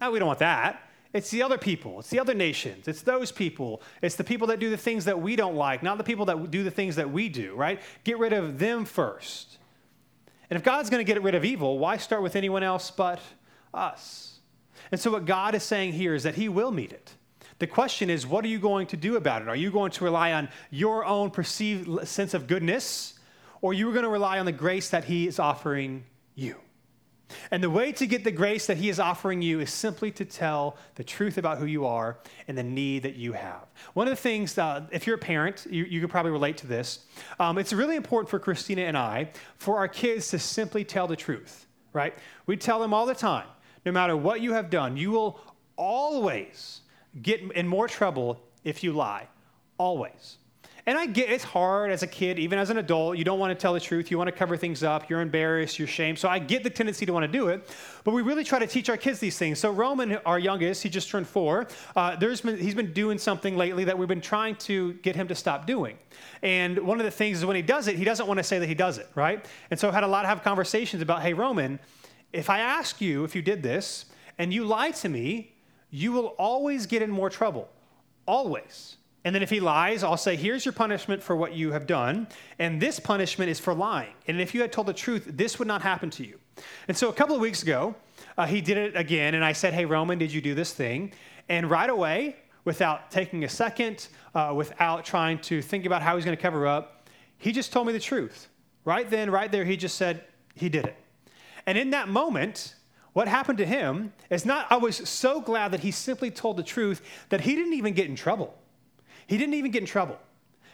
Now, 0.00 0.10
we 0.10 0.18
don't 0.18 0.28
want 0.28 0.40
that. 0.40 0.82
It's 1.12 1.30
the 1.30 1.42
other 1.42 1.56
people, 1.56 2.00
it's 2.00 2.10
the 2.10 2.18
other 2.18 2.34
nations, 2.34 2.88
it's 2.88 3.00
those 3.00 3.32
people, 3.32 3.80
it's 4.02 4.16
the 4.16 4.24
people 4.24 4.48
that 4.48 4.58
do 4.58 4.68
the 4.68 4.76
things 4.76 5.06
that 5.06 5.18
we 5.18 5.34
don't 5.34 5.54
like, 5.54 5.82
not 5.82 5.96
the 5.96 6.04
people 6.04 6.26
that 6.26 6.50
do 6.50 6.62
the 6.62 6.70
things 6.70 6.96
that 6.96 7.10
we 7.10 7.28
do, 7.28 7.54
right? 7.54 7.80
Get 8.04 8.18
rid 8.18 8.34
of 8.34 8.58
them 8.58 8.84
first. 8.84 9.56
And 10.50 10.58
if 10.58 10.62
God's 10.62 10.90
going 10.90 11.04
to 11.04 11.10
get 11.10 11.22
rid 11.22 11.34
of 11.34 11.44
evil, 11.44 11.78
why 11.78 11.96
start 11.96 12.22
with 12.22 12.36
anyone 12.36 12.62
else 12.62 12.90
but 12.90 13.20
us? 13.72 14.40
And 14.92 15.00
so, 15.00 15.10
what 15.10 15.24
God 15.24 15.54
is 15.54 15.62
saying 15.62 15.94
here 15.94 16.14
is 16.14 16.22
that 16.24 16.34
He 16.34 16.48
will 16.48 16.70
meet 16.70 16.92
it. 16.92 17.14
The 17.58 17.66
question 17.66 18.10
is, 18.10 18.26
what 18.26 18.44
are 18.44 18.48
you 18.48 18.58
going 18.58 18.86
to 18.88 18.96
do 18.96 19.16
about 19.16 19.42
it? 19.42 19.48
Are 19.48 19.56
you 19.56 19.70
going 19.70 19.90
to 19.92 20.04
rely 20.04 20.32
on 20.32 20.48
your 20.70 21.04
own 21.04 21.30
perceived 21.30 22.06
sense 22.06 22.34
of 22.34 22.46
goodness? 22.46 23.14
Or 23.66 23.74
you 23.74 23.88
are 23.88 23.92
going 23.92 24.04
to 24.04 24.08
rely 24.08 24.38
on 24.38 24.46
the 24.46 24.52
grace 24.52 24.90
that 24.90 25.02
He 25.02 25.26
is 25.26 25.40
offering 25.40 26.04
you. 26.36 26.54
And 27.50 27.60
the 27.60 27.68
way 27.68 27.90
to 27.90 28.06
get 28.06 28.22
the 28.22 28.30
grace 28.30 28.68
that 28.68 28.76
He 28.76 28.88
is 28.88 29.00
offering 29.00 29.42
you 29.42 29.58
is 29.58 29.72
simply 29.72 30.12
to 30.12 30.24
tell 30.24 30.76
the 30.94 31.02
truth 31.02 31.36
about 31.36 31.58
who 31.58 31.66
you 31.66 31.84
are 31.84 32.18
and 32.46 32.56
the 32.56 32.62
need 32.62 33.02
that 33.02 33.16
you 33.16 33.32
have. 33.32 33.66
One 33.94 34.06
of 34.06 34.12
the 34.12 34.22
things, 34.22 34.56
uh, 34.56 34.86
if 34.92 35.04
you're 35.04 35.16
a 35.16 35.18
parent, 35.18 35.66
you, 35.68 35.82
you 35.82 36.00
could 36.00 36.10
probably 36.10 36.30
relate 36.30 36.58
to 36.58 36.68
this. 36.68 37.00
Um, 37.40 37.58
it's 37.58 37.72
really 37.72 37.96
important 37.96 38.30
for 38.30 38.38
Christina 38.38 38.82
and 38.82 38.96
I 38.96 39.30
for 39.56 39.78
our 39.78 39.88
kids 39.88 40.30
to 40.30 40.38
simply 40.38 40.84
tell 40.84 41.08
the 41.08 41.16
truth, 41.16 41.66
right? 41.92 42.14
We 42.46 42.56
tell 42.56 42.78
them 42.78 42.94
all 42.94 43.04
the 43.04 43.16
time 43.16 43.48
no 43.84 43.90
matter 43.90 44.16
what 44.16 44.40
you 44.40 44.52
have 44.52 44.70
done, 44.70 44.96
you 44.96 45.10
will 45.10 45.40
always 45.74 46.82
get 47.20 47.40
in 47.40 47.66
more 47.66 47.88
trouble 47.88 48.40
if 48.62 48.84
you 48.84 48.92
lie. 48.92 49.26
Always. 49.76 50.38
And 50.88 50.96
I 50.96 51.06
get 51.06 51.30
it's 51.30 51.42
hard 51.42 51.90
as 51.90 52.04
a 52.04 52.06
kid, 52.06 52.38
even 52.38 52.60
as 52.60 52.70
an 52.70 52.78
adult. 52.78 53.18
You 53.18 53.24
don't 53.24 53.40
want 53.40 53.50
to 53.50 53.60
tell 53.60 53.74
the 53.74 53.80
truth. 53.80 54.08
You 54.08 54.18
want 54.18 54.28
to 54.28 54.32
cover 54.32 54.56
things 54.56 54.84
up. 54.84 55.10
You're 55.10 55.20
embarrassed. 55.20 55.80
You're 55.80 55.88
ashamed. 55.88 56.16
So 56.16 56.28
I 56.28 56.38
get 56.38 56.62
the 56.62 56.70
tendency 56.70 57.04
to 57.04 57.12
want 57.12 57.24
to 57.24 57.38
do 57.38 57.48
it. 57.48 57.68
But 58.04 58.12
we 58.12 58.22
really 58.22 58.44
try 58.44 58.60
to 58.60 58.68
teach 58.68 58.88
our 58.88 58.96
kids 58.96 59.18
these 59.18 59.36
things. 59.36 59.58
So 59.58 59.72
Roman, 59.72 60.16
our 60.18 60.38
youngest, 60.38 60.84
he 60.84 60.88
just 60.88 61.10
turned 61.10 61.26
four. 61.26 61.66
Uh, 61.96 62.14
there's 62.14 62.40
been, 62.40 62.56
he's 62.56 62.76
been 62.76 62.92
doing 62.92 63.18
something 63.18 63.56
lately 63.56 63.82
that 63.82 63.98
we've 63.98 64.06
been 64.06 64.20
trying 64.20 64.54
to 64.56 64.92
get 64.94 65.16
him 65.16 65.26
to 65.26 65.34
stop 65.34 65.66
doing. 65.66 65.98
And 66.42 66.78
one 66.78 67.00
of 67.00 67.04
the 67.04 67.10
things 67.10 67.38
is 67.38 67.44
when 67.44 67.56
he 67.56 67.62
does 67.62 67.88
it, 67.88 67.96
he 67.96 68.04
doesn't 68.04 68.28
want 68.28 68.38
to 68.38 68.44
say 68.44 68.60
that 68.60 68.68
he 68.68 68.74
does 68.74 68.98
it, 68.98 69.08
right? 69.16 69.44
And 69.72 69.80
so 69.80 69.88
I've 69.88 69.94
had 69.94 70.04
a 70.04 70.08
lot 70.08 70.24
of 70.24 70.28
have 70.28 70.44
conversations 70.44 71.02
about, 71.02 71.20
hey, 71.20 71.32
Roman, 71.32 71.80
if 72.32 72.48
I 72.48 72.60
ask 72.60 73.00
you 73.00 73.24
if 73.24 73.34
you 73.34 73.42
did 73.42 73.60
this 73.60 74.06
and 74.38 74.54
you 74.54 74.64
lie 74.64 74.92
to 74.92 75.08
me, 75.08 75.52
you 75.90 76.12
will 76.12 76.36
always 76.38 76.86
get 76.86 77.02
in 77.02 77.10
more 77.10 77.28
trouble. 77.28 77.68
Always. 78.24 78.95
And 79.26 79.34
then 79.34 79.42
if 79.42 79.50
he 79.50 79.58
lies, 79.58 80.04
I'll 80.04 80.16
say, 80.16 80.36
here's 80.36 80.64
your 80.64 80.72
punishment 80.72 81.20
for 81.20 81.34
what 81.34 81.52
you 81.52 81.72
have 81.72 81.84
done. 81.84 82.28
And 82.60 82.80
this 82.80 83.00
punishment 83.00 83.50
is 83.50 83.58
for 83.58 83.74
lying. 83.74 84.12
And 84.28 84.40
if 84.40 84.54
you 84.54 84.60
had 84.60 84.70
told 84.70 84.86
the 84.86 84.92
truth, 84.92 85.24
this 85.26 85.58
would 85.58 85.66
not 85.66 85.82
happen 85.82 86.10
to 86.10 86.24
you. 86.24 86.38
And 86.86 86.96
so 86.96 87.08
a 87.08 87.12
couple 87.12 87.34
of 87.34 87.40
weeks 87.40 87.60
ago, 87.64 87.96
uh, 88.38 88.46
he 88.46 88.60
did 88.60 88.76
it 88.76 88.94
again. 88.94 89.34
And 89.34 89.44
I 89.44 89.52
said, 89.52 89.74
hey, 89.74 89.84
Roman, 89.84 90.16
did 90.16 90.32
you 90.32 90.40
do 90.40 90.54
this 90.54 90.72
thing? 90.72 91.12
And 91.48 91.68
right 91.68 91.90
away, 91.90 92.36
without 92.64 93.10
taking 93.10 93.42
a 93.42 93.48
second, 93.48 94.06
uh, 94.32 94.52
without 94.54 95.04
trying 95.04 95.40
to 95.40 95.60
think 95.60 95.86
about 95.86 96.02
how 96.02 96.14
he's 96.14 96.24
going 96.24 96.36
to 96.36 96.40
cover 96.40 96.64
up, 96.64 97.08
he 97.36 97.50
just 97.50 97.72
told 97.72 97.88
me 97.88 97.92
the 97.92 97.98
truth. 97.98 98.46
Right 98.84 99.10
then, 99.10 99.28
right 99.28 99.50
there, 99.50 99.64
he 99.64 99.76
just 99.76 99.96
said, 99.96 100.22
he 100.54 100.68
did 100.68 100.84
it. 100.84 100.96
And 101.66 101.76
in 101.76 101.90
that 101.90 102.08
moment, 102.08 102.76
what 103.12 103.26
happened 103.26 103.58
to 103.58 103.66
him 103.66 104.12
is 104.30 104.46
not, 104.46 104.68
I 104.70 104.76
was 104.76 104.96
so 105.08 105.40
glad 105.40 105.72
that 105.72 105.80
he 105.80 105.90
simply 105.90 106.30
told 106.30 106.56
the 106.56 106.62
truth 106.62 107.02
that 107.30 107.40
he 107.40 107.56
didn't 107.56 107.72
even 107.72 107.92
get 107.92 108.06
in 108.08 108.14
trouble. 108.14 108.56
He 109.26 109.38
didn't 109.38 109.54
even 109.54 109.70
get 109.70 109.82
in 109.82 109.86
trouble 109.86 110.18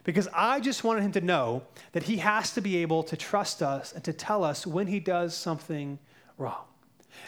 because 0.05 0.29
I 0.33 0.61
just 0.61 0.85
wanted 0.85 1.03
him 1.03 1.13
to 1.13 1.21
know 1.21 1.63
that 1.93 2.05
he 2.05 2.19
has 2.19 2.53
to 2.55 2.61
be 2.61 2.79
able 2.79 3.03
to 3.05 3.17
trust 3.17 3.63
us 3.63 3.93
and 3.93 4.03
to 4.05 4.13
tell 4.13 4.45
us 4.45 4.67
when 4.67 4.87
he 4.87 5.01
does 5.01 5.35
something 5.35 5.99
wrong. 6.39 6.65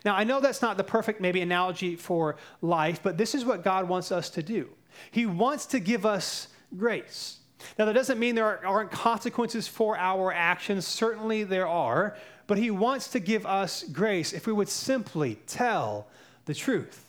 Now, 0.05 0.17
I 0.17 0.25
know 0.25 0.41
that's 0.41 0.63
not 0.63 0.77
the 0.77 0.85
perfect, 0.85 1.21
maybe, 1.21 1.41
analogy 1.41 1.97
for 1.97 2.37
life, 2.63 3.01
but 3.03 3.17
this 3.17 3.35
is 3.35 3.45
what 3.45 3.63
God 3.63 3.89
wants 3.89 4.11
us 4.11 4.31
to 4.31 4.43
do. 4.43 4.69
He 5.11 5.27
wants 5.27 5.67
to 5.67 5.81
give 5.81 6.07
us 6.07 6.49
grace. 6.77 7.39
Now, 7.79 7.85
that 7.85 7.93
doesn't 7.93 8.19
mean 8.19 8.35
there 8.35 8.67
aren't 8.67 8.91
consequences 8.91 9.69
for 9.69 9.97
our 9.97 10.33
actions. 10.33 10.87
Certainly 10.87 11.45
there 11.45 11.69
are, 11.69 12.17
but 12.47 12.59
He 12.59 12.71
wants 12.71 13.09
to 13.09 13.21
give 13.21 13.47
us 13.47 13.85
grace 13.85 14.33
if 14.33 14.47
we 14.47 14.53
would 14.53 14.69
simply 14.69 15.37
tell 15.47 16.09
the 16.47 16.55
truth. 16.55 17.04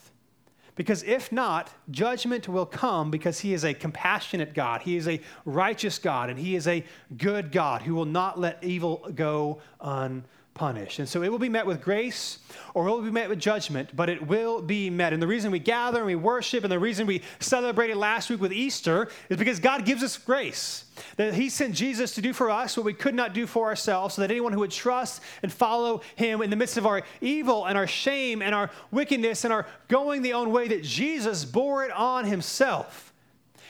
Because 0.76 1.04
if 1.04 1.32
not, 1.32 1.72
judgment 1.90 2.48
will 2.50 2.66
come 2.66 3.10
because 3.10 3.40
he 3.40 3.54
is 3.54 3.64
a 3.64 3.74
compassionate 3.74 4.54
God. 4.54 4.82
He 4.82 4.98
is 4.98 5.08
a 5.08 5.22
righteous 5.46 5.98
God, 6.00 6.30
and 6.30 6.38
he 6.38 6.56
is 6.56 6.68
a 6.68 6.84
good 7.18 7.52
God 7.52 7.82
who 7.82 7.96
will 7.96 8.06
not 8.06 8.40
let 8.40 8.64
evil 8.64 9.10
go 9.16 9.62
unpunished 9.80 10.30
punished. 10.56 10.99
And 10.99 11.08
so 11.08 11.22
it 11.22 11.30
will 11.30 11.38
be 11.38 11.49
met 11.49 11.66
with 11.66 11.82
grace 11.82 12.39
or 12.74 12.88
it 12.88 12.91
will 12.91 13.01
be 13.01 13.12
met 13.12 13.30
with 13.30 13.39
judgment, 13.39 13.93
but 13.93 14.10
it 14.10 14.26
will 14.26 14.62
be 14.62 14.89
met. 14.89 15.12
And 15.12 15.22
the 15.22 15.28
reason 15.28 15.51
we 15.51 15.60
gather 15.60 15.97
and 15.97 16.08
we 16.08 16.16
worship 16.16 16.64
and 16.64 16.72
the 16.72 16.80
reason 16.80 17.06
we 17.06 17.22
celebrated 17.39 17.97
last 17.97 18.30
week 18.30 18.39
with 18.39 18.53
Easter 18.53 19.10
is 19.30 19.38
because 19.38 19.60
God 19.60 19.86
gives 19.86 20.01
us 20.01 20.18
grace. 20.18 20.86
That 21.18 21.34
He 21.34 21.49
sent 21.49 21.76
Jesus 21.76 22.16
to 22.16 22.22
do 22.22 22.32
for 22.32 22.49
us 22.49 22.78
what 22.78 22.86
we 22.86 22.93
could 22.93 23.14
not 23.14 23.34
do 23.34 23.45
for 23.45 23.68
ourselves, 23.68 24.16
so 24.16 24.22
that 24.22 24.32
anyone 24.32 24.53
who 24.53 24.60
would 24.60 24.72
trust 24.72 25.22
and 25.43 25.51
follow 25.51 26.01
Him 26.16 26.41
in 26.41 26.49
the 26.49 26.56
midst 26.56 26.78
of 26.78 26.86
our 26.86 27.03
evil 27.20 27.66
and 27.66 27.78
our 27.78 27.88
shame 27.88 28.41
and 28.41 28.56
our 28.56 28.72
wickedness 28.91 29.43
and 29.43 29.51
our 29.51 29.68
going 29.89 30.22
the 30.22 30.34
own 30.34 30.51
way, 30.51 30.70
that 30.70 30.84
Jesus 30.84 31.43
bore 31.43 31.84
it 31.84 31.91
on 31.91 32.24
Himself. 32.24 33.14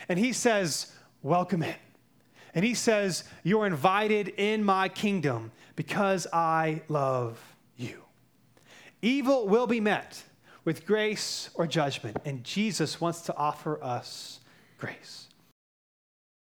And 0.07 0.19
He 0.19 0.33
says, 0.33 0.91
Welcome 1.23 1.63
in. 1.63 1.75
And 2.53 2.63
He 2.63 2.75
says, 2.75 3.23
You're 3.43 3.65
invited 3.65 4.29
in 4.29 4.63
my 4.63 4.87
kingdom 4.87 5.51
because 5.75 6.27
I 6.31 6.81
love 6.87 7.39
you. 7.77 8.01
Evil 9.01 9.47
will 9.47 9.67
be 9.67 9.79
met 9.79 10.23
with 10.63 10.85
grace 10.85 11.49
or 11.53 11.67
judgment, 11.67 12.17
and 12.25 12.43
Jesus 12.43 12.99
wants 12.99 13.21
to 13.21 13.35
offer 13.35 13.81
us 13.83 14.39
grace. 14.77 15.24